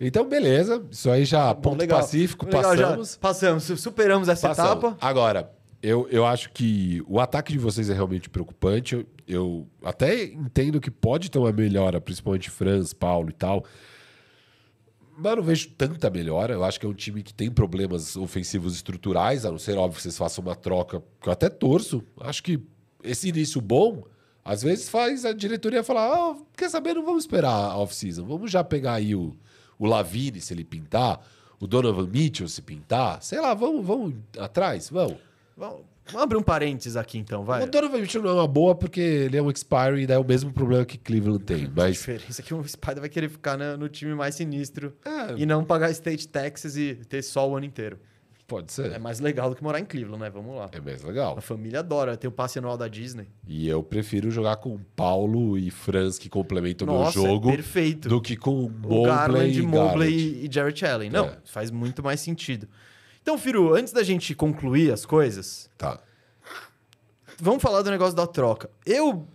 [0.00, 0.82] Então, beleza.
[0.90, 2.00] Isso aí já, Bom, ponto legal.
[2.00, 3.16] pacífico, Legal, já passamos.
[3.16, 4.70] passamos, su- superamos essa Passamos.
[4.84, 4.96] etapa.
[5.00, 5.50] Agora,
[5.84, 8.94] eu, eu acho que o ataque de vocês é realmente preocupante.
[8.94, 13.66] Eu, eu até entendo que pode ter uma melhora, principalmente Franz, Paulo e tal.
[15.18, 16.54] Mas não vejo tanta melhora.
[16.54, 19.96] Eu acho que é um time que tem problemas ofensivos estruturais, a não ser óbvio
[19.96, 22.02] que vocês façam uma troca, que eu até torço.
[22.18, 22.58] Acho que
[23.02, 24.04] esse início bom,
[24.42, 28.50] às vezes faz a diretoria falar: ah, quer saber, não vamos esperar a off-season, vamos
[28.50, 29.36] já pegar aí o,
[29.78, 31.20] o Lavine se ele pintar,
[31.60, 35.33] o Donovan Mitchell se pintar, sei lá, vamos, vamos atrás, vamos.
[35.56, 35.82] Vamos,
[36.14, 37.62] abrir um parênteses aqui então, vai.
[37.62, 40.24] O Donovan Mitchell não é uma boa porque ele é um expiring e dá o
[40.24, 43.56] mesmo problema que Cleveland tem, A mas diferença é que o Spider vai querer ficar
[43.56, 45.34] na- no time mais sinistro É.
[45.36, 47.98] e não pagar state taxes e ter só o ano inteiro.
[48.46, 48.98] pode É ser.
[49.00, 50.28] mais legal do que morar em Cleveland, né?
[50.28, 50.68] Vamos lá.
[50.72, 51.34] É mais legal.
[51.38, 53.26] A família adora ter o passe anual da Disney.
[53.48, 57.52] E eu prefiro jogar com Paulo e Franz que complementam o meu Nossa, jogo é
[57.54, 58.06] perfeito.
[58.08, 61.08] do que com o Mobley Garland, e Mobley e Jarrett Allen.
[61.10, 61.38] Não, É.
[61.46, 62.68] faz muito mais sentido.
[63.24, 65.98] Então, Firu, antes da gente concluir as coisas, Tá.
[67.40, 68.68] vamos falar do negócio da troca.
[68.84, 69.26] Eu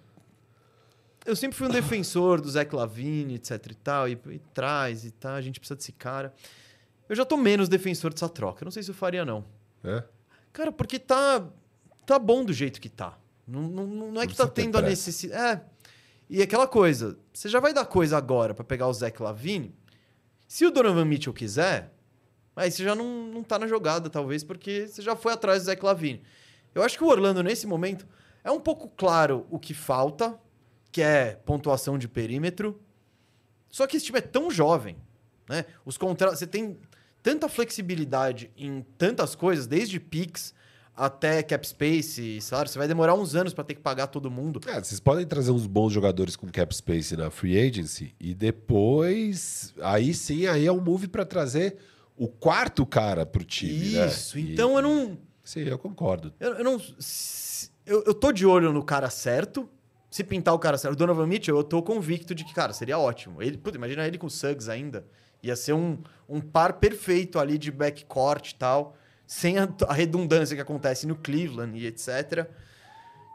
[1.26, 5.12] eu sempre fui um defensor do Zach Lavine, etc e tal, e, e traz e
[5.12, 6.32] tal, a gente precisa desse cara.
[7.10, 8.62] eu já tô menos defensor dessa troca.
[8.62, 9.44] Eu não sei se eu faria, não.
[9.84, 10.04] É?
[10.54, 11.44] Cara, porque tá,
[12.06, 13.18] tá bom do jeito que tá.
[13.48, 15.62] Não, não, não é que tá tendo a necessidade.
[15.62, 15.62] É.
[16.30, 19.74] E aquela coisa, você já vai dar coisa agora pra pegar o Zach Lavine.
[20.48, 21.92] Se o Donovan Mitchell quiser,
[22.60, 25.66] aí você já não, não tá na jogada, talvez, porque você já foi atrás do
[25.68, 26.22] Zach Lavine.
[26.76, 28.06] Eu acho que o Orlando, nesse momento,
[28.44, 30.38] é um pouco claro o que falta,
[30.92, 32.80] que é pontuação de perímetro.
[33.70, 34.98] Só que esse time é tão jovem,
[35.48, 35.66] né?
[35.86, 36.40] Os contratos.
[36.40, 36.78] Você tem
[37.24, 40.54] tanta flexibilidade em tantas coisas, desde picks
[40.96, 42.70] até cap space, sabe?
[42.70, 44.60] Você vai demorar uns anos pra ter que pagar todo mundo.
[44.68, 49.74] É, vocês podem trazer uns bons jogadores com cap space na free agency e depois,
[49.82, 51.78] aí sim, aí é um move pra trazer
[52.20, 54.06] o quarto cara pro time, né?
[54.08, 54.38] Isso.
[54.38, 55.18] E- Então eu não.
[55.44, 56.34] Sim, eu concordo.
[56.40, 56.80] Eu, eu não.
[57.86, 59.68] Eu, eu tô de olho no cara certo.
[60.12, 62.98] Se pintar o cara certo, o Donovan Mitchell, eu tô convicto de que, cara, seria
[63.00, 63.42] ótimo.
[63.42, 65.06] Ele, puta, imagina ele com o Suggs ainda.
[65.42, 65.98] Ia ser um,
[66.28, 68.96] um par perfeito ali de backcourt e tal.
[69.26, 72.48] Sem a, a redundância que acontece no Cleveland e etc.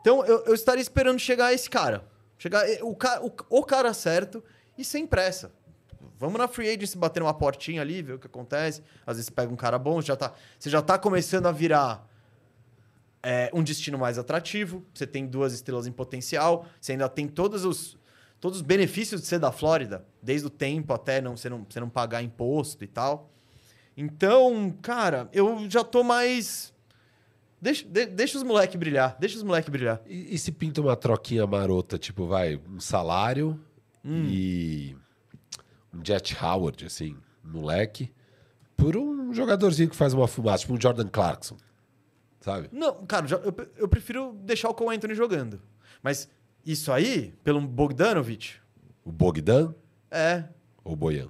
[0.00, 2.04] Então eu, eu estaria esperando chegar esse cara.
[2.36, 4.42] Chegar eh, o, o, o cara certo
[4.76, 5.52] e sem pressa.
[6.28, 8.82] Vamos na free agency bater uma portinha ali, ver o que acontece.
[9.06, 12.08] Às vezes pega um cara bom, já tá, você já tá começando a virar
[13.22, 14.84] é, um destino mais atrativo.
[14.92, 16.66] Você tem duas estrelas em potencial.
[16.80, 17.96] Você ainda tem todos os,
[18.40, 21.80] todos os benefícios de ser da Flórida, desde o tempo até não, você, não, você
[21.80, 23.30] não pagar imposto e tal.
[23.96, 26.72] Então, cara, eu já tô mais.
[27.62, 29.16] Deixa, de- deixa os moleques brilhar.
[29.18, 30.02] Deixa os moleques brilhar.
[30.06, 33.58] E, e se pinta uma troquinha marota, tipo, vai, um salário
[34.04, 34.26] Hum.
[34.28, 34.94] e
[36.02, 38.10] Jet Howard, assim, moleque,
[38.76, 41.56] por um jogadorzinho que faz uma fumaça, tipo um Jordan Clarkson,
[42.40, 42.68] sabe?
[42.72, 45.60] Não, cara, já- eu, eu prefiro deixar o Cole Anthony jogando.
[46.02, 46.28] Mas
[46.64, 48.60] isso aí, pelo Bogdanovich,
[49.04, 49.74] O Bogdan
[50.10, 50.44] é.
[50.82, 51.28] ou o Boyan?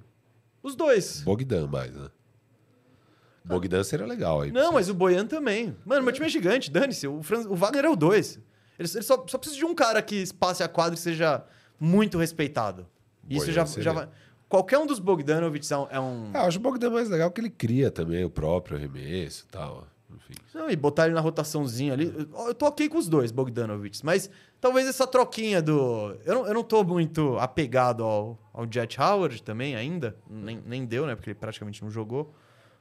[0.63, 1.21] Os dois.
[1.23, 2.09] Bogdan mais, né?
[3.45, 4.51] Bogdan seria legal aí.
[4.51, 5.77] Não, mas o Boyan também.
[5.85, 7.07] Mano, meu time é gigante, dane-se.
[7.07, 8.41] O, Franz- o Wagner é o dois.
[8.79, 11.45] Ele, só, só precisa de um cara que passe a quadra e seja
[11.79, 12.87] muito respeitado.
[13.29, 13.83] Isso Boyan já, seria.
[13.85, 14.09] já vai.
[14.55, 16.31] Qualquer um dos Bogdanovich é um.
[16.33, 19.51] é eu acho o Bogdan mais legal que ele cria também o próprio arremesso e
[19.51, 19.85] tal.
[20.15, 20.35] Enfim.
[20.55, 22.29] Não, e botar ele na rotaçãozinha ali.
[22.33, 24.07] Eu, tô ok com os dois, Bogdanovich.
[24.07, 26.17] Mas talvez essa troquinha do.
[26.25, 30.17] Eu não, eu não tô muito apegado ao, ao Jet Howard também ainda.
[30.31, 31.17] Nem, nem deu, né?
[31.17, 32.33] Porque ele praticamente não jogou.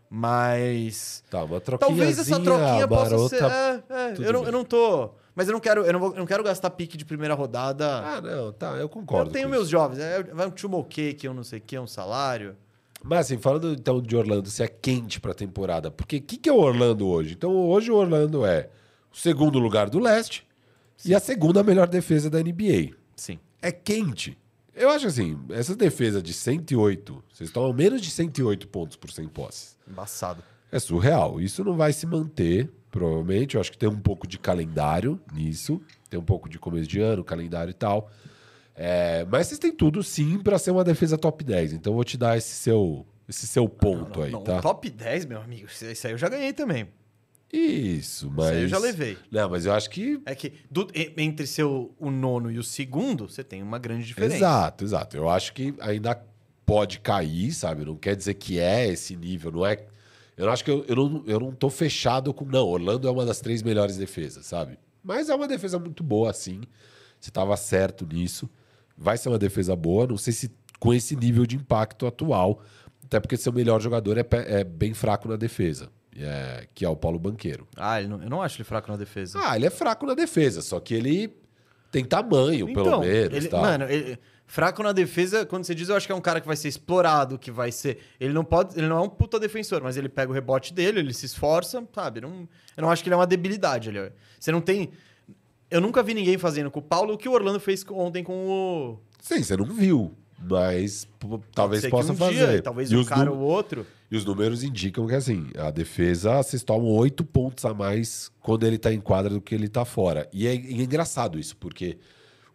[0.07, 1.23] Mas.
[1.27, 3.43] Tá, uma troquinha Talvez essa troquinha possa ser.
[3.43, 4.45] É, é, eu, não, bem.
[4.45, 5.09] eu não tô.
[5.35, 7.87] Mas eu não quero, eu não, vou- eu não quero gastar pique de primeira rodada.
[7.99, 9.29] Ah, não, tá, eu concordo.
[9.29, 9.71] eu tenho meus isso.
[9.71, 9.99] jovens.
[9.99, 12.55] É, vai um Chumoke, que eu não sei o que, um salário.
[13.03, 16.47] Mas assim, falando então de Orlando, se é quente pra temporada, porque o que, que
[16.49, 17.33] é o Orlando hoje?
[17.33, 18.69] Então hoje o Orlando é
[19.11, 20.47] o segundo lugar do leste
[21.03, 22.91] e a segunda melhor defesa da NBA.
[23.15, 23.39] Sim.
[23.61, 24.37] É quente.
[24.75, 29.11] Eu acho assim, essa defesa de 108, vocês estão a menos de 108 pontos por
[29.11, 29.77] 100 posses.
[29.87, 30.41] Embaçado.
[30.71, 31.39] É surreal.
[31.41, 33.55] Isso não vai se manter, provavelmente.
[33.55, 35.81] Eu acho que tem um pouco de calendário nisso.
[36.09, 38.09] Tem um pouco de começo de ano, calendário e tal.
[38.75, 41.73] É, mas vocês têm tudo sim pra ser uma defesa top 10.
[41.73, 44.61] Então eu vou te dar esse seu, esse seu ponto aí, Não, tá?
[44.61, 45.67] Top 10, meu amigo.
[45.67, 46.87] Isso isso aí eu já ganhei também.
[47.51, 48.47] Isso, mas.
[48.49, 49.15] aí eu já levei.
[49.31, 50.19] Não, mas eu acho que.
[50.25, 50.87] É que do-
[51.17, 54.35] entre seu, o nono e o segundo, você tem uma grande diferença.
[54.37, 55.17] Exato, exato.
[55.17, 56.19] Eu acho que ainda
[56.65, 57.85] pode cair, sabe?
[57.85, 59.85] Não quer dizer que é esse nível, não é.
[60.35, 62.45] Eu acho que eu, eu, não, eu não tô fechado com.
[62.45, 64.77] Não, Orlando é uma das três melhores defesas, sabe?
[65.03, 66.61] Mas é uma defesa muito boa, assim.
[67.19, 68.49] Você tava certo nisso.
[68.97, 72.61] Vai ser uma defesa boa, não sei se com esse nível de impacto atual.
[73.05, 76.95] Até porque seu melhor jogador é, é bem fraco na defesa, é, que é o
[76.95, 77.67] Paulo Banqueiro.
[77.75, 79.39] Ah, não- eu não acho ele fraco na defesa.
[79.43, 81.31] Ah, ele é fraco na defesa, só que ele
[81.91, 83.25] tem tamanho, pelo menos.
[83.27, 83.61] Então, ele- tal.
[83.61, 86.47] mano, ele- fraco na defesa, quando você diz, eu acho que é um cara que
[86.47, 87.99] vai ser explorado, que vai ser.
[88.19, 88.77] Ele não pode.
[88.77, 91.83] Ele não é um puta defensor, mas ele pega o rebote dele, ele se esforça,
[91.93, 92.21] sabe?
[92.21, 93.89] Não, eu não acho que ele é uma debilidade.
[93.89, 94.91] Ele, você não tem.
[95.69, 98.47] Eu nunca vi ninguém fazendo com o Paulo o que o Orlando fez ontem com
[98.47, 98.99] o.
[99.19, 101.07] Sim, você não viu, mas
[101.55, 102.47] talvez possa um fazer.
[102.51, 103.87] Dia, talvez e, um cara ou outro.
[104.11, 108.67] e os números indicam que, assim, a defesa, vocês tomam oito pontos a mais quando
[108.67, 110.29] ele tá em quadra do que ele tá fora.
[110.31, 111.97] E é, e é engraçado isso, porque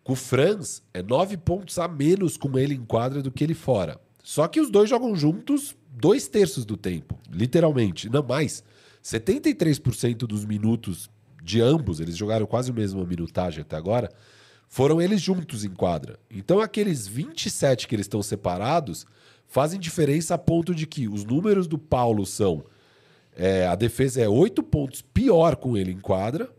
[0.08, 3.52] com o Franz é nove pontos a menos com ele em quadra do que ele
[3.52, 4.00] fora.
[4.22, 8.08] Só que os dois jogam juntos dois terços do tempo, literalmente.
[8.08, 8.64] Não mais.
[9.04, 11.10] 73% dos minutos
[11.42, 14.08] de ambos, eles jogaram quase a mesma minutagem até agora,
[14.66, 16.18] foram eles juntos em quadra.
[16.30, 19.04] Então aqueles 27 que eles estão separados
[19.46, 22.64] fazem diferença a ponto de que os números do Paulo são
[23.36, 26.50] é, a defesa é 8 pontos pior com ele em quadra,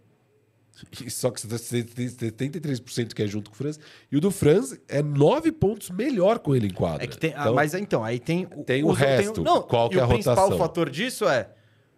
[1.05, 3.79] E Só que você tem 73% que é junto com o Franz.
[4.11, 7.03] E o do Franz é 9 pontos melhor com ele em quadra.
[7.03, 9.89] É que tem, ah, Então, mas então, aí tem, Tem o os- resto, não, qual
[9.89, 10.57] que é o a principal rotação?
[10.57, 11.49] fator disso é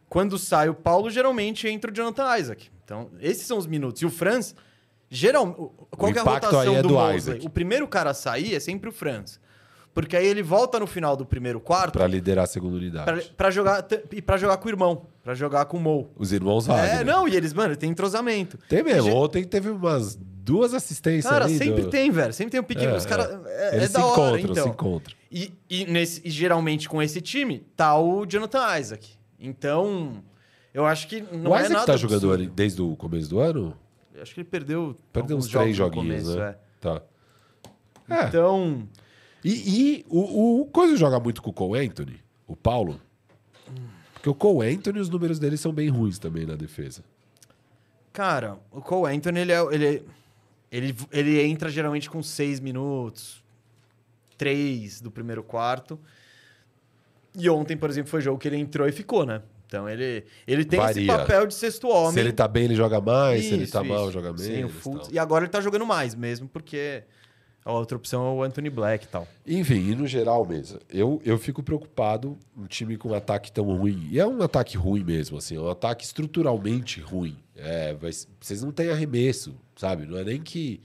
[0.10, 2.70] quando sai o Paulo, geralmente entra o Jonathan Isaac.
[2.84, 4.02] Então, esses são os minutos.
[4.02, 4.54] E o Franz,
[5.10, 5.58] geralmente,
[5.92, 7.18] qual que é a rotação aí é do, do Mosley?
[7.18, 7.46] Isaac.
[7.46, 9.40] O primeiro cara a sair é sempre o Franz.
[9.94, 13.34] Porque aí ele volta no final do primeiro quarto Pra liderar a segunda unidade.
[13.36, 16.10] pra jogar e para jogar com o irmão, pra jogar com o Mo.
[16.16, 17.06] Os irmãos É, Wagner.
[17.06, 18.58] não, e eles, mano, tem entrosamento.
[18.70, 19.10] Tem mesmo.
[19.10, 22.34] Ge- Ontem teve umas duas assistências Cara, ali sempre do- tem, velho.
[22.34, 22.86] Sempre tem um pique.
[22.86, 23.28] É, os caras.
[23.30, 23.34] é.
[23.46, 24.64] É, é Eles da se hora, encontram, então.
[24.64, 25.16] se encontram.
[25.32, 29.10] E, e nesse, e geralmente com esse time tá o Jonathan Isaac.
[29.40, 30.24] Então,
[30.74, 32.34] eu acho que não o é Isaac nada tá jogando absurdo.
[32.44, 33.76] ali desde o começo do ano?
[34.14, 36.50] Eu acho que ele perdeu, Perdeu uns três joguinhos, começo, né?
[36.50, 36.58] é.
[36.80, 37.02] Tá.
[38.10, 38.26] É.
[38.28, 38.88] Então,
[39.44, 43.00] E, e o, o Coisa joga muito com o Cole Anthony, o Paulo.
[44.22, 47.04] Porque o Cole Anthony, os números dele são bem ruins também na defesa.
[48.14, 50.06] cara, o Cole Anthony, ele, é, ele,
[50.72, 53.44] ele, ele entra geralmente com seis minutos,
[54.38, 56.00] três do primeiro quarto.
[57.36, 59.42] E ontem, por exemplo, foi jogo que ele entrou e ficou, né?
[59.66, 61.18] Então ele, ele tem esse Varia.
[61.18, 62.12] papel de sexto homem.
[62.12, 63.46] Se ele tá bem, ele joga mais.
[63.46, 64.12] se ele Isso, tá mal, isso.
[64.12, 64.72] joga Sim, o menos.
[64.74, 65.16] Fultz- tal.
[65.16, 67.04] E agora ele tá jogando mais mesmo, porque
[67.64, 69.28] a outra opção é o Anthony Black e tal.
[69.46, 73.66] Enfim, e no geral mesmo, eu, eu fico preocupado um time com um ataque tão
[73.66, 74.08] ruim.
[74.12, 77.38] E é um ataque ruim mesmo, assim, é um ataque estruturalmente ruim.
[77.56, 80.06] É, vai- vocês não têm arremesso, sabe?
[80.06, 80.82] Não é nem que.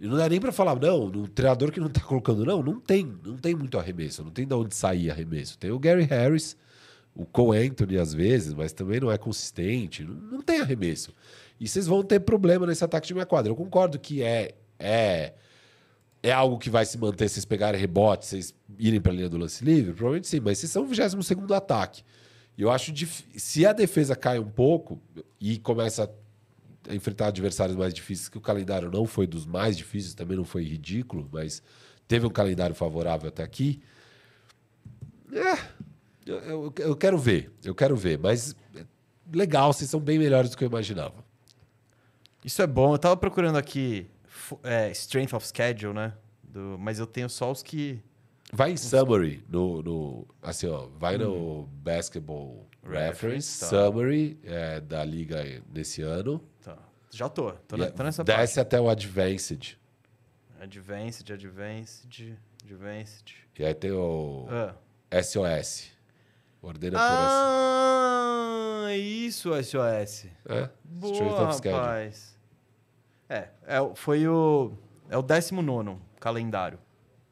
[0.00, 3.12] Não dá nem pra falar, não, um treinador que não tá colocando, não, não tem,
[3.24, 5.58] não tem muito arremesso, não tem de onde sair arremesso.
[5.58, 6.56] Tem o Gary Harris,
[7.12, 11.12] o Cole Anthony às vezes, mas também não é consistente, não, não tem arremesso.
[11.58, 13.50] E vocês vão ter problema nesse ataque de minha quadra.
[13.50, 15.32] Eu concordo que é, é
[16.22, 19.36] é algo que vai se manter, vocês pegarem rebote, vocês irem para a linha do
[19.38, 19.92] lance livre?
[19.92, 22.02] Provavelmente sim, mas vocês são o 22 ataque.
[22.56, 23.24] E eu acho dif...
[23.36, 25.00] se a defesa cai um pouco
[25.40, 26.10] e começa
[26.88, 30.44] a enfrentar adversários mais difíceis, que o calendário não foi dos mais difíceis, também não
[30.44, 31.62] foi ridículo, mas
[32.08, 33.80] teve um calendário favorável até aqui.
[35.32, 35.58] É,
[36.26, 38.56] eu, eu- eu quero ver, eu quero ver, mas
[39.32, 41.24] legal, vocês são bem melhores do que eu imaginava.
[42.44, 42.94] Isso é bom.
[42.94, 44.06] Eu tava procurando aqui
[44.62, 46.14] é, Strength of Schedule, né?
[46.42, 48.02] Do- mas eu tenho só os que.
[48.52, 53.66] Vai em summary no, no assim ó, vai no Basketball Reference, tá.
[53.66, 56.42] summary é, da liga nesse ano.
[56.62, 56.78] Tá.
[57.10, 57.52] Já tô.
[57.52, 59.58] Tô, E ne- tô nessa desce até o Advanced.
[59.58, 59.78] parte.
[60.64, 63.34] Advanced, Advanced, Advanced.
[63.58, 64.74] E aí tem o Ah.
[65.22, 65.90] SOS.
[66.62, 69.72] Ordena Ah, isso, SOS.
[69.72, 70.26] por essa.
[70.48, 70.70] É,
[71.02, 71.80] Strength Boa, of Schedule.
[71.80, 72.37] rapaz.
[73.28, 74.72] É, é, foi o.
[75.10, 76.78] É o 19 calendário.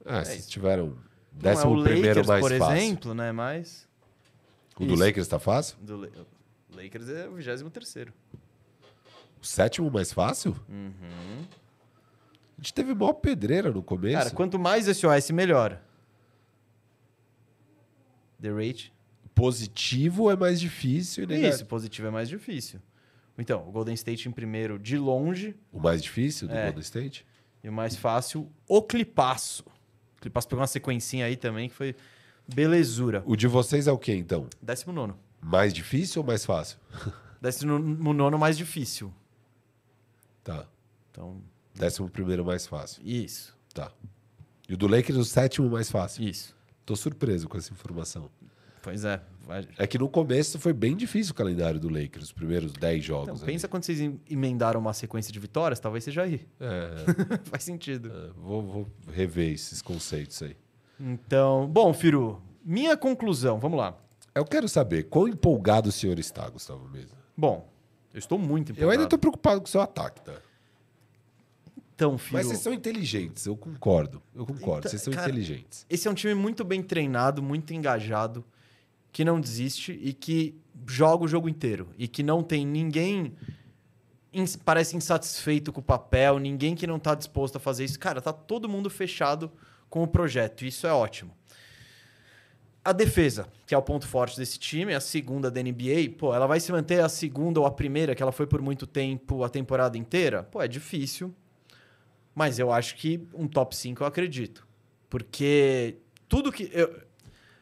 [0.05, 0.51] É, vocês isso.
[0.51, 0.97] tiveram Não
[1.32, 2.77] décimo é o primeiro Lakers, mais por fácil.
[2.77, 3.32] exemplo, né?
[3.32, 3.89] Mas.
[4.78, 5.02] O do Isso.
[5.02, 5.77] Lakers tá fácil?
[5.81, 6.09] Do La-
[6.74, 8.09] Lakers é o 23.
[9.40, 10.55] O sétimo mais fácil?
[10.68, 10.93] Uhum.
[12.59, 14.16] A gente teve maior pedreira no começo.
[14.18, 15.81] Cara, quanto mais SOS, melhor.
[18.40, 18.93] The rate.
[19.35, 21.55] Positivo é mais difícil negativo.
[21.55, 22.81] Isso, positivo é mais difícil.
[23.39, 26.65] Então, o Golden State em primeiro de longe O mais difícil do É.
[26.65, 27.27] Golden State?
[27.63, 29.65] e o mais fácil, o Clipaço.
[30.19, 31.95] O Clipaço pegou uma sequencinha aí também que foi
[32.53, 33.23] belezura.
[33.27, 34.49] O de vocês é o quê, então?
[34.63, 35.15] 19.
[35.41, 36.79] Mais difícil ou mais fácil?
[37.43, 39.13] 19 mais difícil.
[40.43, 40.67] Tá.
[41.11, 41.43] Então,
[41.75, 43.03] Décimo primeiro mais fácil.
[43.05, 43.55] isso.
[43.75, 43.93] Tá.
[44.69, 46.27] E o do Lakers, o sétimo mais fácil.
[46.27, 46.57] Isso.
[46.87, 48.31] Tô surpreso com essa informação.
[48.83, 49.21] Pois é.
[49.78, 53.24] É que no começo foi bem difícil o calendário do Lakers, os primeiros 10 jogos.
[53.28, 53.52] Então, ali.
[53.52, 56.40] pensa quando vocês em- emendaram uma sequência de vitórias, talvez seja aí.
[56.60, 56.90] É,
[57.51, 58.10] Faz sentido.
[58.12, 60.56] é, vou, vou rever esses conceitos aí.
[60.98, 63.97] Então, bom, Firu, minha conclusão, vamos lá.
[64.35, 67.14] Eu quero saber quão empolgado o senhor está, Gustavo Mesa.
[67.36, 67.70] Bom,
[68.12, 68.93] eu estou muito Eu empolgado.
[68.93, 70.35] ainda tô preocupado com o seu ataque, tá?
[71.94, 74.23] Então, Firu, Mas vocês são inteligentes, eu concordo.
[74.35, 75.86] Eu concordo, Então, vocês são cara, inteligentes.
[75.89, 78.44] esse é um time muito bem treinado, muito engajado,
[79.17, 80.55] que não desiste e que
[80.87, 81.89] joga o jogo inteiro.
[81.97, 83.33] E que não tem ninguém
[84.63, 87.99] parece insatisfeito com o papel, ninguém que não tá disposto a fazer isso.
[87.99, 89.51] Cara, tá todo mundo fechado
[89.89, 90.67] com o projeto.
[90.67, 91.35] e Isso é ótimo.
[92.85, 96.47] A defesa, que é o ponto forte desse time, a segunda da NBA, pô, ela
[96.47, 99.49] vai se manter a segunda ou a primeira, que ela foi por muito tempo, a
[99.49, 100.43] temporada inteira?
[100.43, 101.35] Pô, é difícil.
[102.35, 104.69] Mas eu acho que um top 5 eu acredito.
[105.09, 105.97] Porque
[106.29, 106.69] tudo que.
[106.71, 107.01] eu-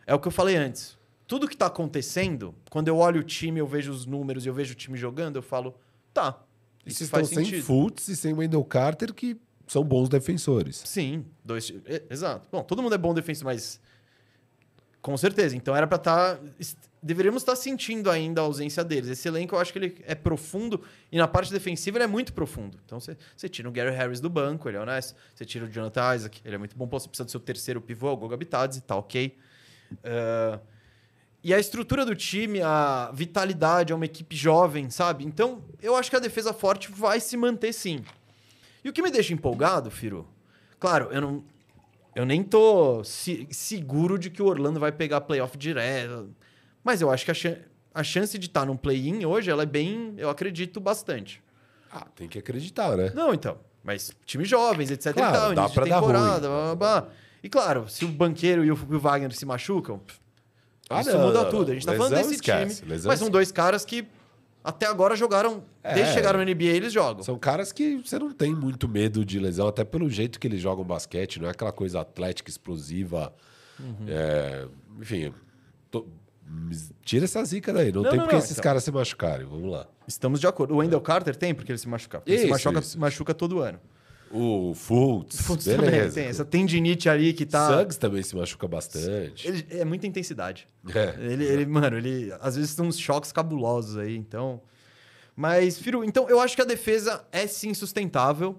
[0.04, 0.98] é o que eu falei antes.
[1.34, 4.54] Tudo que tá acontecendo, quando eu olho o time, eu vejo os números e eu
[4.54, 5.74] vejo o time jogando, eu falo,
[6.12, 6.40] tá.
[6.86, 7.64] E Isso vocês faz estão sem sentido.
[7.66, 9.36] Fultz e sem Wendell Carter, que
[9.66, 10.76] são bons defensores.
[10.86, 11.70] Sim, dois.
[11.70, 12.46] e- Exato.
[12.52, 13.80] Bom, todo mundo é bom defensor, mas.
[15.02, 15.56] Com certeza.
[15.56, 16.38] Então era pra estar.
[17.02, 19.10] deveríamos estar sentindo ainda a ausência deles.
[19.10, 22.32] Esse elenco eu acho que ele é profundo e na parte defensiva ele é muito
[22.32, 22.78] profundo.
[22.86, 25.16] Então você, você tira o Gary Harris do banco, ele é honesto.
[25.34, 26.86] Você tira o Jonathan Isaac, ele é muito bom.
[26.86, 29.36] Você precisa do seu terceiro pivô, o Goga Bitadze, tá ok.
[30.04, 30.60] Ah,
[31.44, 35.24] e a estrutura do time, a vitalidade, é uma equipe jovem, sabe?
[35.24, 38.02] Então eu acho que a defesa forte vai se manter sim.
[38.82, 40.26] E o que me deixa empolgado, Firo?
[40.80, 41.44] Claro, eu não.
[42.14, 46.30] Eu nem tô se- seguro de que o Orlando vai pegar playoff direto.
[46.82, 47.58] Mas eu acho que a, chan-
[47.92, 50.14] a chance de estar num play-in hoje, ela é bem.
[50.16, 51.42] Eu acredito bastante.
[51.90, 53.10] Ah, tem que acreditar, né?
[53.14, 53.58] Não, então.
[53.82, 55.12] Mas times jovens, etc.
[55.12, 56.48] Claro, e tal, dá início pra de dar temporada.
[56.48, 57.08] blá, blá, blá.
[57.42, 60.00] E claro, se o banqueiro e o, Wagner se machucam,
[60.90, 61.70] Ah, isso não, muda não, tudo.
[61.70, 62.98] A gente tá falando desse esquece, time.
[63.04, 64.06] Mas são dois caras que
[64.62, 65.62] até agora jogaram.
[65.82, 66.06] Desde É.
[66.06, 67.22] que chegaram na NBA, eles jogam.
[67.22, 70.60] São caras que você não tem muito medo de lesão, até pelo jeito que eles
[70.60, 73.32] jogam basquete, não é aquela coisa atlética, explosiva.
[73.80, 74.06] Uhum.
[74.08, 74.66] É,
[75.00, 75.32] enfim,
[75.90, 76.06] tô-
[77.02, 77.90] tira essa zica daí.
[77.90, 78.62] Não, Não, tem não, por que não, esses então.
[78.62, 79.46] caras se machucarem.
[79.46, 79.86] Vamos lá.
[80.06, 80.74] Estamos de acordo.
[80.74, 82.22] O Wendell Carter tem porque ele se machuca.
[82.26, 82.98] Ele se Isso, machuca, isso.
[83.00, 83.80] machuca todo ano.
[84.36, 87.68] O Fultz, Fultz também tem essa tendinite ali que tá.
[87.68, 89.46] Suggs também se machuca bastante.
[89.46, 90.66] Ele- é muita intensidade.
[90.92, 91.14] É.
[91.20, 94.60] Ele, ele, mano, ele às vezes tem uns choques cabulosos aí, então.
[95.36, 98.58] Mas, Firu, então eu acho que a defesa é sim sustentável.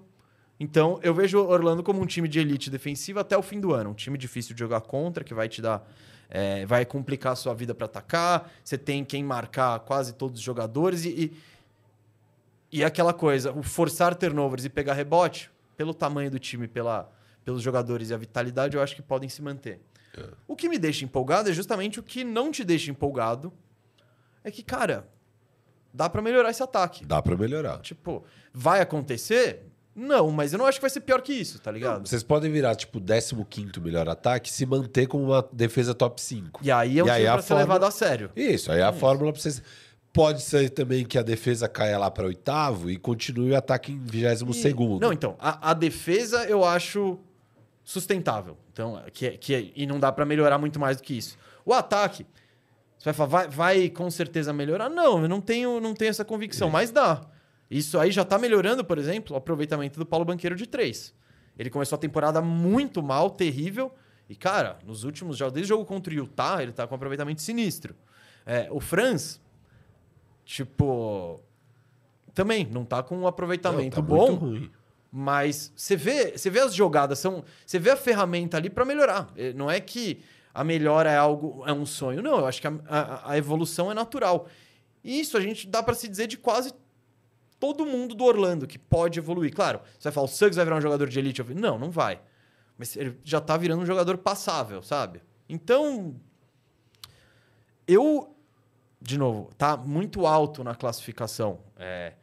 [0.57, 3.73] Então, eu vejo o Orlando como um time de elite defensiva até o fim do
[3.73, 3.89] ano.
[3.89, 5.85] Um time difícil de jogar contra, que vai te dar.
[6.29, 8.49] é, vai complicar a sua vida para atacar.
[8.63, 11.03] Você tem quem marcar quase todos os jogadores.
[11.03, 11.09] E,
[12.71, 17.11] e, e aquela coisa, o forçar turnovers e pegar rebote, pelo tamanho do time, pela,
[17.43, 19.79] pelos jogadores e a vitalidade, eu acho que podem se manter.
[20.47, 23.51] O que me deixa empolgado é justamente o que não te deixa empolgado.
[24.45, 25.07] É que, cara,
[25.93, 27.05] dá pra melhorar esse ataque.
[27.05, 27.79] Dá pra melhorar.
[27.79, 28.23] Tipo,
[28.53, 29.65] vai acontecer?
[29.93, 32.07] Não, mas eu não acho que vai ser pior que isso, tá ligado?
[32.07, 36.61] Vocês podem virar, tipo, 15 melhor ataque e se manter com uma defesa top 5.
[36.63, 38.29] E aí é um E aí time a pra ser fórmula- levado a sério.
[38.35, 39.61] Isso, aí a fórmula pra vocês.
[40.15, 43.99] Pode ser também que a defesa caia lá para oitavo e continue o ataque em
[43.99, 45.01] 22 E- segundo.
[45.01, 47.19] Não, então, a, a defesa eu acho
[47.83, 48.57] sustentável.
[48.71, 51.37] Então, que, é- que, é- e não dá pra melhorar muito mais do que isso.
[51.65, 52.25] O ataque,
[52.97, 54.89] você vai falar, vai, vai com certeza melhorar?
[54.89, 57.21] Não, eu não tenho, não tenho essa convicção, mas dá.
[57.69, 61.13] Isso aí já tá melhorando, por exemplo, o aproveitamento do Paulo Banqueiro de três.
[61.57, 63.91] Ele começou a temporada muito mal, terrível.
[64.29, 66.97] E, cara, nos últimos jogos, desde o jogo contra o Utah, ele tá com um
[66.97, 67.95] aproveitamento sinistro.
[68.45, 69.41] É, o Franz,
[70.45, 71.41] tipo.
[72.33, 74.27] Também não tá com um Não, aproveitamento tá bom.
[74.31, 74.71] muito ruim.
[75.11, 79.31] Mas você vê, você vê as jogadas, são, você vê a ferramenta ali para melhorar.
[79.37, 80.21] Eh, Não é que
[80.53, 82.21] a melhora é algo, é um sonho.
[82.21, 84.47] Não, eu acho que a, a- a evolução é natural.
[85.03, 86.73] E isso a gente dá para se dizer de quase
[87.57, 89.53] todo mundo do Orlando que pode evoluir.
[89.55, 91.41] Claro, você vai falar, o Suggs vai virar um jogador de elite?
[91.41, 92.19] Falo, Não, não vai.
[92.77, 95.21] Mas ele já tá virando um jogador passável, sabe?
[95.47, 96.13] Então,
[97.87, 98.34] eu,
[99.05, 101.59] de novo, tá muito alto na classificação.
[101.77, 102.13] É,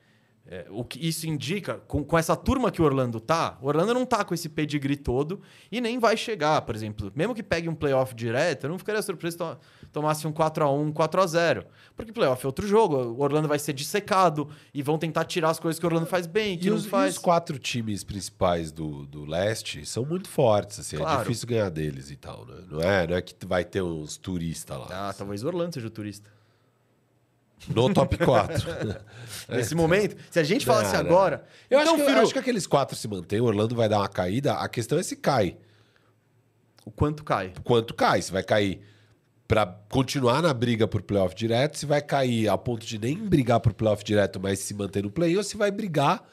[0.44, 3.94] é, o que isso indica, com, com essa turma que o Orlando tá, o Orlando
[3.94, 5.40] não tá com esse pedigree todo
[5.70, 7.12] e nem vai chegar, por exemplo.
[7.14, 9.56] Mesmo que pegue um playoff direto, eu não ficaria surpreso se to-
[9.92, 11.64] tomasse um 4x1, um 4x0.
[11.94, 12.96] Porque playoff é outro jogo.
[12.96, 16.26] O Orlando vai ser dissecado e vão tentar tirar as coisas que o Orlando faz
[16.26, 17.12] bem, que E não os, e faz.
[17.14, 21.20] os quatro times principais do, do leste são muito fortes, assim, é Claro.
[21.20, 22.56] difícil ganhar deles e tal, né?
[22.68, 25.10] Não é, não é que vai ter uns turistas lá.
[25.10, 26.28] Ah, talvez o Orlando seja o turista.
[27.68, 28.66] No top 4.
[29.48, 31.00] Nesse momento, se a gente falasse não.
[31.00, 31.44] agora.
[31.70, 33.98] Eu, então, acho que, eu acho que aqueles quatro se mantêm, o Orlando vai dar
[33.98, 34.54] uma caída.
[34.54, 35.56] A questão é se cai.
[36.84, 37.52] o quanto cai?
[37.62, 38.20] Quanto cai?
[38.22, 38.80] Se vai cair
[39.46, 43.60] para continuar na briga por playoff direto, se vai cair a ponto de nem brigar
[43.60, 46.26] por playoff direto, mas se manter no play, ou se vai brigar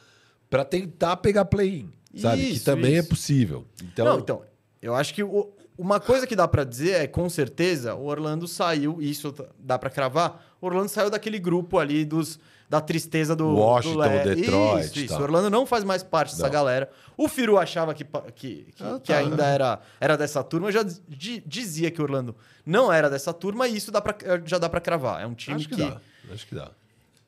[0.49, 1.91] para tentar pegar play-in.
[2.15, 2.41] Sabe?
[2.43, 3.09] que Isso, também é isso.
[3.09, 3.67] possível.
[3.83, 4.41] Então, Não, então,
[4.81, 8.47] eu acho que o- uma coisa que dá pra dizer é, com certeza, o Orlando
[8.47, 12.39] saiu, e isso dá pra cravar, o Orlando saiu daquele grupo ali dos
[12.69, 15.17] da tristeza do Washington, do Le- Detroit Isso, e isso.
[15.17, 16.51] O Orlando não faz mais parte dessa Não.
[16.51, 16.87] galera.
[17.17, 18.03] O Firu achava que,
[18.35, 19.17] que, que, Ah, que tá.
[19.17, 23.67] ainda era, era dessa turma, já di- dizia que o Orlando não era dessa turma,
[23.67, 24.15] e isso dá pra,
[24.45, 25.19] já dá pra cravar.
[25.19, 25.97] É um time acho que, dá.
[26.31, 26.69] Acho que dá.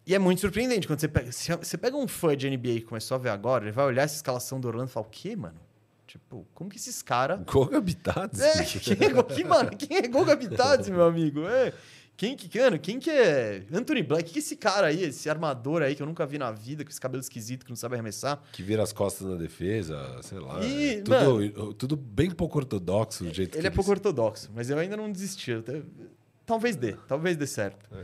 [0.06, 1.32] E é muito surpreendente quando você pega.
[1.32, 4.16] Você pega um fã de NBA que começou a ver agora, ele vai olhar essa
[4.16, 5.56] escalação do Orlando e falar: o quê, mano?
[6.12, 7.40] Tipo, como que esses caras.
[7.48, 8.38] Goga Habitats.
[8.42, 11.48] É, quem é, que, mano, quem é Goga Bitadze, meu amigo?
[11.48, 11.72] É.
[12.18, 14.30] Quem que, mano, quem que é Anthony Black?
[14.30, 16.90] Que é esse cara aí, esse armador aí que eu nunca vi na vida, com
[16.90, 18.42] esse cabelo esquisito que não sabe arremessar?
[18.52, 20.62] Que vira as costas na defesa, sei lá.
[20.62, 24.70] E, é tudo, tudo bem pouco ortodoxo do jeito que Ele é pouco ortodoxo, mas
[24.70, 25.54] eu ainda não desisti.
[25.54, 25.82] Até-
[26.46, 27.88] Talvez dê, talvez dê certo.
[27.96, 28.04] É.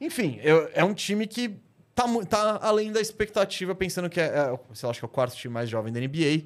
[0.00, 1.56] Enfim, eu- é um time que
[1.92, 5.10] tá, tá além da expectativa, pensando que é, é, sei lá, acho que é o
[5.10, 6.44] quarto time mais jovem da NBA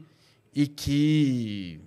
[0.55, 1.81] e que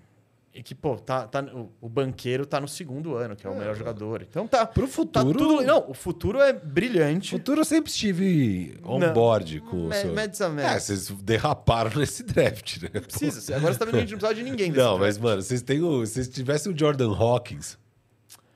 [0.54, 3.56] E que, pô, tá, tá, o, o banqueiro tá no segundo ano, que é o
[3.58, 4.22] melhor jogador.
[4.22, 4.66] Então tá.
[4.66, 5.34] Pro Tá futuro.
[5.40, 5.62] tudo.
[5.64, 7.32] Não, o futuro é brilhante.
[7.32, 9.14] futuro eu sempre estive on Não.
[9.14, 10.14] board com o seu.
[10.14, 10.84] Médios a É, médios.
[10.84, 12.90] vocês derraparam nesse draft, né?
[13.00, 13.56] Precisa.
[13.56, 14.72] Agora você tá vendo que a gente não precisa de ninguém.
[14.76, 15.24] Não, mas, draft.
[15.24, 16.06] mano, vocês têm o.
[16.06, 17.78] Se vocês tivessem o Jordan Hawkins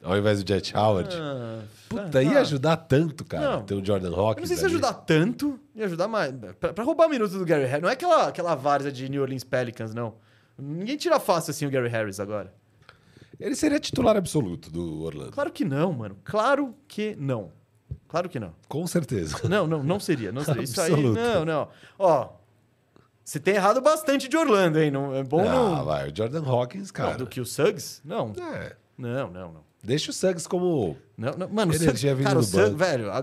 [0.06, 2.23] ao invés do Jet Howard, Ah, puta, tá.
[2.23, 3.64] ia ajudar tanto, cara, Não.
[3.64, 4.41] ter o Jordan Hawkins.
[4.41, 4.73] não sei se ali.
[4.76, 6.34] ajudar tanto e ajudar mais.
[6.60, 7.82] Pra, pra roubar minutos do Gary Harris.
[7.82, 10.15] Não é aquela, aquela várzea de New Orleans Pelicans, não.
[10.57, 12.53] Ninguém tira fácil assim o Gary Harris agora.
[13.40, 15.32] Ele seria titular absoluto do Orlando.
[15.32, 16.18] Claro que não, mano.
[16.23, 17.52] Claro que não.
[18.07, 18.53] Claro que não.
[18.69, 19.36] Com certeza.
[19.49, 20.32] Não, não, não seria.
[20.32, 20.64] Não seria.
[20.64, 21.68] Isso aí, não, não.
[21.99, 22.30] Ó,
[23.23, 24.90] você tem errado bastante de Orlando, hein?
[24.91, 25.84] Não, é bom ah, não.
[25.84, 27.11] vai, o Jordan Hawkins, cara.
[27.11, 27.99] Não, do que o Suggs?
[28.06, 28.32] Não.
[28.53, 29.64] É, Não, não, não.
[29.85, 30.97] Deixa o Suggs como.
[31.17, 31.49] Não, não.
[31.49, 32.77] Mano, o Energia Suggs, vindo cara, o do Suggs, banco.
[32.77, 33.19] velho, a-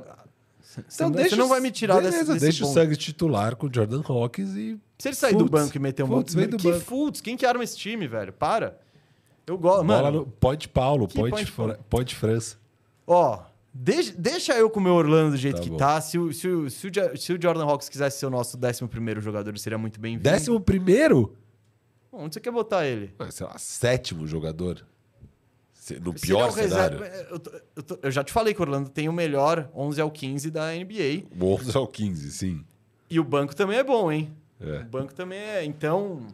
[0.78, 2.78] Então não- deixa você não o- vai me tirar beleza, desse, desse Deixa o ponto.
[2.80, 4.78] Suggs titular com o Jordan Hawkins e.
[4.98, 5.50] Se ele sair do Fultz.
[5.52, 6.84] banco e meter um Fultz monte do Que banco.
[6.84, 7.20] Fultz?
[7.20, 8.32] Quem que arma esse time, velho?
[8.32, 8.78] Para.
[9.46, 9.84] Eu gosto.
[9.84, 11.20] Mano, no Point Paulo, Fra-
[11.66, 11.76] Paulo?
[11.90, 12.56] Point França.
[13.06, 13.40] ó,
[13.74, 15.76] deixa, deixa eu com o meu Orlando do jeito Tá que bom.
[15.76, 16.00] tá.
[16.00, 19.20] Se o, se, o, se, o, se o Jordan Hawks quisesse ser o nosso 11
[19.20, 20.22] jogador, ele seria muito bem-vindo.
[20.22, 21.34] Décimo primeiro?
[22.10, 23.12] Onde você quer botar ele?
[23.18, 24.86] Ah, Sei lá, sétimo jogador.
[25.82, 27.26] Se- No Se pior o reserva- cenário.
[27.28, 30.00] Eu, tô- eu tô- eu já te falei que o Orlando tem o melhor 11
[30.00, 31.24] ao 15 da NBA.
[31.40, 32.64] O 11 ao 15, sim.
[33.10, 34.32] E o banco também é bom, hein?
[34.60, 34.82] É.
[34.82, 35.64] O banco também é.
[35.64, 36.24] Então.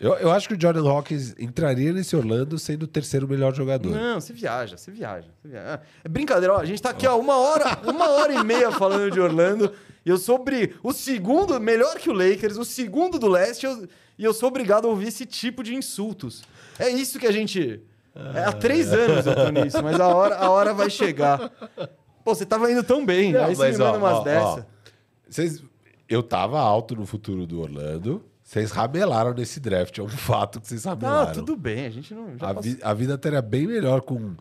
[0.00, 3.90] Eu, eu acho que o Jordan Hawkins entraria nesse Orlando sendo o terceiro melhor jogador.
[3.90, 5.28] Não, você viaja, você viaja.
[5.44, 5.82] Viaja.
[6.02, 6.56] É brincadeira, ó.
[6.58, 9.74] A gente tá aqui, ó, uma hora, uma hora e meia falando de Orlando.
[10.06, 13.86] E eu sou obri- o segundo, melhor que o Lakers, o segundo do leste, eu-
[14.18, 16.42] e eu sou obrigado a ouvir esse tipo de insultos.
[16.78, 17.82] É isso que a gente.
[18.34, 21.50] É, há três anos eu tô nisso, mas a hora, a hora vai chegar.
[22.24, 24.66] Pô, você tava indo tão bem, Não, aí você me manda umas dessa.
[25.28, 25.62] Vocês,
[26.08, 28.24] eu tava alto no futuro do Orlando.
[28.42, 29.98] Vocês ramelaram nesse draft.
[29.98, 31.26] É um fato que vocês ramelaram.
[31.26, 32.28] Não, tudo bem, a gente não.
[32.40, 34.34] A, vi- a vida teria bem melhor com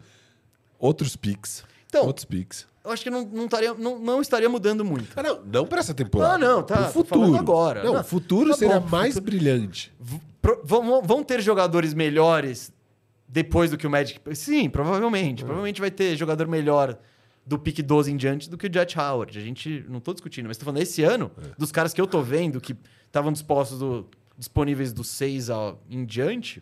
[0.78, 1.64] outros picks.
[1.88, 2.68] Então- outros picks.
[2.84, 5.08] Eu acho que não, não, estaria, não, não estaria mudando muito.
[5.16, 6.34] Ah, não, não para essa temporada.
[6.34, 7.36] Ah, não, tá, Pro futuro.
[7.38, 7.82] agora.
[7.82, 9.94] Não, Não, o futuro tá seria bom, mais futuro- brilhante.
[10.00, 12.74] V- pro- vão, vão ter jogadores melhores
[13.34, 14.20] depois do que o Magic.
[14.36, 15.44] Sim, provavelmente.
[15.44, 16.98] Provavelmente vai ter jogador melhor
[17.46, 19.38] do pick 12 em diante do que o Jet Howard.
[19.38, 22.22] A gente não tô discutindo, mas tô falando esse ano, dos caras que eu tô
[22.22, 22.76] vendo que
[23.08, 24.08] estavam dispostos do-
[24.38, 26.62] disponíveis do 6 ao, em diante,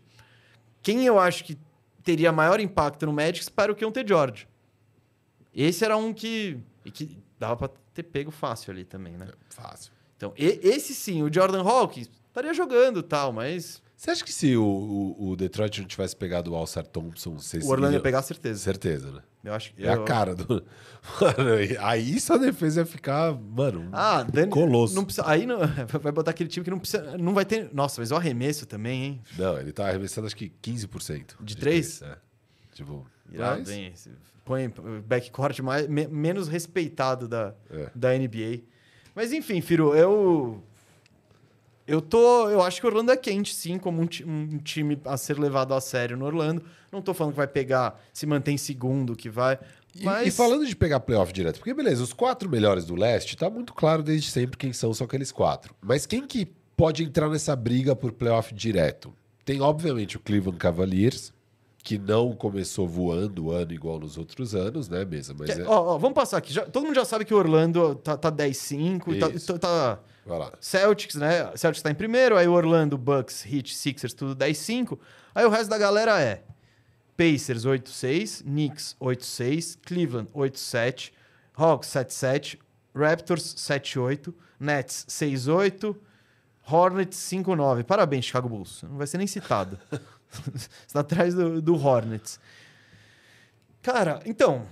[0.82, 1.58] quem eu acho que
[2.04, 4.04] teria maior impacto no Magic para o que um T.
[4.08, 4.48] George.
[5.54, 9.28] Esse era um que, e que dava pra ter pego fácil ali também, né?
[9.50, 9.92] Fácil.
[10.16, 14.58] Então, e- esse sim, o Jordan Hawkins estaria jogando tal, mas Você acha que se
[14.58, 18.24] o, o, o Detroit não tivesse pegado o Alçar Thompson, vocês o Orlando ia pegar
[18.24, 18.60] certeza.
[18.60, 19.22] Certeza, né?
[19.44, 20.48] Eu acho que É eu- a cara do.
[21.22, 21.52] Mano,
[21.82, 24.96] aí sua defesa ia ficar, mano, Ah, Dani, colosso.
[24.96, 25.60] Não precisa, aí não,
[26.02, 27.70] vai botar aquele time que não precisa, não vai ter.
[27.72, 29.22] Nossa, mas o arremesso também, hein?
[29.38, 31.36] Não, ele tá arremessando acho que 15%.
[31.40, 32.02] De três?
[32.02, 32.18] É.
[32.74, 34.10] Tipo, Irado, mas-
[34.44, 34.74] Põe
[35.06, 37.92] backcourt mais, me- menos respeitado da, É.
[37.94, 38.64] da NBA.
[39.14, 40.64] Mas enfim, Firo, eu.
[41.88, 42.50] Eu tô.
[42.50, 45.74] Eu acho que o Orlando é quente, sim, como um, um time a ser levado
[45.74, 46.64] a sério no Orlando.
[46.92, 49.58] Não tô falando que vai pegar, se mantém segundo, que vai.
[49.96, 50.28] E, Mas.
[50.28, 53.74] e falando de pegar playoff direto, porque beleza, os quatro melhores do leste, tá muito
[53.74, 55.76] claro desde sempre quem são só aqueles quatro.
[55.82, 56.46] Mas quem que
[56.78, 59.14] pode entrar nessa briga por playoff direto?
[59.44, 61.34] Tem, obviamente, o Cleveland Cavaliers,
[61.84, 65.36] que não começou voando o ano igual nos outros anos, né, mesa?
[65.38, 65.66] Mas Que- é...
[65.68, 66.54] ó, ó, vamos passar aqui.
[66.54, 69.20] Já- todo mundo já sabe que o Orlando tá, tá 10-5.
[69.20, 70.52] Tá, tá- tá Vai lá.
[70.60, 71.52] Celtics, né?
[71.56, 72.38] Celtics tá em primeiro.
[72.38, 74.98] Aí Orlando, Bucks, Heat, Sixers, tudo 10-5.
[75.34, 76.44] Aí o resto da galera é
[77.18, 81.12] Pacers 8-6, Knicks 8-6, Cleveland 8-7,
[81.56, 82.58] Hawks 7-7,
[82.96, 85.96] Raptors 7-8, Nets 6-8,
[86.66, 87.84] Hornets 5-9.
[87.84, 88.84] Parabéns, Chicago Bulls.
[88.84, 89.80] Não vai ser nem citado.
[90.32, 92.40] Você tá atrás do, do Hornets.
[93.82, 94.66] Cara, então,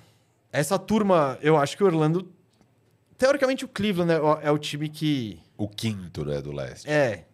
[0.52, 2.32] essa turma, eu acho que o Orlando.
[3.20, 5.40] Teoricamente, o Cleveland é, o- é o time que.
[5.58, 6.90] O quinto, né, do leste.
[6.90, 7.26] É.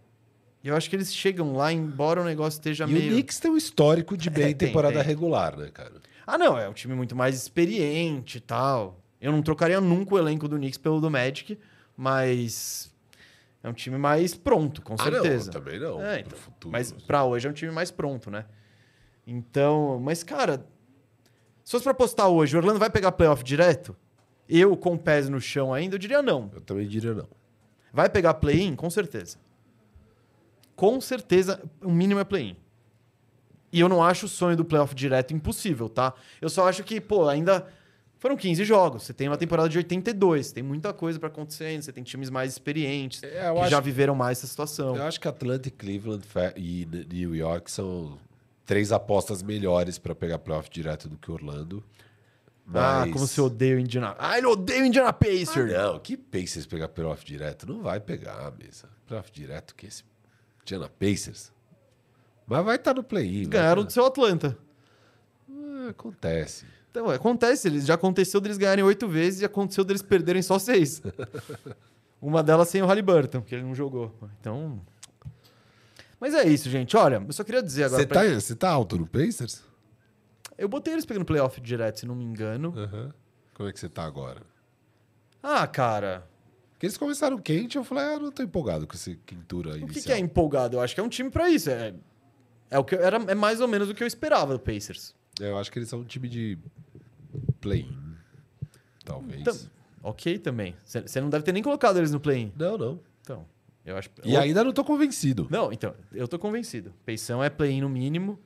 [0.63, 3.11] Eu acho que eles chegam lá, embora o negócio esteja e meio.
[3.11, 5.03] o Knicks tem um histórico de bem É, em tem, temporada tem.
[5.03, 5.93] regular, né, cara?
[6.25, 8.99] Ah, não, é um time muito mais experiente e tal.
[9.21, 11.57] Eu não trocaria nunca o elenco do Knicks pelo do Magic,
[11.95, 12.91] mas.
[13.61, 15.51] É um time mais pronto, com certeza.
[15.51, 16.03] Ah, não, também não.
[16.03, 16.71] É, então, futuro.
[16.71, 18.45] Mas pra hoje é um time mais pronto, né?
[19.25, 20.65] Então, mas cara,
[21.63, 23.95] se fosse pra apostar hoje, o Orlando vai pegar playoff direto?
[24.47, 26.49] Eu com pés no chão ainda, eu diria não.
[26.53, 27.27] Eu também diria não.
[27.91, 28.75] Vai pegar play-in?
[28.75, 29.37] Com certeza.
[30.75, 32.55] Com certeza, o mínimo é play-in.
[33.71, 36.13] E eu não acho o sonho do playoff direto impossível, tá?
[36.41, 37.65] Eu só acho que, pô, ainda
[38.19, 39.03] foram 15 jogos.
[39.03, 41.81] Você tem uma temporada de 82, tem muita coisa pra acontecer ainda.
[41.81, 44.95] Você tem times mais experientes, É, que acho já viveram mais essa situação.
[44.95, 48.17] Eu acho que Atlanta e Cleveland e New York são
[48.65, 51.83] três apostas melhores para pegar playoff direto do que Orlando.
[52.67, 54.15] Ah, Mas- como você odeia o Indiana.
[54.17, 55.71] Ah, ele odeia o Indiana Ah, Pacers.
[55.71, 57.67] não, que Pacers pegar playoff direto?
[57.67, 58.89] Não vai pegar, mesa.
[59.05, 60.03] Playoff direto que esse
[60.63, 61.51] Indiana Pacers.
[62.47, 63.47] Mas vai estar no play-in.
[63.49, 64.57] Ganharam tá- do seu Atlanta.
[65.49, 66.65] Ah, acontece.
[66.89, 71.01] Então, acontece, eles já aconteceu deles ganharem oito vezes e aconteceu deles perderem só seis.
[72.21, 74.15] Uma delas sem o Halliburton, porque ele não jogou.
[74.39, 74.81] Então.
[76.19, 76.95] Mas é isso, gente.
[76.97, 78.01] Olha, eu só queria dizer agora.
[78.01, 79.61] Você pra- tá, você tá alto no Pacers?
[80.57, 82.73] Eu botei eles pegando playoff direto, se não me engano.
[82.77, 83.13] Aham.
[83.53, 84.41] Como é que você tá agora?
[85.41, 86.27] Ah, cara.
[86.71, 89.93] Porque eles começaram quente, eu falei, ah, não tô empolgado com essa quintura O inicial.
[89.93, 90.75] que, que é empolgado?
[90.77, 91.69] Eu acho que é um time pra isso.
[91.69, 91.93] É,
[92.69, 95.15] é, o que eu- era, é mais ou menos o que eu esperava do Pacers.
[95.39, 96.57] É, Eu acho que eles são um time de
[97.61, 98.15] play-in,
[99.03, 99.43] talvez.
[99.43, 99.69] Tam-
[100.03, 100.75] ok também.
[100.83, 102.51] Você não deve ter nem colocado eles no play-in.
[102.57, 102.99] Não, não.
[103.21, 103.45] Então,
[103.85, 104.09] eu acho.
[104.23, 105.47] E ainda não tô convencido.
[105.49, 106.93] Não, então, eu tô convencido.
[107.05, 108.39] Peição é play-in no mínimo.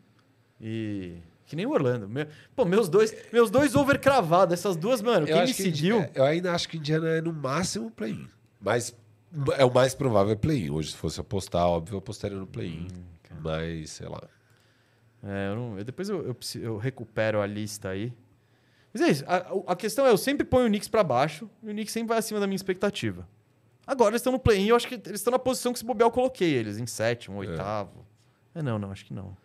[0.62, 1.18] E.
[1.50, 2.08] Que nem o Orlando.
[2.08, 5.64] Meu- Pô, meus dois, meus dois over cravados, essas duas, mano, quem me acho que
[5.64, 5.98] seguiu.
[6.02, 8.28] Indi- Eu ainda acho que Indiana é no máximo play-in.
[8.62, 8.96] Mas
[9.58, 10.70] é o mais provável é play-in.
[10.70, 12.88] Hoje, se fosse apostar, óbvio, eu apostaria no play-in.
[13.42, 14.22] Mas, sei lá.
[15.24, 18.14] É, eu não- eu- depois eu, eu, eu recupero a lista aí.
[18.94, 19.24] Mas é isso.
[19.28, 22.10] A, a questão é, eu sempre ponho o Knicks pra baixo e o Knicks sempre
[22.10, 23.28] vai acima da minha expectativa.
[23.88, 26.08] Agora eles estão no play-in eu acho que eles estão na posição que se bobear
[26.08, 28.06] eu coloquei eles, em sétimo, oitavo.
[28.54, 29.36] É, não, não, acho que não.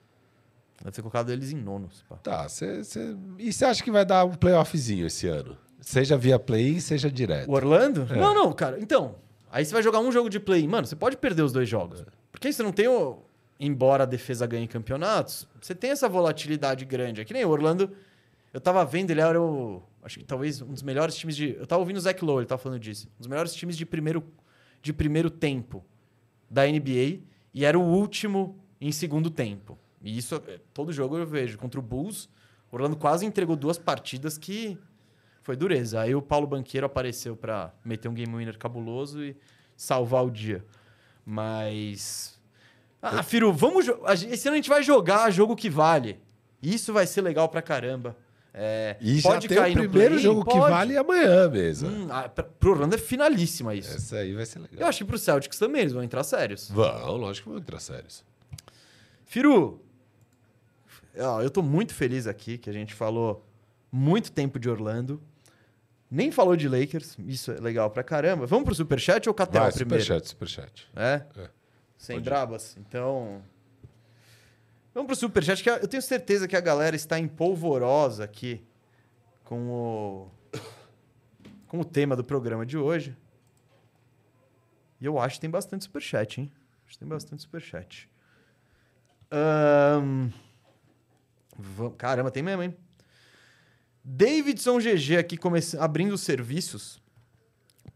[0.85, 1.89] Deve ter colocado eles em nono.
[2.23, 3.17] Tá, cê, cê...
[3.39, 5.57] e você acha que vai dar um playoffzinho esse ano?
[5.81, 7.49] Seja via play-in, seja direto.
[7.49, 8.07] O Orlando?
[8.11, 8.17] É.
[8.17, 8.79] Não, não, cara.
[8.79, 9.17] Então,
[9.51, 10.69] aí você vai jogar um jogo de play.
[10.69, 12.05] Mano, você pode perder os dois jogos.
[12.31, 13.23] Porque aí você não tem o.
[13.59, 17.23] Embora a defesa ganhe campeonatos, você tem essa volatilidade grande.
[17.23, 17.91] É que nem o Orlando.
[18.53, 19.83] Eu tava vendo, ele era o.
[20.03, 21.57] Acho que talvez um dos melhores times de.
[21.59, 23.09] Eu tava ouvindo o Zach Lowe, ele tava falando disso.
[23.17, 24.23] Um dos melhores times de primeiro,
[24.83, 25.83] de primeiro tempo
[26.51, 27.21] da NBA.
[27.55, 29.79] E era o último em segundo tempo.
[30.05, 31.57] E isso, é, todo jogo eu vejo.
[31.59, 32.29] Contra o Bulls,
[32.71, 34.79] o Orlando quase entregou duas partidas que
[35.43, 36.01] foi dureza.
[36.01, 39.35] Aí o Paulo Banqueiro apareceu pra meter um game winner cabuloso e
[39.77, 40.65] salvar o dia.
[41.25, 42.39] Mas.
[43.01, 43.87] Ah, Firu, vamos.
[44.31, 46.19] Esse ano a gente vai jogar jogo que vale.
[46.63, 48.17] Isso vai ser legal pra caramba.
[48.57, 50.71] É, E já pode o cair no primeiro jogo que Pode.
[50.71, 51.89] vale amanhã mesmo.
[51.89, 53.97] Hum, ah, pra- pro Orlando é finalíssima isso.
[53.97, 54.79] Essa aí vai ser legal.
[54.79, 56.71] Eu acho que pro Celtics também eles vão entrar sérios.
[56.71, 58.25] Vão, lógico que vão entrar sérios.
[59.25, 59.83] Firu,
[61.15, 63.47] eu tô muito feliz aqui que a gente falou
[63.91, 65.23] muito tempo de Orlando.
[66.11, 68.47] Nem falou de Lakers, isso é legal pra caramba.
[68.47, 70.03] Vamos pro Superchat ou KTO Vai, primeiro?
[70.05, 70.91] superchat, superchat.
[70.95, 71.23] É?
[71.37, 71.51] É.
[71.97, 72.31] Sem Pode ir.
[72.31, 72.77] brabas.
[72.77, 73.43] Então.
[74.93, 78.65] Vamos pro Superchat, que eu tenho certeza que a galera está empolvorosa aqui
[79.43, 80.31] com o.
[81.67, 83.17] com o tema do programa de hoje.
[85.01, 86.53] E eu acho que tem bastante Superchat, hein?
[86.87, 88.09] Acho que tem bastante Superchat.
[89.33, 90.31] Ahn,
[91.97, 92.75] Caramba, tem mesmo, hein?
[94.05, 95.83] Davidson GG aqui começa...
[95.83, 97.03] abrindo os serviços.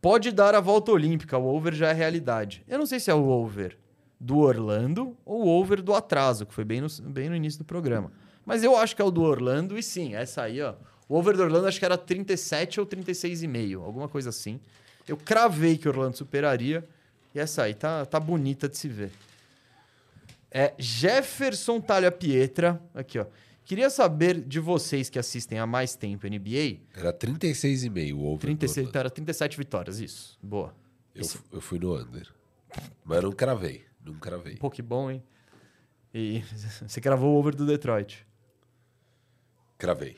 [0.00, 2.64] Pode dar a volta olímpica, o over já é realidade.
[2.68, 3.76] Eu não sei se é o over
[4.18, 7.64] do Orlando ou o over do atraso, que foi bem no, bem no início do
[7.64, 8.12] programa.
[8.44, 10.74] Mas eu acho que é o do Orlando e sim, essa aí, ó.
[11.08, 14.60] O over do Orlando acho que era 37 ou 36,5, alguma coisa assim.
[15.06, 16.86] Eu cravei que o Orlando superaria
[17.34, 19.10] e essa aí tá, tá bonita de se ver.
[20.50, 23.26] É Jefferson Talha Pietra, aqui ó.
[23.68, 26.78] Queria saber de vocês que assistem há mais tempo NBA.
[26.96, 28.40] Era 36,5 o over.
[28.40, 30.38] 36, do então era 37 vitórias, isso.
[30.42, 30.74] Boa.
[31.14, 32.26] Eu, fu- eu fui no under.
[33.04, 33.84] Mas não cravei.
[34.02, 34.56] Não cravei.
[34.56, 35.22] Pô, que bom, hein?
[36.14, 36.42] E
[36.88, 38.26] você gravou o over do Detroit.
[39.76, 40.16] Cravei.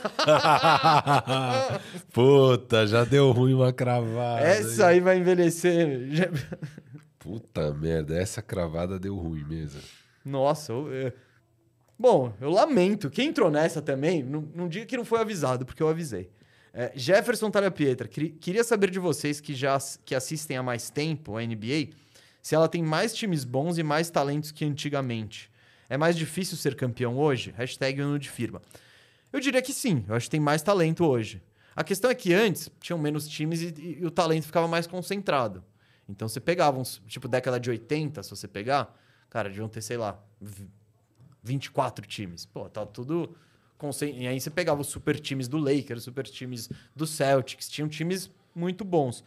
[2.12, 4.42] Puta, já deu ruim uma cravada.
[4.46, 6.08] Essa aí vai envelhecer.
[6.10, 6.30] Já-
[7.18, 9.80] Puta merda, essa cravada deu ruim mesmo.
[10.24, 11.12] Nossa, eu-.
[12.00, 13.10] Bom, eu lamento.
[13.10, 16.30] Quem entrou nessa também, não, não diga que não foi avisado, porque eu avisei.
[16.72, 21.36] É, Jefferson Talha Pietra, queria- saber de vocês que já que assistem há mais tempo
[21.36, 21.90] a NBA,
[22.40, 25.50] se ela tem mais times bons e mais talentos que antigamente.
[25.90, 27.52] É mais difícil ser campeão hoje?
[27.54, 28.00] Hashtag
[28.30, 28.62] firma.
[29.30, 31.42] Eu diria que sim, eu acho que tem mais talento hoje.
[31.76, 35.62] A questão é que antes tinham menos times e, e o talento ficava mais concentrado.
[36.08, 38.98] Então você pegava uns, tipo, década de 80, se você pegar,
[39.28, 40.18] cara, deviam ter, sei lá,
[41.42, 42.46] 24 times.
[42.46, 43.34] Pô, tá tudo.
[44.02, 47.88] E aí você pegava os super times do Lakers, os super times do Celtics, tinham
[47.88, 49.24] times muito bons.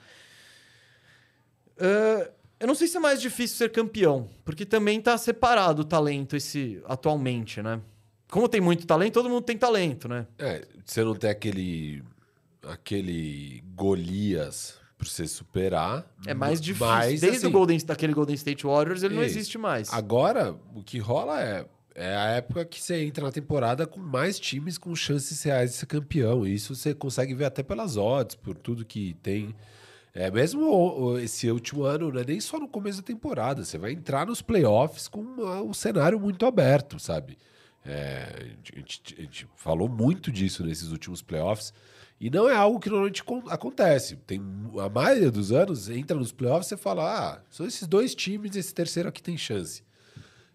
[1.80, 2.30] Ah,
[2.60, 6.36] eu não sei se é mais difícil ser campeão, porque também tá separado o talento
[6.36, 7.82] esse atualmente, né?
[8.30, 10.26] Como tem muito talento, todo mundo tem talento, né?
[10.40, 12.04] É, você não tem aquele.
[12.64, 16.06] aquele Golias pra você superar.
[16.26, 16.88] É mais difícil.
[16.88, 19.92] Mas, Desde assim, o Golden, daquele Golden State Warriors, ele não existe mais.
[19.92, 21.66] Agora, o que rola é.
[21.96, 25.78] É a época que você entra na temporada com mais times com chances reais de
[25.78, 26.46] ser campeão.
[26.46, 29.56] Isso você consegue ver até pelas odds, por tudo que tem.
[30.14, 33.64] É, mesmo esse último ano, não é nem só no começo da temporada.
[33.64, 37.38] Você vai entrar nos playoffs com um cenário muito aberto, sabe?
[37.86, 38.28] É,
[38.74, 41.74] a, gente, a, gente, falou muito disso nesses últimos playoffs.
[42.20, 44.16] E não é algo que normalmente acontece.
[44.16, 44.40] Tem,
[44.80, 48.56] a maioria dos anos entra nos playoffs e você fala: ah, são esses dois times,
[48.56, 49.84] esse terceiro aqui tem chance.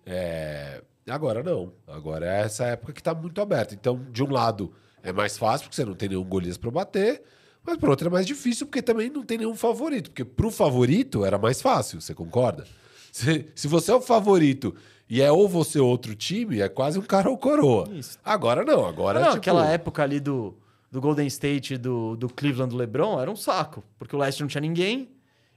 [0.06, 1.72] É, agora não.
[1.86, 3.74] Agora é essa época que está muito aberta.
[3.74, 4.72] Então, de um lado,
[5.02, 7.22] é mais fácil, porque você não tem nenhum Golias para bater.
[7.64, 10.10] Mas por outro é mais difícil, porque também não tem nenhum favorito.
[10.10, 12.64] Porque pro favorito era mais fácil, você concorda?
[13.10, 14.76] Se, se você é o favorito
[15.08, 17.88] e é ou você ou outro time, é quase um cara ou coroa.
[17.90, 18.18] Isso.
[18.22, 19.38] Agora não, agora não, tipo...
[19.38, 20.54] aquela época ali do
[20.90, 24.48] do Golden State do, do Cleveland do LeBron era um saco, porque o leste não
[24.48, 25.08] tinha ninguém.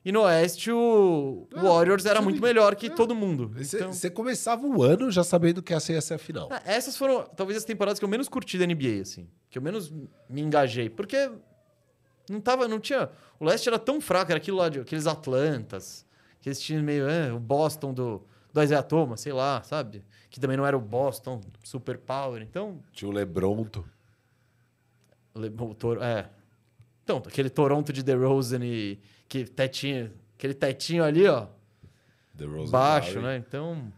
[0.03, 2.89] E no Oeste o ah, Warriors era muito melhor que é.
[2.89, 3.51] todo mundo.
[3.55, 3.91] Você então...
[4.11, 6.49] começava o ano já sabendo que essa ia ser a final.
[6.51, 9.27] É, essas foram talvez as temporadas que eu menos curti da NBA, assim.
[9.49, 9.93] Que eu menos
[10.27, 10.89] me engajei.
[10.89, 11.29] Porque
[12.27, 13.11] não tava, não tinha.
[13.39, 16.03] O Leste era tão fraco, era aquilo lá de aqueles Atlantas,
[16.39, 17.07] aqueles times meio.
[17.07, 20.03] É, o Boston do, do Isaiah Thomas, sei lá, sabe?
[20.31, 22.41] Que também não era o Boston Super Power.
[22.41, 22.79] Então.
[22.91, 23.85] Tinha o Lebronto.
[25.35, 26.27] O Toro, é.
[27.03, 28.99] Então, aquele Toronto de DeRozan e
[29.31, 31.47] que tetinho, aquele tetinho ali, ó.
[32.69, 33.37] baixo, né?
[33.37, 33.89] Então,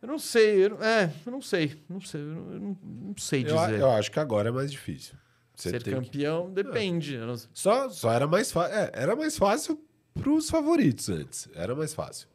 [0.00, 2.26] eu não sei, eu, é, eu não sei, não sei, eu
[2.60, 3.72] não, não sei dizer.
[3.72, 5.16] Eu, eu, acho que agora é mais difícil.
[5.52, 6.62] Você Ser campeão que...
[6.62, 7.16] depende.
[7.16, 7.20] É.
[7.52, 9.84] Só, só era mais fácil, é, era mais fácil
[10.14, 12.28] para os favoritos antes, era mais fácil.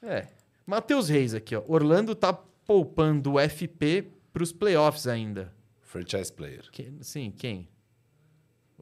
[0.00, 0.28] É.
[0.64, 1.64] Matheus Reis aqui, ó.
[1.66, 5.52] Orlando tá poupando o FP para os playoffs ainda.
[5.80, 6.70] Franchise player.
[6.70, 7.71] Que, sim, quem?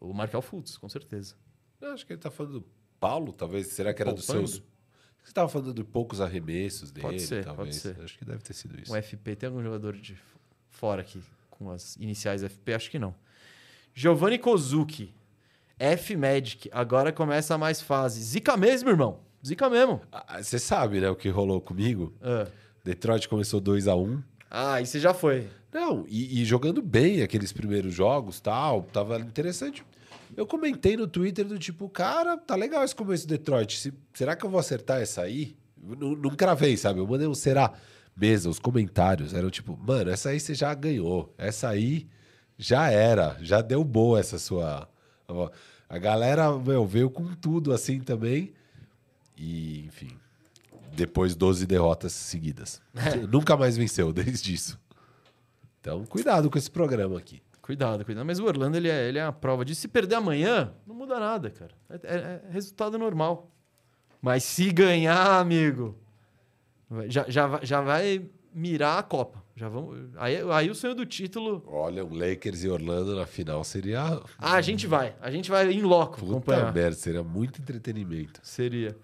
[0.01, 1.35] O Markel Fultz, com certeza.
[1.81, 2.66] Eu acho que ele está falando do
[2.98, 3.68] Paulo, talvez.
[3.68, 4.40] Será que era Poupando?
[4.40, 4.70] dos seus.
[5.22, 7.82] Você estava falando de poucos arremessos dele, pode ser, talvez.
[7.82, 8.02] Pode ser.
[8.02, 8.93] Acho que deve ter sido isso.
[8.93, 10.18] O FP tem algum jogador de
[10.70, 12.72] fora aqui com as iniciais FP?
[12.72, 13.14] Acho que não.
[13.93, 15.14] Giovanni Kozuki.
[15.78, 16.68] F Magic.
[16.72, 18.22] Agora começa a mais fase.
[18.22, 19.20] Zica mesmo, irmão.
[19.44, 20.01] Zica mesmo.
[20.12, 22.14] Ah, você sabe, né, o que rolou comigo?
[22.20, 22.51] Uh.
[22.85, 24.22] Detroit começou 2 a 1 um.
[24.51, 25.48] Ah, e você já foi.
[25.72, 29.84] Não, e, e, jogando bem aqueles primeiros jogos, tal, tava interessante.
[30.36, 33.78] Eu comentei no Twitter do tipo, cara, tá legal esse começo do Detroit.
[33.78, 35.56] Se, será que eu vou acertar essa aí?
[35.80, 36.98] Não, não cravei, sabe?
[36.98, 37.72] Eu mandei um será
[38.16, 41.32] mesa, os comentários eram tipo, mano, essa aí você já ganhou.
[41.38, 42.06] Essa aí
[42.59, 44.88] já era, já deu boa essa sua.
[45.88, 48.52] A galera, meu, veio com tudo assim também.
[49.36, 50.10] E, enfim,
[50.92, 52.82] depois 12 derrotas seguidas.
[53.30, 54.78] Nunca mais venceu desde isso.
[55.81, 57.43] Então, cuidado com esse programa aqui.
[57.62, 58.27] Cuidado, cuidado.
[58.27, 61.19] Mas o Orlando, ele é, ele é a prova de se perder amanhã, não muda
[61.19, 61.73] nada, cara.
[61.89, 63.51] É, é, é resultado normal.
[64.20, 65.97] Mas se ganhar, amigo,
[67.07, 69.43] já, já, já vai mirar a Copa.
[69.57, 71.62] Já vamos, aí, aí o sonho do título.
[71.66, 74.20] Olha, o Lakers e Orlando na final seria.
[74.39, 75.15] Ah, a gente vai.
[75.20, 76.73] A gente vai em loco Puta acompanhar.
[76.73, 78.40] Merda, seria muito entretenimento.
[78.43, 78.97] Seria.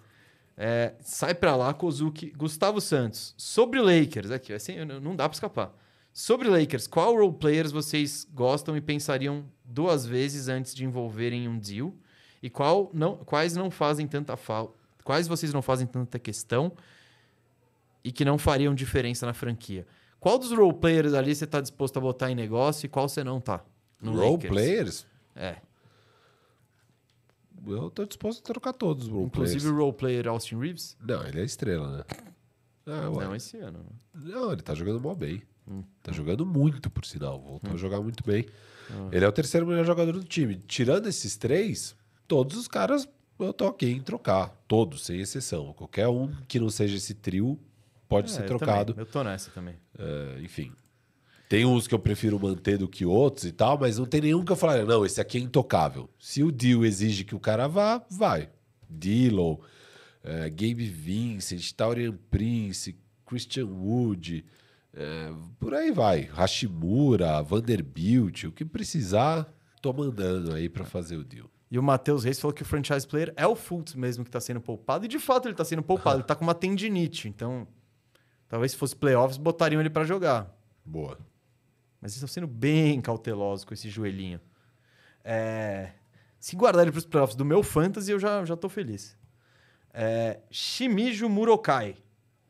[0.57, 2.31] É, sai para lá, Kozuki.
[2.31, 3.35] Gustavo Santos.
[3.37, 5.73] Sobre o Lakers, aqui, assim, não dá para escapar.
[6.17, 11.59] Sobre Lakers, qual role players vocês gostam e pensariam duas vezes antes de envolverem um
[11.59, 11.93] deal?
[12.43, 14.73] E qual não, quais não fazem tanta falta?
[15.05, 16.73] Quais vocês não fazem tanta questão
[18.03, 19.87] e que não fariam diferença na franquia?
[20.19, 23.23] Qual dos role players ali você está disposto a botar em negócio e qual você
[23.23, 23.63] não está?
[24.03, 24.51] Role Lakers?
[24.51, 25.07] players?
[25.35, 25.57] É.
[27.67, 29.79] Eu tô disposto a trocar todos os role Inclusive players.
[29.79, 30.97] o role player Austin Reeves?
[30.99, 32.05] Não, ele é estrela, né?
[32.87, 33.85] Ah, não, esse ano.
[34.15, 35.43] Não, ele tá jogando mal bem.
[35.69, 35.83] Hum.
[36.03, 37.41] Tá jogando muito, por sinal.
[37.41, 37.75] Voltou hum.
[37.75, 38.47] a jogar muito bem.
[38.91, 39.09] Hum.
[39.13, 40.57] Ele é o terceiro melhor jogador do time.
[40.67, 44.49] Tirando esses três, todos os caras eu tô ok em trocar.
[44.67, 45.73] Todos, sem exceção.
[45.75, 47.59] Qualquer um que não seja esse trio
[48.09, 48.95] pode é, ser trocado.
[48.97, 49.75] Eu, eu tô nessa também.
[49.99, 50.73] É, enfim.
[51.49, 54.45] Tem uns que eu prefiro manter do que outros e tal, mas não tem nenhum
[54.45, 56.11] que eu falaria, não, esse aqui é intocável.
[56.19, 58.51] Se o deal exige que o cara vá, vai.
[58.91, 59.57] Dillon,
[60.25, 64.45] é, Gabe Vincent, Taurian Prince, Christian Wood,
[64.97, 66.23] é, por aí vai.
[66.23, 69.47] Hashimura, Vanderbilt, o que precisar,
[69.83, 71.51] tô mandando aí para fazer o deal.
[71.71, 74.41] E o Matheus Reis falou que o franchise player é o Fultz mesmo que está
[74.41, 75.05] sendo poupado.
[75.05, 76.17] E de fato ele está sendo poupado.
[76.17, 77.29] ele está com uma tendinite.
[77.29, 77.69] Então,
[78.49, 80.51] talvez se fosse playoffs, botariam ele para jogar.
[80.83, 81.19] Boa.
[82.01, 84.41] Mas eles estão sendo bem cautelosos com esse joelhinho.
[85.23, 85.91] É...
[86.39, 89.19] Se guardar ele para os playoffs do meu fantasy, eu já, já tô feliz.
[89.93, 90.41] É...
[90.51, 91.97] Shimizu Murokai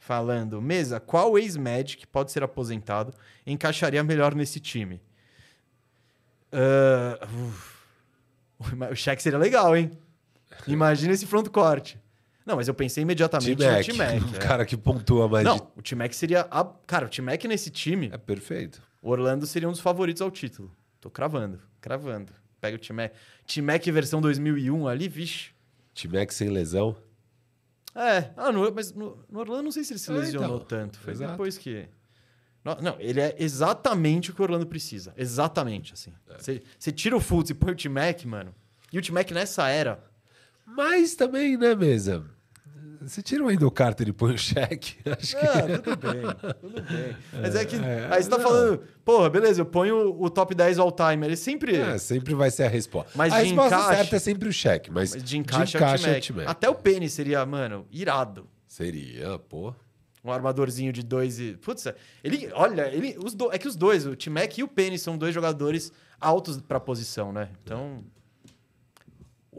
[0.07, 3.13] falando: Mesa, qual ex-Magic pode ser aposentado
[3.45, 5.03] encaixaria melhor nesse time?
[6.53, 7.53] Uh...
[8.91, 9.91] O cheque seria legal, hein?
[10.67, 12.01] Imagina esse front corte.
[12.47, 13.87] Não, mas eu pensei imediatamente T-Mac.
[13.87, 14.23] no T-Mac.
[14.23, 14.39] Um é.
[14.39, 15.63] cara que pontua mais Não, de...
[15.77, 16.41] o T-Mac seria.
[16.51, 16.65] A...
[16.87, 18.81] Cara, o T-Mac nesse time, É perfeito.
[19.03, 20.75] o Orlando seria um dos favoritos ao título.
[21.03, 22.33] Tô cravando, cravando.
[22.59, 23.13] Pega o T-Mac.
[23.47, 25.51] T-Mac versão 2001 ali, vixe.
[25.93, 26.97] T-Mac sem lesão.
[27.97, 30.67] É, ah, no- mas no, no Orlando não sei se ele se É, lesionou então.
[30.67, 30.99] tanto.
[31.01, 31.31] Foi Exato.
[31.33, 31.89] depois que.
[32.63, 35.15] Não, não, ele é exatamente o que o Orlando precisa.
[35.17, 36.13] Exatamente, assim.
[36.29, 36.37] É.
[36.39, 38.55] Você você tira o Fultz e põe o T-Mac, mano.
[38.93, 40.05] E o T-Mac nessa era.
[40.67, 42.25] Mas também, né, mesa?
[43.07, 44.97] Você tira o Wendell Carter e põe o cheque.
[45.09, 45.47] Acho que...
[45.47, 47.17] Ah, tudo bem, tudo bem.
[47.41, 47.77] Mas é que.
[47.77, 48.45] é, aí você tá não.
[48.45, 51.25] falando, porra, beleza, eu ponho o top 10 all-time.
[51.25, 51.77] Ele sempre.
[51.77, 53.13] É, sempre vai ser a resposta.
[53.15, 55.81] Mas a de resposta encaixe- certa é sempre o cheque, mas, Mas de encaixe, é
[55.81, 56.49] o T-Mac.
[56.49, 58.49] Até o Penny seria, mano, irado.
[58.67, 59.73] Seria, pô.
[60.25, 61.53] Um armadorzinho de dois e.
[61.59, 61.87] Putz,
[62.25, 62.51] ele.
[62.53, 63.17] Olha, ele.
[63.25, 63.53] Os do...
[63.53, 67.33] É que os dois, o T-Mac e o Penny, são dois jogadores altos pra posição,
[67.33, 67.51] né?
[67.63, 68.05] Então.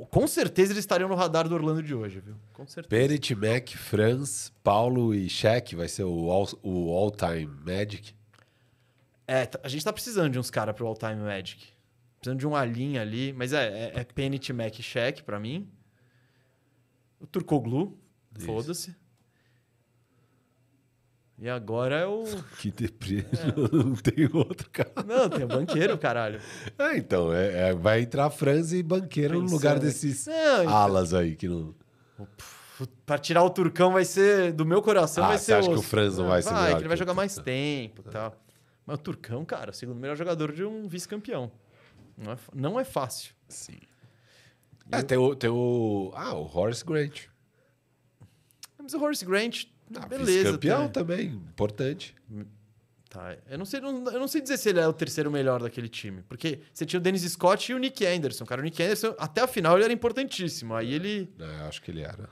[0.06, 2.36] Com certeza eles estariam no radar do Orlando de hoje, viu?
[2.54, 2.88] Com certeza.
[2.90, 8.14] Perit, Mac, Franz, Paulo e Cheque vai ser o all- o all-time Magic.
[9.26, 11.68] É, t- a gente tá precisando de uns caras pro All-Time Magic.
[12.20, 13.34] Precisando de uma linha ali.
[13.34, 15.70] Mas é, é, é Penny, T-Mac e Shaq pra mim.
[17.20, 17.98] O Turcoglu,
[18.38, 18.46] Isso.
[18.46, 18.96] foda-se.
[21.40, 22.24] E agora é o.
[22.60, 23.24] Que deprê.
[23.72, 24.92] Não tem outro cara.
[25.06, 26.42] Não, tem o banqueiro, caralho.
[26.80, 29.86] Ah, então, é, é- vai entrar Franz e Banqueiro no Pensando lugar aqui.
[29.86, 31.76] desses Não, então- alas aí que não.
[33.06, 34.52] Pra tirar o Turcão vai ser.
[34.52, 35.54] Do meu coração Ah, vai você ser.
[35.54, 35.84] acha que osso.
[35.84, 38.04] o Franz não vai ser Vai, melhor que ele vai que o jogar mais tempo
[38.06, 38.36] e tal.
[38.86, 41.52] Mas o Turcão, cara, o segundo melhor jogador de um vice-campeão.
[42.18, 43.34] Não é, não é fácil.
[43.48, 43.78] Sim.
[44.92, 46.12] É, tem o, tem o.
[46.16, 47.26] Ah, o Horace Grant.
[48.82, 49.66] Mas o Horace Grant,
[49.96, 50.52] Ah, beleza.
[50.52, 51.28] Campeão também.
[51.30, 52.16] também, importante.
[53.10, 55.88] Tá, eu não, sei, eu não sei dizer se ele é o terceiro melhor daquele
[55.88, 56.24] time.
[56.28, 58.46] Porque você tinha o Dennis Scott e o Nick Anderson.
[58.46, 60.76] Cara, o Nick Anderson, até a final, ele era importantíssimo.
[60.76, 61.30] Aí ele.
[61.40, 62.30] É, acho que ele era.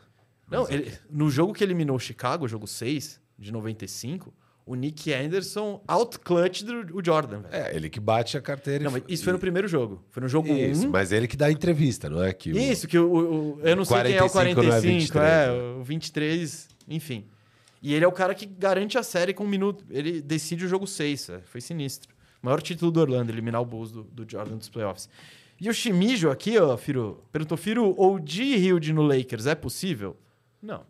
[0.52, 4.34] Não, Mas ele, no jogo que eliminou o Chicago, jogo 6, de 95,
[4.66, 7.56] o Nick Anderson out-clutch do o Jordan, velho.
[7.56, 8.84] É, ele que bate a carteira.
[8.84, 10.04] Não, e- isso foi no primeiro jogo.
[10.10, 10.92] Foi no jogo Isso, 1.
[10.92, 12.34] mas ele que dá a entrevista, não é?
[12.34, 14.82] Que o- Isso, que o, o- eu não sei quem é o 45 não é
[14.82, 17.26] 45, 23, é, o 23, enfim.
[17.86, 19.86] E ele é o cara que garante a série com um minuto.
[19.92, 22.16] Ele decide o jogo 6, é, foi sinistro.
[22.42, 25.08] Maior título do Orlando, eliminar o Bulls do, do Jordan dos playoffs.
[25.62, 30.18] E o Shimijo aqui, ó, Firo, perguntou, Firo, ou de Hilde no Lakers é possível?
[30.60, 30.84] Não,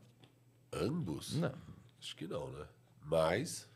[0.72, 1.35] Ambos?
[1.35, 1.51] não.
[1.99, 2.63] Acho que não, né?
[3.03, 3.67] Mas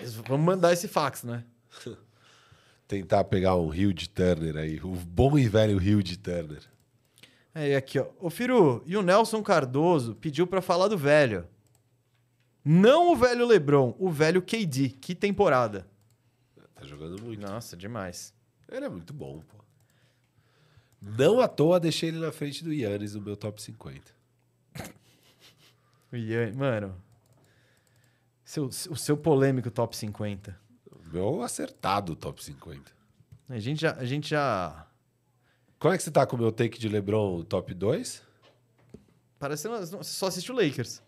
[0.00, 1.42] Mas vamos mandar esse fax, né?
[2.86, 6.62] tentar pegar um Rio de Turner aí, o bom e velho Rio de Turner.
[7.52, 8.06] É, e aqui, ó.
[8.20, 11.44] Ô, Firu, e o Nelson Cardoso pediu pra falar do velho.
[12.70, 14.90] Não o velho Lebron, o velho KD.
[14.90, 15.88] Que temporada.
[16.74, 17.40] Tá jogando muito.
[17.40, 18.34] Nossa, demais.
[18.70, 19.56] Ele é muito bom, pô.
[21.00, 24.12] Não à toa deixei ele na frente do Yannis no meu top 50.
[26.12, 26.94] O Ian, mano.
[28.44, 30.58] Seu, o seu polêmico top 50.
[30.90, 32.92] O meu acertado top 50.
[33.48, 33.92] A gente já.
[33.94, 34.86] A gente já
[35.78, 38.22] Como é que você tá com o meu take de LeBron top 2?
[39.38, 41.02] parece que você só assiste o Lakers.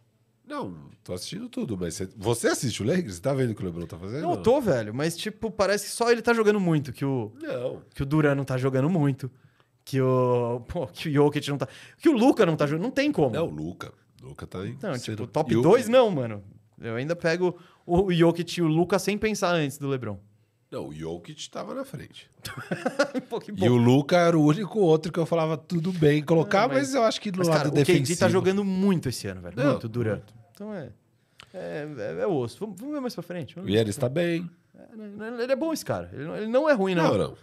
[0.51, 0.75] Não,
[1.05, 3.15] tô assistindo tudo, mas você, você assiste o Lakers?
[3.15, 4.23] Você tá vendo o que o LeBron tá fazendo?
[4.23, 7.33] Não, eu tô, velho, mas tipo, parece que só ele tá jogando muito, que o,
[7.41, 7.81] Não.
[7.95, 9.31] que o Duran não tá jogando muito,
[9.85, 10.61] que o.
[10.69, 11.69] Pô, que o Jokic não tá.
[11.99, 12.83] Que o Luca não tá jogando.
[12.83, 13.31] Não tem como.
[13.35, 13.93] Não, o Luca.
[14.23, 14.77] O Luca tá em.
[14.83, 16.43] Não, sendo- tipo, top E o- 2 não, mano.
[16.81, 17.57] Eu ainda pego
[17.87, 20.19] o Jokic e o Luca sem pensar antes do LeBron.
[20.71, 22.31] Não, o Jokic tava na frente.
[23.57, 26.77] E o Luca era o único outro que eu falava tudo bem colocar, Ah, mas,
[26.79, 28.07] mas- eu acho que no Mas, lado cara, o defensivo...
[28.09, 29.55] KD tá jogando muito esse ano, velho.
[29.57, 30.21] Não, muito, Duran.
[30.61, 30.91] Então é.
[31.55, 31.87] É,
[32.19, 32.59] é, é osso.
[32.61, 33.55] Vamos, vamos ver mais pra frente.
[33.55, 33.79] O Vamos ver.
[33.79, 34.49] Yannis tá bem.
[34.79, 36.11] É, né, Ele é bom, esse cara.
[36.13, 37.05] Ele não, ele não é ruim, não.
[37.09, 37.37] Não, não.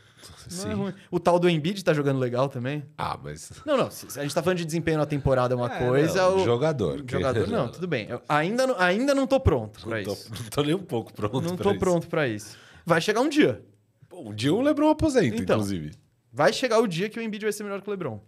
[0.63, 0.93] Não é ruim.
[1.11, 2.83] O tal do Embiid tá jogando legal também.
[2.97, 3.51] Ah, mas...
[3.65, 3.87] Não, não.
[3.87, 6.29] a gente tá falando de desempenho na temporada é uma É, coisa.
[6.29, 7.03] não, o jogador.
[7.03, 8.07] que- Jogador, não, tudo bem.
[8.09, 10.31] Eu ainda, não- ainda não tô pronto pra tô, isso.
[10.31, 11.79] não tô nem um pouco pronto Não pra tô isso.
[11.79, 12.55] pronto pra isso.
[12.85, 13.63] Vai chegar um dia.
[14.09, 15.55] Bom, um dia o LeBron aposenta, Então.
[15.57, 15.91] inclusive.
[16.31, 18.19] Vai chegar o dia que o Embiid vai ser melhor que o LeBron.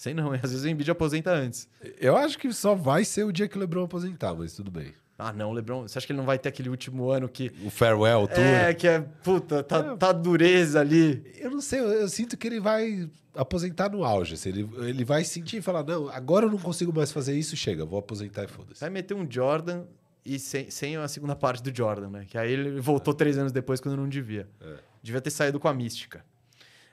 [0.00, 1.68] Sei não, às vezes o Embiid aposenta antes.
[2.00, 4.94] Eu acho que só vai ser o dia que o LeBron aposentar, mas tudo bem.
[5.18, 7.52] Ah, não, o LeBron, você acha que ele não vai ter aquele último ano que
[7.62, 8.38] O farewell tour.
[8.42, 11.22] é que é, puta, tá, tá dureza ali.
[11.36, 14.32] Eu não sei, eu, eu sinto que ele vai aposentar no auge.
[14.32, 17.54] assim, ele, ele vai sentir e falar: não, agora eu não consigo mais fazer isso,
[17.54, 18.80] chega, vou aposentar e foda-se.
[18.80, 19.84] Vai meter um Jordan
[20.24, 22.24] e sem, sem a segunda parte do Jordan, né?
[22.26, 24.48] Que aí ele voltou três anos depois quando não devia.
[24.62, 24.76] É.
[25.02, 26.24] Devia ter saído com a mística.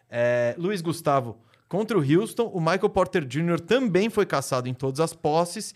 [0.10, 3.60] É, Luiz Gustavo, contra o Houston, o Michael Porter Jr.
[3.60, 5.73] também foi caçado em todas as posses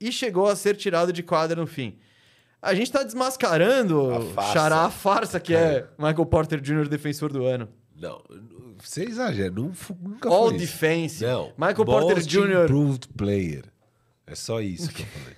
[0.00, 1.98] e chegou a ser tirado de quadra no fim.
[2.60, 4.52] A gente tá desmascarando, A farsa.
[4.52, 5.86] Xará, a farsa que é.
[5.98, 6.88] Michael Porter Jr.
[6.88, 7.68] defensor do ano.
[7.96, 8.22] Não,
[8.82, 10.66] você exagera, nunca All foi isso.
[10.66, 11.24] defense.
[11.24, 12.64] Não, Michael Porter Jr.
[12.64, 13.64] improved player.
[14.26, 15.36] É só isso que eu falei.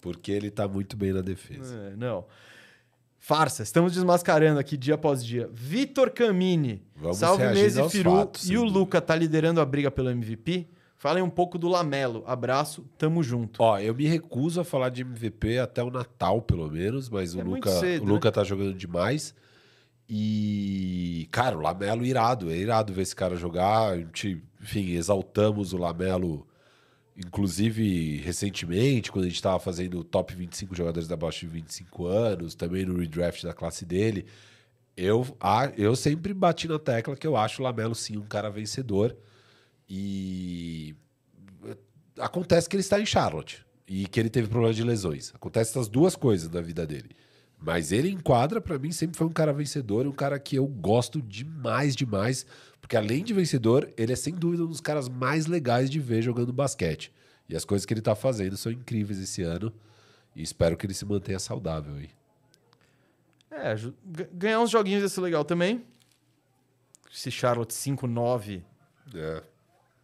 [0.00, 1.74] Porque ele tá muito bem na defesa.
[1.92, 2.24] É, não.
[3.26, 5.48] Farsa, estamos desmascarando aqui dia após dia.
[5.50, 8.62] Vitor Camini, Vamos salve Mese Firu fatos, e o.
[8.62, 10.68] Luca tá liderando a briga pelo MVP.
[10.98, 12.22] Falem um pouco do Lamelo.
[12.26, 13.62] Abraço, tamo junto.
[13.62, 17.40] Ó, eu me recuso a falar de MVP até o Natal, pelo menos, mas o
[17.40, 19.34] É muito Luca, cedo, o Luca tá jogando demais.
[20.06, 23.92] E, cara, o Lamelo irado, é irado ver esse cara jogar.
[23.92, 26.46] A gente, enfim, exaltamos o Lamelo,
[27.16, 32.54] inclusive recentemente, quando a gente tava fazendo o top 25 jogadores abaixo de 25 anos,
[32.54, 34.26] também no redraft da classe dele.
[34.96, 38.50] Eu, a, eu sempre bati na tecla que eu acho o Lamelo sim um cara
[38.50, 39.16] vencedor.
[39.88, 40.94] E
[42.18, 45.32] acontece que ele está em Charlotte e que ele teve problema de lesões.
[45.34, 47.10] Acontece essas duas coisas na vida dele.
[47.64, 50.56] Mas ele em quadra, pra mim, sempre foi um cara vencedor e um cara que
[50.56, 52.44] eu gosto demais, demais.
[52.78, 56.20] Porque além de vencedor, ele é sem dúvida um dos caras mais legais de ver
[56.20, 57.10] jogando basquete.
[57.48, 59.72] E as coisas que ele tá fazendo são incríveis esse ano.
[60.36, 62.10] E espero que ele se mantenha saudável aí.
[63.50, 63.76] É,
[64.32, 65.82] ganhar uns joguinhos ia ser legal também.
[67.10, 68.62] Esse Charlotte 5-9.
[69.14, 69.42] É.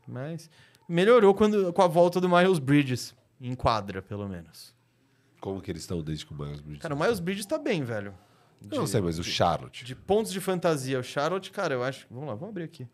[0.09, 0.49] Mas
[0.89, 3.15] melhorou quando, com a volta do Miles Bridges.
[3.39, 4.74] Em quadra, pelo menos.
[5.40, 6.82] Como que eles estão desde que o Miles Bridges...
[6.82, 8.14] Cara, o Miles Bridges tá bem, velho.
[8.70, 9.84] Eu não sei, mas o Charlotte...
[9.84, 12.06] De pontos de fantasia, o Charlotte, cara, eu acho.
[12.10, 12.86] Vamos lá, vamos abrir aqui.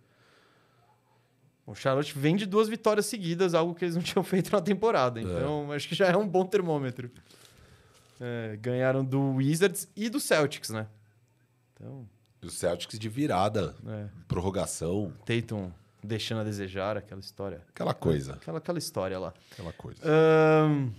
[1.67, 5.21] O Charlotte vem de duas vitórias seguidas, algo que eles não tinham feito na temporada.
[5.21, 7.11] Então, acho que já é um bom termômetro.
[8.21, 10.87] É, ganharam do Wizards e do Celtics, né?
[11.75, 12.09] Então,
[12.41, 15.71] Os Celtics de virada, é, prorrogação, Tatum
[16.03, 17.63] deixando a desejar, aquela história.
[17.69, 18.35] aquela coisa.
[18.35, 19.35] Aquela, aquela história lá.
[19.51, 20.01] Aquela coisa.
[20.05, 20.91] Ahn,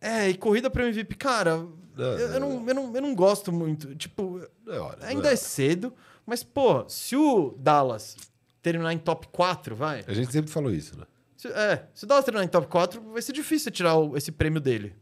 [0.00, 3.52] É, e corrida para MVP, cara, Não, eu, eu não, eu, não, eu não gosto
[3.52, 3.94] muito.
[3.94, 5.92] Tipo, é hora, ainda é é cedo,
[6.24, 8.16] mas, pô, se o Dallas
[8.62, 10.04] terminar em top 4, vai.
[10.06, 11.04] A gente sempre falou isso, né?
[11.36, 14.30] Se, é, se o Dallas terminar em top 4, vai ser difícil tirar o- esse
[14.32, 14.94] prêmio dele.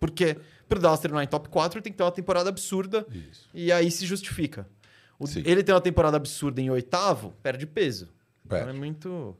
[0.00, 0.36] Porque
[0.68, 3.48] pro Dallas terminar em top 4, ele tem que ter uma temporada absurda Isso.
[3.54, 4.66] e aí se justifica.
[5.18, 8.08] O- ele tem uma temporada absurda em oitavo, perde peso.
[8.48, 8.64] Perde.
[8.64, 9.36] Então é muito.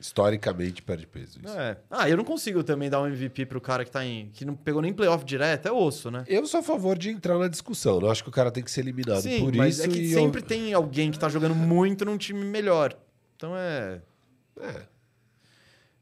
[0.00, 1.38] Historicamente perde peso.
[1.42, 1.58] Isso.
[1.58, 1.78] É.
[1.90, 4.28] Ah, eu não consigo também dar um MVP pro cara que tá em.
[4.30, 6.24] que não pegou nem playoff direto, é osso, né?
[6.26, 8.00] Eu sou a favor de entrar na discussão.
[8.00, 9.84] Não acho que o cara tem que ser eliminado Sim, por mas isso.
[9.84, 10.46] é que sempre eu...
[10.46, 12.96] tem alguém que tá jogando muito num time melhor.
[13.36, 14.02] Então é.
[14.60, 14.82] É.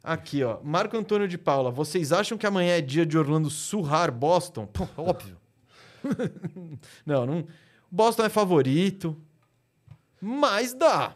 [0.02, 0.58] Aqui, ó.
[0.64, 1.70] Marco Antônio de Paula.
[1.70, 4.66] Vocês acham que amanhã é dia de Orlando surrar Boston?
[4.66, 5.36] Pô, óbvio.
[7.06, 7.46] não, não.
[7.90, 9.16] Boston é favorito.
[10.20, 11.14] Mas dá.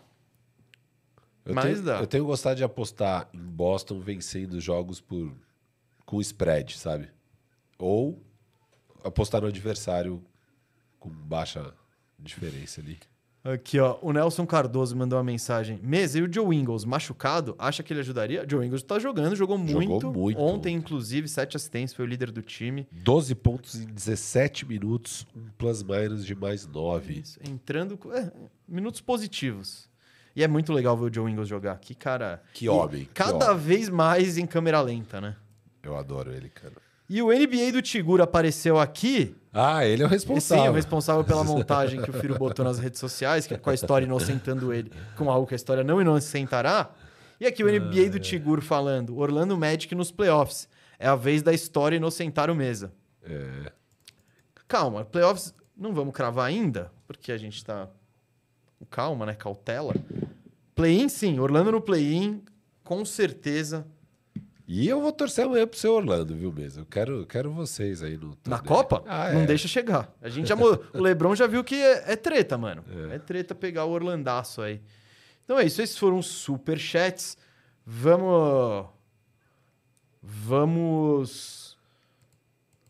[1.46, 2.00] Eu, Mas tenho, dá.
[2.00, 5.32] eu tenho gostado de apostar em Boston vencendo jogos por
[6.04, 7.08] com spread, sabe?
[7.78, 8.20] Ou
[9.04, 10.22] apostar no adversário
[10.98, 11.72] com baixa
[12.18, 12.98] diferença ali.
[13.44, 13.96] Aqui, ó.
[14.02, 15.78] O Nelson Cardoso mandou uma mensagem.
[15.80, 17.54] Mesa, e o Joe Ingles machucado?
[17.56, 18.44] Acha que ele ajudaria?
[18.44, 20.10] O Joe Ingles tá jogando, jogou Jogou muito.
[20.12, 20.40] muito.
[20.40, 22.88] Ontem, inclusive, sete assistências, foi o líder do time.
[22.90, 27.20] 12 pontos em 17 minutos, um plus-minus de mais 9.
[27.20, 27.96] Isso, entrando.
[27.96, 28.32] com- é,
[28.66, 29.88] minutos positivos.
[30.36, 31.78] E é muito legal ver o Joe Ingles jogar.
[31.78, 32.42] Que cara.
[32.52, 33.58] Que que Cada homem.
[33.64, 35.34] vez mais em câmera lenta, né?
[35.82, 36.74] Eu adoro ele, cara.
[37.08, 39.34] E o NBA do Tigura apareceu aqui.
[39.52, 40.64] Ah, ele é o Sim, responsável.
[40.66, 43.74] é o responsável pela montagem que o Firo botou nas redes sociais, que, com a
[43.74, 46.90] história inocentando ele com algo que a história não inocentará.
[47.40, 50.68] E aqui o NBA do Tigur falando: Orlando Magic nos playoffs.
[50.98, 52.92] É a vez da história inocentar o mesa.
[53.22, 53.72] É.
[54.68, 57.88] Calma, playoffs não vamos cravar ainda, porque a gente tá.
[58.90, 59.34] Calma, né?
[59.34, 59.94] Cautela.
[60.76, 61.40] Play-in, sim.
[61.40, 62.42] Orlando no play-in,
[62.84, 63.86] com certeza.
[64.68, 66.82] E eu vou torcer amanhã pro seu Orlando, viu mesmo?
[66.82, 68.58] Eu quero, quero vocês aí no Na.
[68.58, 69.02] Copa?
[69.06, 69.46] Ah, não é.
[69.46, 70.12] deixa chegar.
[70.20, 70.54] A gente já.
[70.54, 72.84] o Lebron já viu que é, é treta, mano.
[73.10, 73.18] É.
[73.18, 74.82] treta pegar o Orlandaço aí.
[75.44, 75.80] Então é isso.
[75.80, 77.38] Esses foram os super chats.
[77.86, 78.86] Vamos.
[80.20, 81.78] Vamos.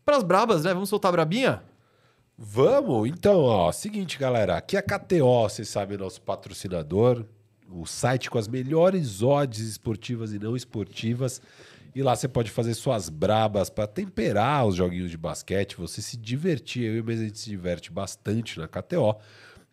[0.03, 0.73] Pras brabas, né?
[0.73, 1.63] Vamos soltar a brabinha?
[2.37, 3.07] Vamos?
[3.07, 4.57] Então, ó, seguinte, galera.
[4.57, 7.23] Aqui é a KTO, vocês sabem, nosso patrocinador.
[7.69, 11.41] O site com as melhores odds esportivas e não esportivas.
[11.93, 16.15] E lá você pode fazer suas brabas para temperar os joguinhos de basquete, você se
[16.15, 16.83] divertir.
[16.83, 19.15] Eu e o Mesa, a gente se diverte bastante na KTO.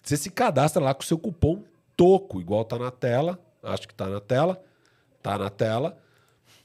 [0.02, 1.62] Você se cadastra lá com o seu cupom
[1.96, 3.38] TOCO, igual tá na tela.
[3.62, 4.62] Acho que tá na tela.
[5.22, 5.98] Tá na tela.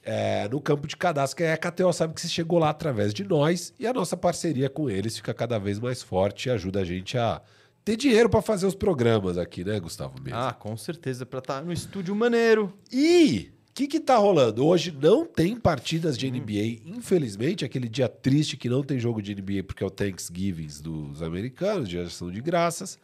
[0.01, 3.13] É, no campo de cadastro, que é a KTO sabe que você chegou lá através
[3.13, 6.79] de nós e a nossa parceria com eles fica cada vez mais forte e ajuda
[6.79, 7.41] a gente a
[7.89, 10.13] ter dinheiro para fazer os programas aqui, né, Gustavo?
[10.31, 11.25] Ah, com certeza.
[11.25, 12.71] Pra estar no estúdio maneiro.
[12.91, 14.63] E o que, que tá rolando?
[14.63, 19.33] Hoje não tem partidas de NBA, infelizmente, aquele dia triste que não tem jogo de
[19.33, 22.99] NBA porque é o Thanksgiving dos americanos, dia de ação de graças.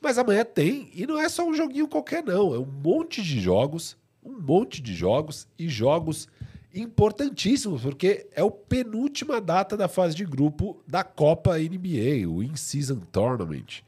[0.00, 2.54] Mas amanhã tem, e não é só um joguinho qualquer, não.
[2.54, 3.94] É um monte de jogos,
[4.24, 6.28] um monte de jogos e jogos
[6.74, 13.00] importantíssimos, porque é a penúltima data da fase de grupo da Copa NBA, o In-Season
[13.12, 13.82] Tournament.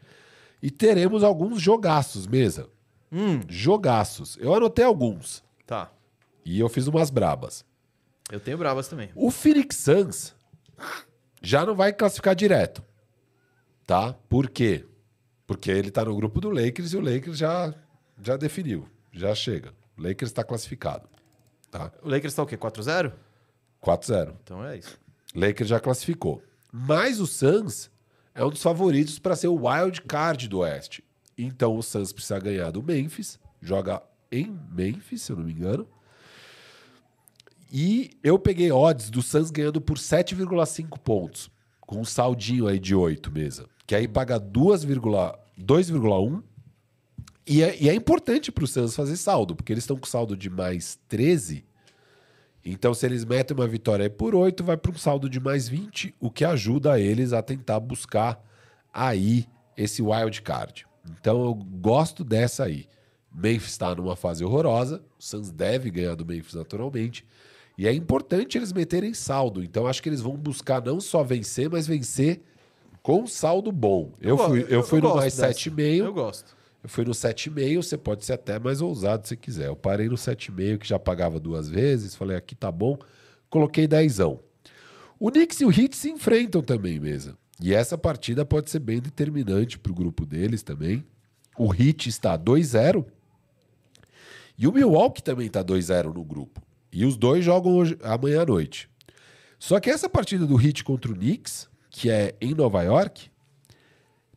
[0.62, 2.68] E teremos alguns jogaços, mesa.
[3.10, 4.38] Hum, Jogaços.
[4.40, 5.42] Eu anotei alguns.
[5.66, 5.90] tá.
[6.44, 7.64] E eu fiz umas brabas.
[8.30, 9.10] Eu tenho bravas também.
[9.14, 10.34] O Phoenix Suns
[11.40, 12.82] já não vai classificar direto.
[13.86, 14.12] Tá?
[14.28, 14.84] Por quê?
[15.46, 17.72] Porque ele tá no grupo do Lakers e o Lakers já,
[18.20, 18.88] já definiu.
[19.12, 19.72] Já chega.
[19.96, 21.08] O Lakers está classificado.
[21.70, 21.92] Tá?
[22.02, 22.56] O Lakers tá o quê?
[22.56, 23.12] 4-0?
[23.80, 24.34] 4-0.
[24.42, 24.98] Então é isso.
[25.34, 26.42] Lakers já classificou.
[26.72, 27.88] Mas o Suns
[28.34, 31.04] é um dos favoritos para ser o wild card do Oeste.
[31.36, 35.86] Então o Suns precisa ganhar do Memphis, joga em Memphis, se eu não me engano.
[37.70, 41.50] E eu peguei odds do Suns ganhando por 7,5 pontos,
[41.80, 46.42] com um saldinho aí de 8 mesa, que aí paga 2,1 2,1
[47.46, 50.36] e é, e é importante para o Suns fazer saldo, porque eles estão com saldo
[50.36, 51.64] de mais 13
[52.64, 56.14] então, se eles metem uma vitória por 8, vai para um saldo de mais 20,
[56.20, 58.40] o que ajuda eles a tentar buscar
[58.92, 60.86] aí esse wild card.
[61.20, 62.86] Então, eu gosto dessa aí.
[63.34, 67.26] Memphis está numa fase horrorosa, o Suns deve ganhar do Memphis naturalmente,
[67.78, 69.64] e é importante eles meterem saldo.
[69.64, 72.42] Então, acho que eles vão buscar não só vencer, mas vencer
[73.02, 74.12] com saldo bom.
[74.20, 75.52] Eu, go- fui, eu fui no mais dessa.
[75.70, 75.96] 7,5.
[76.04, 76.54] Eu gosto.
[76.82, 79.68] Eu fui no 7,5, você pode ser até mais ousado se quiser.
[79.68, 82.98] Eu parei no 7,5, que já pagava duas vezes, falei, aqui tá bom,
[83.48, 84.40] coloquei dezão.
[85.18, 87.36] O Knicks e o Heat se enfrentam também, mesa.
[87.60, 91.04] E essa partida pode ser bem determinante para o grupo deles também.
[91.56, 93.04] O Heat está 2-0
[94.58, 96.60] e o Milwaukee também está 2-0 no grupo.
[96.92, 98.88] E os dois jogam hoje, amanhã à noite.
[99.58, 103.30] Só que essa partida do Heat contra o Knicks, que é em Nova York,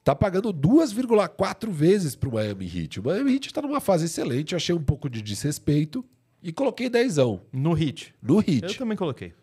[0.06, 3.00] tá pagando 2,4 vezes pro Miami Heat.
[3.00, 6.06] O Miami Heat tá numa fase excelente, eu achei um pouco de desrespeito
[6.42, 8.14] e coloquei dezão No hit.
[8.22, 8.78] no Eu Heat.
[8.78, 9.34] também coloquei.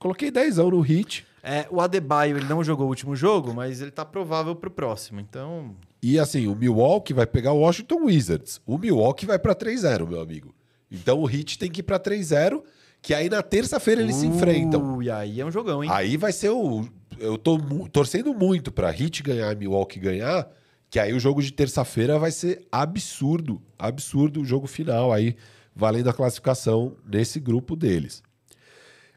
[0.00, 3.92] Coloquei dezão no Heat É, o Adebayo, ele não jogou o último jogo, mas ele
[3.92, 5.20] tá provável pro próximo.
[5.20, 8.60] Então, e assim, o Milwaukee vai pegar o Washington Wizards.
[8.66, 10.52] O Milwaukee vai pra 3-0, meu amigo.
[10.90, 12.60] Então o Heat tem que ir pra 3-0,
[13.00, 15.00] que aí na terça-feira eles se enfrentam.
[15.00, 15.90] E aí é um jogão, hein?
[15.92, 16.84] Aí vai ser o.
[17.22, 20.50] Eu tô mu- torcendo muito pra Heat ganhar e Milwaukee ganhar,
[20.90, 23.62] que aí o jogo de terça-feira vai ser absurdo.
[23.78, 25.36] Absurdo o jogo final aí,
[25.74, 28.22] valendo a classificação nesse grupo deles.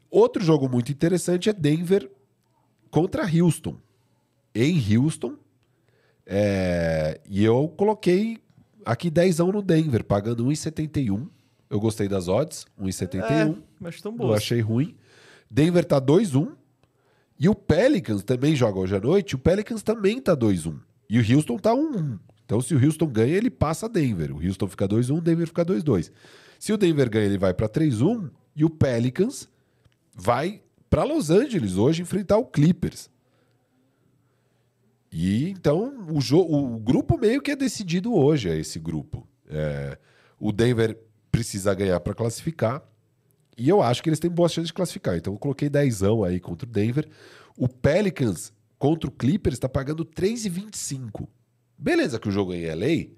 [0.10, 2.10] Outro jogo muito interessante é Denver
[2.92, 3.76] contra Houston.
[4.54, 5.36] Em Houston.
[6.26, 8.38] é, E eu coloquei
[8.86, 11.28] aqui 10 no Denver, pagando 1,71.
[11.70, 13.24] Eu gostei das odds, 1,71.
[13.24, 14.38] É, mas tão Eu boas.
[14.38, 14.96] achei ruim.
[15.50, 16.54] Denver tá 2-1.
[17.40, 19.36] E o Pelicans também joga hoje à noite.
[19.36, 20.80] O Pelicans também tá 2-1.
[21.10, 22.20] E o Houston tá 1-1.
[22.46, 24.32] Então, se o Houston ganha, ele passa Denver.
[24.32, 26.12] O Houston fica 2-1, o Denver fica 2-2.
[26.60, 28.30] Se o Denver ganha, ele vai para 3-1.
[28.56, 29.50] E o Pelicans
[30.14, 33.10] vai para Los Angeles hoje enfrentar o Clippers.
[35.12, 39.28] E então o, o grupo meio que é decidido hoje, é esse grupo.
[39.50, 39.98] É,
[40.40, 40.98] o Denver
[41.32, 42.84] precisa ganhar para classificar.
[43.58, 45.16] E eu acho que eles têm boas chances de classificar.
[45.16, 47.08] Então eu coloquei 10 aí contra o Denver.
[47.58, 51.28] O Pelicans contra o Clippers está pagando 3,25.
[51.78, 53.12] Beleza que o jogo é em LA,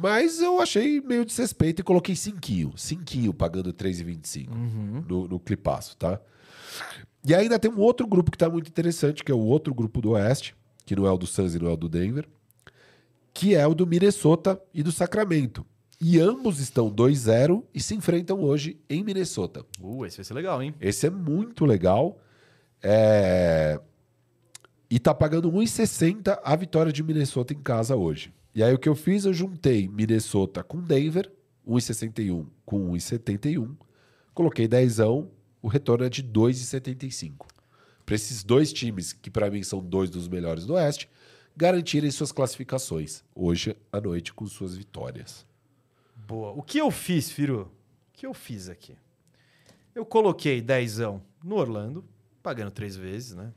[0.00, 2.76] mas eu achei meio desrespeito e coloquei 5.
[2.76, 4.48] 5 pagando 3,25
[5.08, 6.20] no, no clipaço, tá?
[7.24, 10.00] E ainda tem um outro grupo que tá muito interessante, que é o outro grupo
[10.00, 10.54] do Oeste,
[10.84, 12.28] que não é o do Suns e não é o do Denver,
[13.32, 15.64] que é o do Minnesota e do Sacramento.
[16.00, 19.64] E ambos estão 2-0 e se enfrentam hoje em Minnesota.
[19.80, 20.74] Uh, esse vai ser legal, hein?
[20.80, 22.18] Esse é muito legal.
[22.82, 23.80] É...
[24.90, 28.32] E tá pagando 1,60 a vitória de Minnesota em casa hoje.
[28.54, 29.24] E aí o que eu fiz?
[29.24, 31.30] Eu juntei Minnesota com Denver,
[31.66, 33.74] 1,61 com 1,71.
[34.32, 37.46] Coloquei 10, o retorno é de 2,75.
[38.04, 41.08] Para esses dois times, que para mim são dois dos melhores do Oeste,
[41.56, 45.46] garantirem suas classificações hoje à noite com suas vitórias.
[46.26, 46.52] Boa.
[46.52, 47.62] O que eu fiz, Firu?
[47.62, 48.96] O que eu fiz aqui?
[49.94, 52.04] Eu coloquei dezão no Orlando,
[52.42, 53.52] pagando três vezes, né?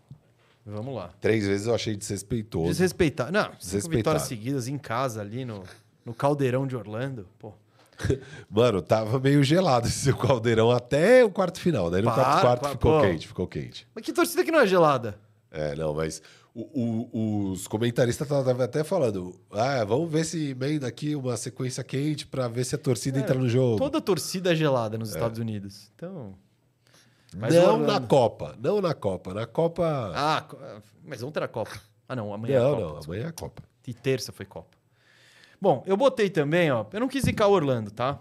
[0.66, 1.14] Vamos lá.
[1.22, 2.68] Três vezes eu achei desrespeitoso.
[2.68, 3.32] Desrespeitar.
[3.32, 5.64] Não, cinco vitórias seguidas em casa ali no,
[6.06, 7.28] no caldeirão de Orlando.
[7.40, 7.54] Pô,
[8.50, 11.90] Mano, tava meio gelado esse caldeirão até o quarto final.
[11.90, 13.02] Daí no quarto, quarto ficou pô.
[13.02, 13.88] quente, ficou quente.
[13.94, 15.20] mas que torcida que não é gelada?
[15.52, 16.22] É, não, mas
[16.62, 21.84] o- o- os comentaristas estavam até falando: ah, vamos ver se emenda aqui uma sequência
[21.84, 23.78] quente pra ver se a torcida É, entra no jogo.
[23.78, 25.92] Toda torcida é gelada nos Estados Unidos.
[25.96, 26.36] Então.
[27.36, 29.34] Não na Copa, não na Copa.
[29.34, 30.12] Na Copa.
[30.16, 30.58] Ah, co-
[31.04, 31.80] mas ontem era Copa.
[32.08, 32.82] Ah, não, amanhã é não, Copa.
[32.94, 33.64] não, amanhã é a Copa.
[33.86, 34.78] E terça foi Copa.
[35.60, 36.86] Bom, eu botei também, ó.
[36.94, 38.20] Eu não quis zicar o Orlando, tá?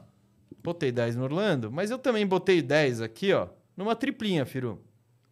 [0.63, 3.47] Botei 10 no Orlando, mas eu também botei 10 aqui, ó,
[3.77, 4.83] numa triplinha, Firu.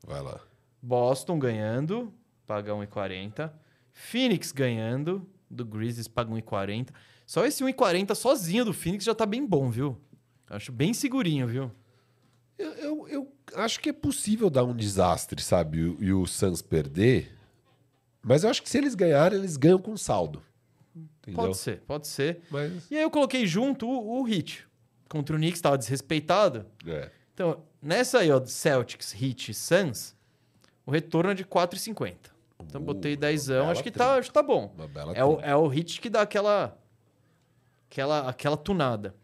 [0.06, 0.38] Vai lá.
[0.80, 2.12] Boston ganhando,
[2.46, 3.50] paga 1,40.
[3.92, 6.88] Phoenix ganhando, do Grizzlies paga 1,40.
[7.26, 9.98] Só esse 1,40 sozinho do Phoenix já tá bem bom, viu?
[10.48, 11.70] Acho bem segurinho, viu?
[12.58, 15.78] Eu, eu, eu acho que é possível dar um desastre, sabe?
[15.78, 17.36] E, o- e o Suns perder.
[18.22, 20.42] Mas eu acho que se eles ganharem, eles ganham com saldo.
[20.94, 21.42] Entendeu?
[21.44, 22.40] Pode ser, pode ser.
[22.50, 22.90] Mas.
[22.90, 24.66] E aí eu coloquei junto o, o Heat.
[25.08, 26.66] Contra o Knicks, tava desrespeitado.
[26.86, 27.10] É.
[27.32, 30.14] Então, nessa aí, ó, Celtics, Heat e Suns,
[30.86, 32.30] o retorno é de 4,50.
[32.66, 34.74] Então, Uh, botei uma 10, bela acho que, tá, acho que tá bom.
[35.14, 36.76] É o, é o Heat que dá aquela,
[37.90, 39.14] aquela, aquela tunada.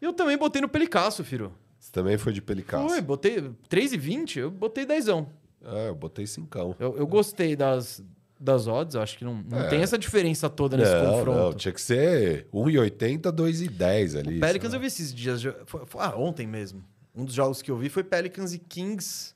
[0.00, 1.52] E eu também botei no Pelicasso, Firo.
[1.78, 2.88] Você também foi de pelicaço.
[2.88, 3.40] Foi, botei
[3.70, 5.08] 3,20, eu botei 10.
[5.08, 5.26] Eu,
[5.64, 6.74] É, eu botei cincão.
[6.80, 8.02] eu gostei das,
[8.40, 9.68] das odds, eu acho que não, não É.
[9.68, 11.38] tem essa diferença toda nesse não, confronto.
[11.38, 14.38] não, tinha que ser 1,80, 2,10 ali.
[14.38, 15.42] O Pelicans eu vi esses dias.
[15.64, 16.84] foi- foi- ah, ontem mesmo.
[17.14, 19.34] Um dos jogos que eu vi foi Pelicans e Kings.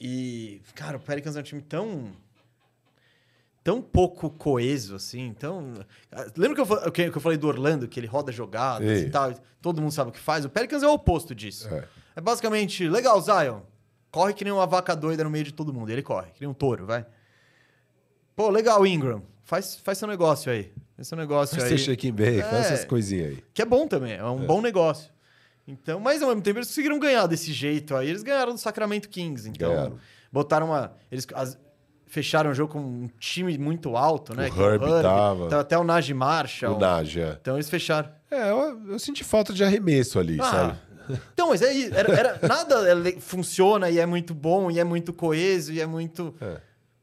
[0.00, 2.12] E, cara, o Pelicans é um time tão.
[3.64, 5.20] Tão pouco coeso, assim.
[5.26, 5.74] Então.
[6.36, 9.32] Lembra que eu, que eu falei do Orlando, que ele roda jogadas e tal?
[9.60, 10.44] Todo mundo sabe o que faz.
[10.44, 11.68] O Pelicans é o oposto disso.
[11.72, 11.84] É.
[12.16, 13.60] É basicamente, legal, Zion.
[14.10, 15.90] Corre que nem uma vaca doida no meio de todo mundo.
[15.90, 17.04] Ele corre, que nem um touro, vai.
[18.34, 19.22] Pô, legal, Ingram.
[19.44, 20.72] Faz, faz seu negócio aí.
[20.96, 21.78] Faz seu negócio Faz aí.
[21.78, 22.74] seu shaking bake, faz É.
[22.74, 23.44] essas coisinhas aí.
[23.54, 25.10] Que é bom também, é um bom negócio.
[25.66, 28.08] Então, mas ao mesmo tempo eles conseguiram ganhar desse jeito aí.
[28.08, 29.48] Eles ganharam do Sacramento Kings.
[29.48, 29.98] Então, Ganharam.
[30.32, 30.92] botaram uma.
[31.10, 31.58] Eles as-
[32.08, 34.48] fecharam o jogo com um time muito alto, né?
[34.48, 35.48] O que é Herb tava.
[35.48, 36.76] Tava até o Najee Marshall.
[36.76, 37.38] O Naja.
[37.40, 38.10] Então eles fecharam.
[38.30, 40.78] É, eu, eu senti falta de arremesso ali, Ah, sabe?
[41.32, 45.12] Então, mas é, era, era- nada é funciona e é muito bom, e é muito
[45.12, 46.34] coeso, e é muito.
[46.40, 46.60] É.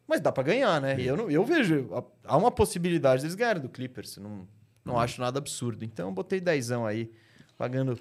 [0.07, 0.95] Mas dá pra ganhar, né?
[0.99, 1.89] E eu, não- eu vejo.
[2.23, 4.17] Há uma possibilidade deles ganharem do Clippers.
[4.17, 4.47] Não,
[4.83, 5.83] não acho nada absurdo.
[5.83, 7.11] Então eu botei dezão aí,
[7.57, 7.97] pagando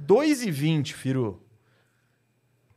[0.00, 1.42] 2,20, Firu.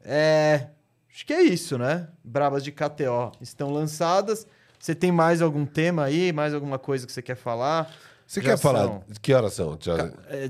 [0.04, 0.68] É.
[1.14, 2.07] Acho que é isso, né?
[2.23, 4.48] Brabas de KTO estão lançadas.
[4.80, 6.34] Você tem mais algum tema aí?
[6.34, 7.94] Mais alguma coisa que você quer falar?
[8.26, 8.84] Você Já quer falar?
[8.88, 9.77] são- Que horas são?
[9.80, 10.49] Já- É,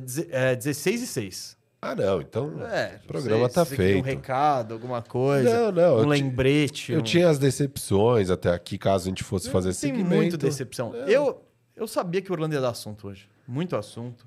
[0.52, 1.58] é 16 e 6.
[1.82, 4.00] Ah, não, então É, o programa tá queria feito.
[4.00, 5.54] Um recado, alguma coisa.
[5.66, 6.94] Não, não, Um eu lembrete.
[6.94, 10.10] Eu um- tinha as decepções até aqui, caso a gente fosse fazer Tem segmento.
[10.16, 10.96] muito decepção.
[10.96, 11.44] Eu,
[11.76, 13.28] eu sabia que o Orlando ia dar assunto hoje.
[13.46, 14.26] Muito assunto.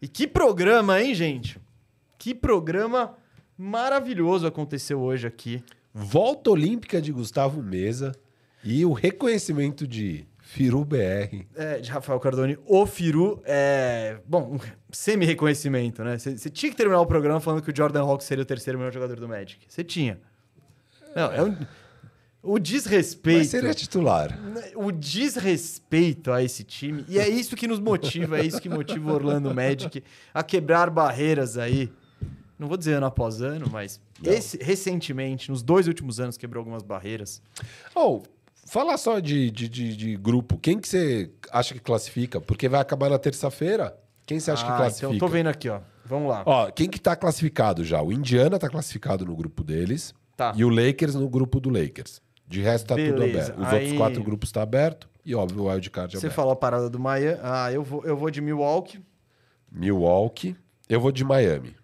[0.00, 1.60] E que programa, hein, gente?
[2.16, 3.14] Que programa
[3.60, 5.62] maravilhoso aconteceu hoje aqui.
[5.92, 8.12] Volta Olímpica de Gustavo Mesa
[8.64, 11.44] e o reconhecimento de Firu BR.
[11.54, 13.42] É, de Rafael Cardone, o Firu.
[13.44, 14.58] É, bom,
[14.90, 16.16] semi-reconhecimento, né?
[16.16, 18.92] Você tinha que terminar o programa falando que o Jordan Hawks seria o terceiro melhor
[18.92, 19.66] jogador do Magic.
[19.68, 20.18] Você tinha.
[21.14, 21.56] Não, é um,
[22.42, 23.40] o desrespeito.
[23.40, 24.38] Mas seria titular.
[24.74, 29.10] O desrespeito a esse time, e é isso que nos motiva, é isso que motiva
[29.10, 31.92] o Orlando Magic a quebrar barreiras aí.
[32.60, 36.82] Não vou dizer ano após ano, mas esse, recentemente, nos dois últimos anos, quebrou algumas
[36.82, 37.40] barreiras.
[37.94, 38.22] Oh,
[38.66, 40.58] fala só de, de, de, de grupo.
[40.58, 42.38] Quem que você acha que classifica?
[42.38, 43.96] Porque vai acabar na terça-feira.
[44.26, 45.06] Quem você acha que Ah, classifica?
[45.14, 45.80] Então, tô vendo aqui, ó.
[46.04, 46.42] Vamos lá.
[46.44, 48.02] Ó, quem que tá classificado já?
[48.02, 50.12] O Indiana tá classificado no grupo deles.
[50.36, 50.52] Tá.
[50.54, 52.20] E o Lakers no grupo do Lakers.
[52.46, 53.52] De resto tá tudo Beleza.
[53.54, 53.60] aberto.
[53.60, 55.08] Os Aí- outros quatro grupos tá aberto.
[55.24, 56.34] E óbvio, o wildcard Você aberto.
[56.34, 57.38] falou a parada do Miami.
[57.42, 59.00] Ah, eu vou, eu vou de Milwaukee.
[59.70, 60.56] Milwaukee.
[60.88, 61.76] Eu vou de Miami.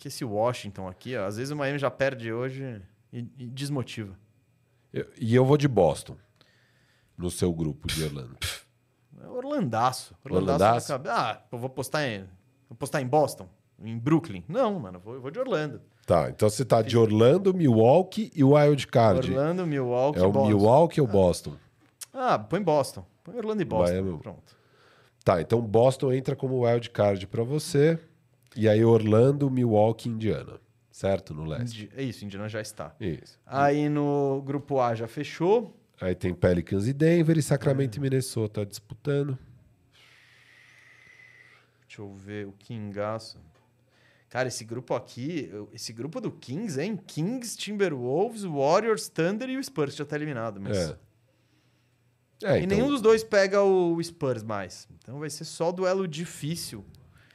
[0.00, 2.80] Que esse Washington aqui, ó, às vezes o Miami já perde hoje
[3.12, 4.16] e, e desmotiva.
[4.90, 6.16] Eu- e eu vou de Boston.
[7.18, 8.34] No seu grupo de Orlando.
[9.22, 10.14] É Orlandaço.
[10.24, 10.88] Orlandaço?
[10.88, 12.20] cabe- Ah, eu vou postar em,
[12.66, 13.46] vou postar em Boston,
[13.78, 14.42] em Brooklyn.
[14.48, 15.82] Não, mano, eu vou, eu vou de Orlando.
[16.06, 19.30] tá, então você tá de Orlando, Milwaukee e wildcard.
[19.30, 20.48] Orlando, Milwaukee, É o Boston.
[20.48, 21.56] Milwaukee ou Boston?
[22.10, 23.04] Ah, põe Boston.
[23.22, 23.92] Põe Orlando e Boston.
[24.02, 24.18] Miami.
[24.18, 24.56] Pronto.
[25.22, 27.98] Tá, então Boston entra como wildcard pra você.
[28.56, 30.60] E aí Orlando, Milwaukee Indiana.
[30.90, 31.32] Certo?
[31.32, 31.90] No leste.
[31.96, 32.94] É isso, Indiana já está.
[33.00, 33.38] Isso.
[33.46, 35.74] Aí no grupo A já fechou.
[36.00, 39.38] Aí tem Pelicans e Denver e Sacramento e Minnesota disputando.
[41.86, 43.38] Deixa eu ver o Kingaço.
[44.28, 46.96] Cara, esse grupo aqui, esse grupo do Kings, hein?
[46.96, 50.60] Kings, Timberwolves, Warriors, Thunder e o Spurs já tá eliminado.
[50.60, 50.76] Mas...
[50.76, 50.96] É.
[52.42, 54.88] É, E então, nenhum dos dois pega o Spurs mais.
[54.98, 56.84] Então vai ser só duelo difícil.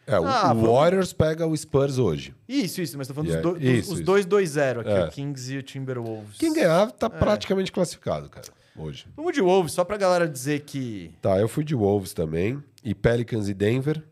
[0.08, 2.34] É, o, Ah, o Warriors pega o Spurs hoje.
[2.48, 4.06] Isso, isso, mas tô falando Yeah, dos, do- dos- isso, os isso.
[4.06, 5.06] 2-2-0 aqui, É.
[5.06, 6.38] o Kings e o Timberwolves.
[6.38, 6.92] Quem ganhar É.
[6.92, 9.08] tá praticamente classificado, cara, hoje.
[9.16, 11.12] Vamos de Wolves, só pra galera dizer que.
[11.22, 12.64] Tá, eu fui de Wolves também.
[12.84, 14.04] E Pelicans e Denver.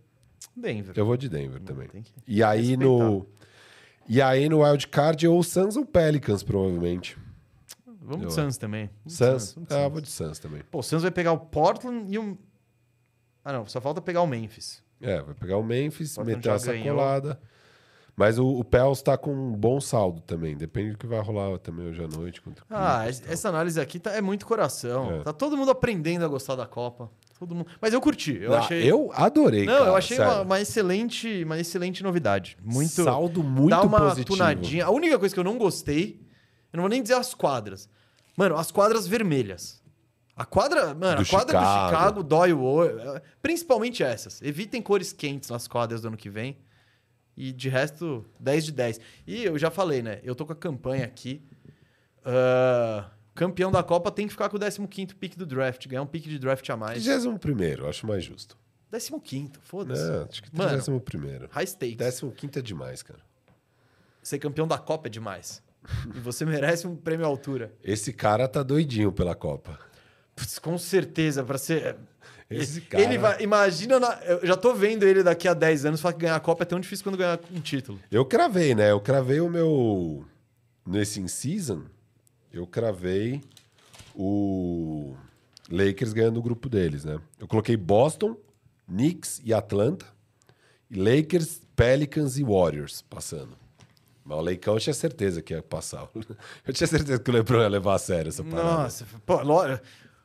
[0.55, 0.93] Denver.
[0.95, 1.87] Eu vou de Denver também.
[1.87, 3.25] Tem que E aí no.
[4.09, 7.17] E aí no wildcard ou Suns ou Pelicans, provavelmente.
[8.01, 8.89] Vamos Eu- de Suns também.
[9.05, 9.53] Vamos de Suns?
[9.53, 9.91] vamos Ah, Suns.
[9.93, 10.61] vou de Suns também.
[10.69, 12.37] Pô, o Suns vai pegar o Portland e o.
[13.45, 14.82] Ah, não, só falta pegar o Memphis.
[15.03, 16.85] É, vai pegar o Memphis, Portland meter uma ganhou.
[16.97, 17.39] sacolada.
[18.15, 20.55] Mas o, o Pels tá com um bom saldo também.
[20.55, 22.41] Depende do que vai rolar também hoje à noite.
[22.41, 25.11] Contra Ah, essa análise aqui tá, é muito coração.
[25.11, 25.23] É.
[25.23, 27.09] Tá todo mundo aprendendo a gostar da Copa.
[27.39, 27.67] Todo mundo...
[27.81, 28.37] Mas eu curti.
[28.39, 28.83] Eu Ah, achei.
[28.89, 32.55] eu adorei, Não, cara, eu achei uma, uma excelente, uma excelente novidade.
[32.63, 33.03] Muito.
[33.03, 34.27] Saldo muito dá uma positivo.
[34.27, 34.85] tunadinha.
[34.85, 36.21] A única coisa que eu não gostei,
[36.71, 37.89] eu não vou nem dizer as quadras.
[38.37, 39.81] Mano, as quadras vermelhas.
[40.35, 41.89] A quadra, mano, Do a quadra do Chicago.
[41.89, 42.99] Chicago dói o olho.
[42.99, 44.41] É, Principalmente essas.
[44.41, 46.57] Evitem cores quentes nas quadras do ano que vem.
[47.37, 48.99] E de resto, 10 de 10.
[49.27, 50.19] E eu já falei, né?
[50.23, 51.41] Eu tô com a campanha aqui.
[52.25, 55.87] Ah, campeão da Copa tem que ficar com o 15 pick do draft.
[55.87, 57.03] Ganhar um pick de draft a mais.
[57.03, 58.57] 31 primeiro, acho mais justo.
[58.91, 60.03] 15, foda-se.
[60.03, 61.49] Não, acho que Mano, 31 primeiro.
[61.51, 62.21] High stakes.
[62.31, 63.19] 15 é demais, cara.
[64.21, 65.61] Ser campeão da Copa é demais.
[66.15, 67.73] e você merece um prêmio à altura.
[67.83, 69.79] Esse cara tá doidinho pela Copa.
[70.35, 71.95] Putz, com certeza, pra ser.
[72.49, 73.41] Esse cara- Ele vai.
[73.41, 73.99] Imagina.
[73.99, 76.63] na- Eu já tô vendo ele daqui a 10 anos falar que ganhar a Copa
[76.63, 77.99] é tão difícil quando ganhar um título.
[78.11, 78.91] Eu cravei, né?
[78.91, 80.25] Eu cravei o meu.
[80.85, 81.83] Nesse in-season,
[82.51, 83.41] eu cravei
[84.15, 85.15] o
[85.71, 87.19] Lakers ganhando o grupo deles, né?
[87.39, 88.35] Eu coloquei Boston,
[88.87, 90.05] Knicks e Atlanta.
[90.89, 93.57] E Lakers, Pelicans e Warriors passando.
[94.23, 96.07] Mas o Leicão eu tinha certeza que ia passar.
[96.65, 98.83] Eu tinha certeza que o LeBron ia levar a sério essa parada.
[98.83, 99.43] Nossa, pô,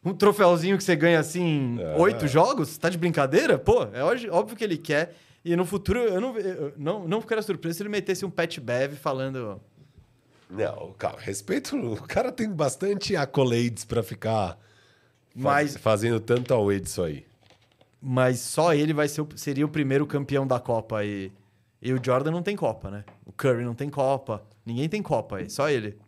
[0.04, 1.96] um troféuzinho que você ganha assim, É.
[1.98, 2.76] oito jogos?
[2.78, 3.58] Tá de brincadeira?
[3.58, 5.14] Pô, é óbvio- que ele quer.
[5.44, 8.58] E no futuro, eu não, eu não, não ficaria surpreso se ele metesse um Pat
[8.58, 9.60] Bev falando.
[10.50, 11.76] Não, calma, respeito.
[11.76, 14.58] O cara tem bastante accolades pra ficar
[15.40, 17.24] faz- Mas- fazendo tanto away disso aí.
[18.00, 21.04] Mas só ele vai ser seria o primeiro campeão da Copa.
[21.04, 21.32] E,
[21.82, 23.04] e o Jordan não tem Copa, né?
[23.26, 24.42] O Curry não tem Copa.
[24.64, 25.98] Ninguém tem Copa aí, só ele.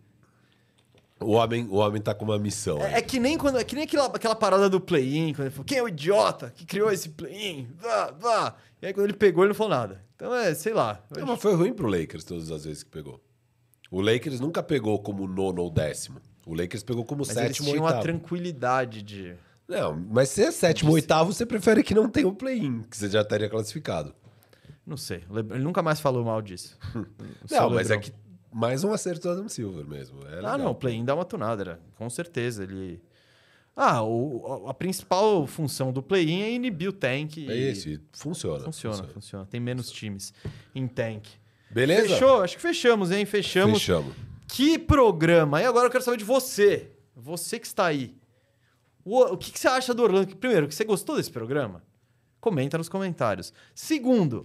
[1.21, 2.79] O homem, o homem tá com uma missão.
[2.81, 5.51] É, é que nem quando é que nem aquela, aquela parada do play-in, quando ele
[5.51, 7.69] falou, quem é o idiota que criou esse play-in?
[7.79, 8.57] Vá, vá.
[8.81, 10.03] E aí quando ele pegou, ele não falou nada.
[10.17, 11.03] Então é, sei lá.
[11.15, 13.21] Não, mas foi ruim pro Lakers todas as vezes que pegou.
[13.91, 16.21] O Lakers nunca pegou como nono ou décimo.
[16.47, 18.03] O Lakers pegou como Mas sétimo ou tinham a oitavo.
[18.03, 19.35] tranquilidade de.
[19.69, 22.97] Não, mas se é sétimo ou oitavo, você prefere que não tenha o play-in, que
[22.97, 24.15] você já estaria classificado.
[24.87, 25.23] Não sei.
[25.31, 26.77] Ele nunca mais falou mal disso.
[27.47, 28.11] Só Não, mas é que
[28.52, 30.20] mais um acerto do Adam Silver mesmo.
[30.27, 32.62] É Ah, não, o play-in dá uma tunada, era, com certeza.
[32.64, 33.01] Ele.
[33.77, 37.39] Ah, o, a principal função do play-in é inibir o tank.
[37.48, 38.64] É isso, e funciona.
[38.64, 39.47] Funciona, funciona.
[39.47, 40.35] Tem menos times
[40.74, 41.27] em tank.
[41.70, 42.09] Beleza?
[42.09, 42.43] Fechou?
[42.43, 43.24] Acho que fechamos, hein?
[43.24, 43.78] Fechamos.
[43.78, 44.14] Fechamos.
[44.48, 45.62] Que programa!
[45.62, 46.90] E agora eu quero saber de você.
[47.14, 48.16] Você que está aí.
[49.05, 50.36] O, o que, que você acha do Orlando?
[50.36, 51.82] Primeiro, que você gostou desse programa?
[52.40, 53.52] Comenta nos comentários.
[53.74, 54.44] Segundo,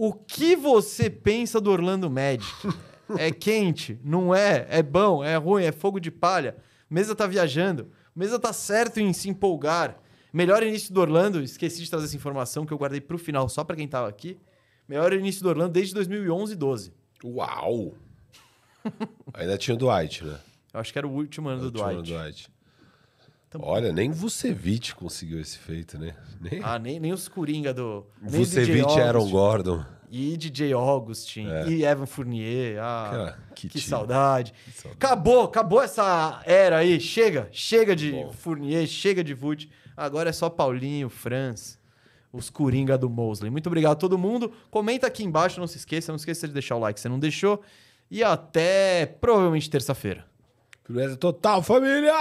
[0.00, 2.46] o que você pensa do Orlando Magic?
[3.18, 3.98] É quente?
[4.04, 4.64] Não é?
[4.70, 5.24] É bom?
[5.24, 5.64] É ruim?
[5.64, 6.56] É fogo de palha?
[6.88, 7.90] Mesa tá viajando?
[8.14, 9.98] Mesa tá certo em se empolgar?
[10.32, 13.64] Melhor início do Orlando, esqueci de trazer essa informação que eu guardei pro final só
[13.64, 14.38] para quem tava aqui.
[14.86, 16.92] Melhor início do Orlando desde 2011 e 12.
[17.24, 17.94] Uau!
[19.34, 20.38] Ainda tinha o Dwight, né?
[20.72, 22.12] Eu acho que era o último ano do o Dwight.
[22.12, 22.50] Dwight.
[23.48, 26.14] Então- Olha, nem Vucevic conseguiu esse feito, né?
[26.40, 28.04] Nem Ah, nem, nem os Coringa do.
[28.20, 29.28] Vucevic e Aaron.
[29.30, 29.84] Gordon.
[30.10, 31.46] E DJ Augustin.
[31.68, 32.78] E Evan Fournier.
[32.80, 34.54] Ah, que, que saudade.
[34.74, 34.96] saudade.
[34.96, 36.98] Acabou, acabou essa era aí.
[37.00, 38.32] Chega, chega de Bom.
[38.32, 39.68] Fournier, chega de Vult.
[39.96, 41.78] Agora é só Paulinho, Franz,
[42.32, 43.50] os Coringa do Mosley.
[43.50, 44.52] Muito obrigado a todo mundo.
[44.70, 46.12] Comenta aqui embaixo, não se esqueça.
[46.12, 47.62] Não esqueça de deixar o like se você não deixou.
[48.10, 50.24] E até provavelmente terça-feira.
[50.88, 52.14] Beleza total, família!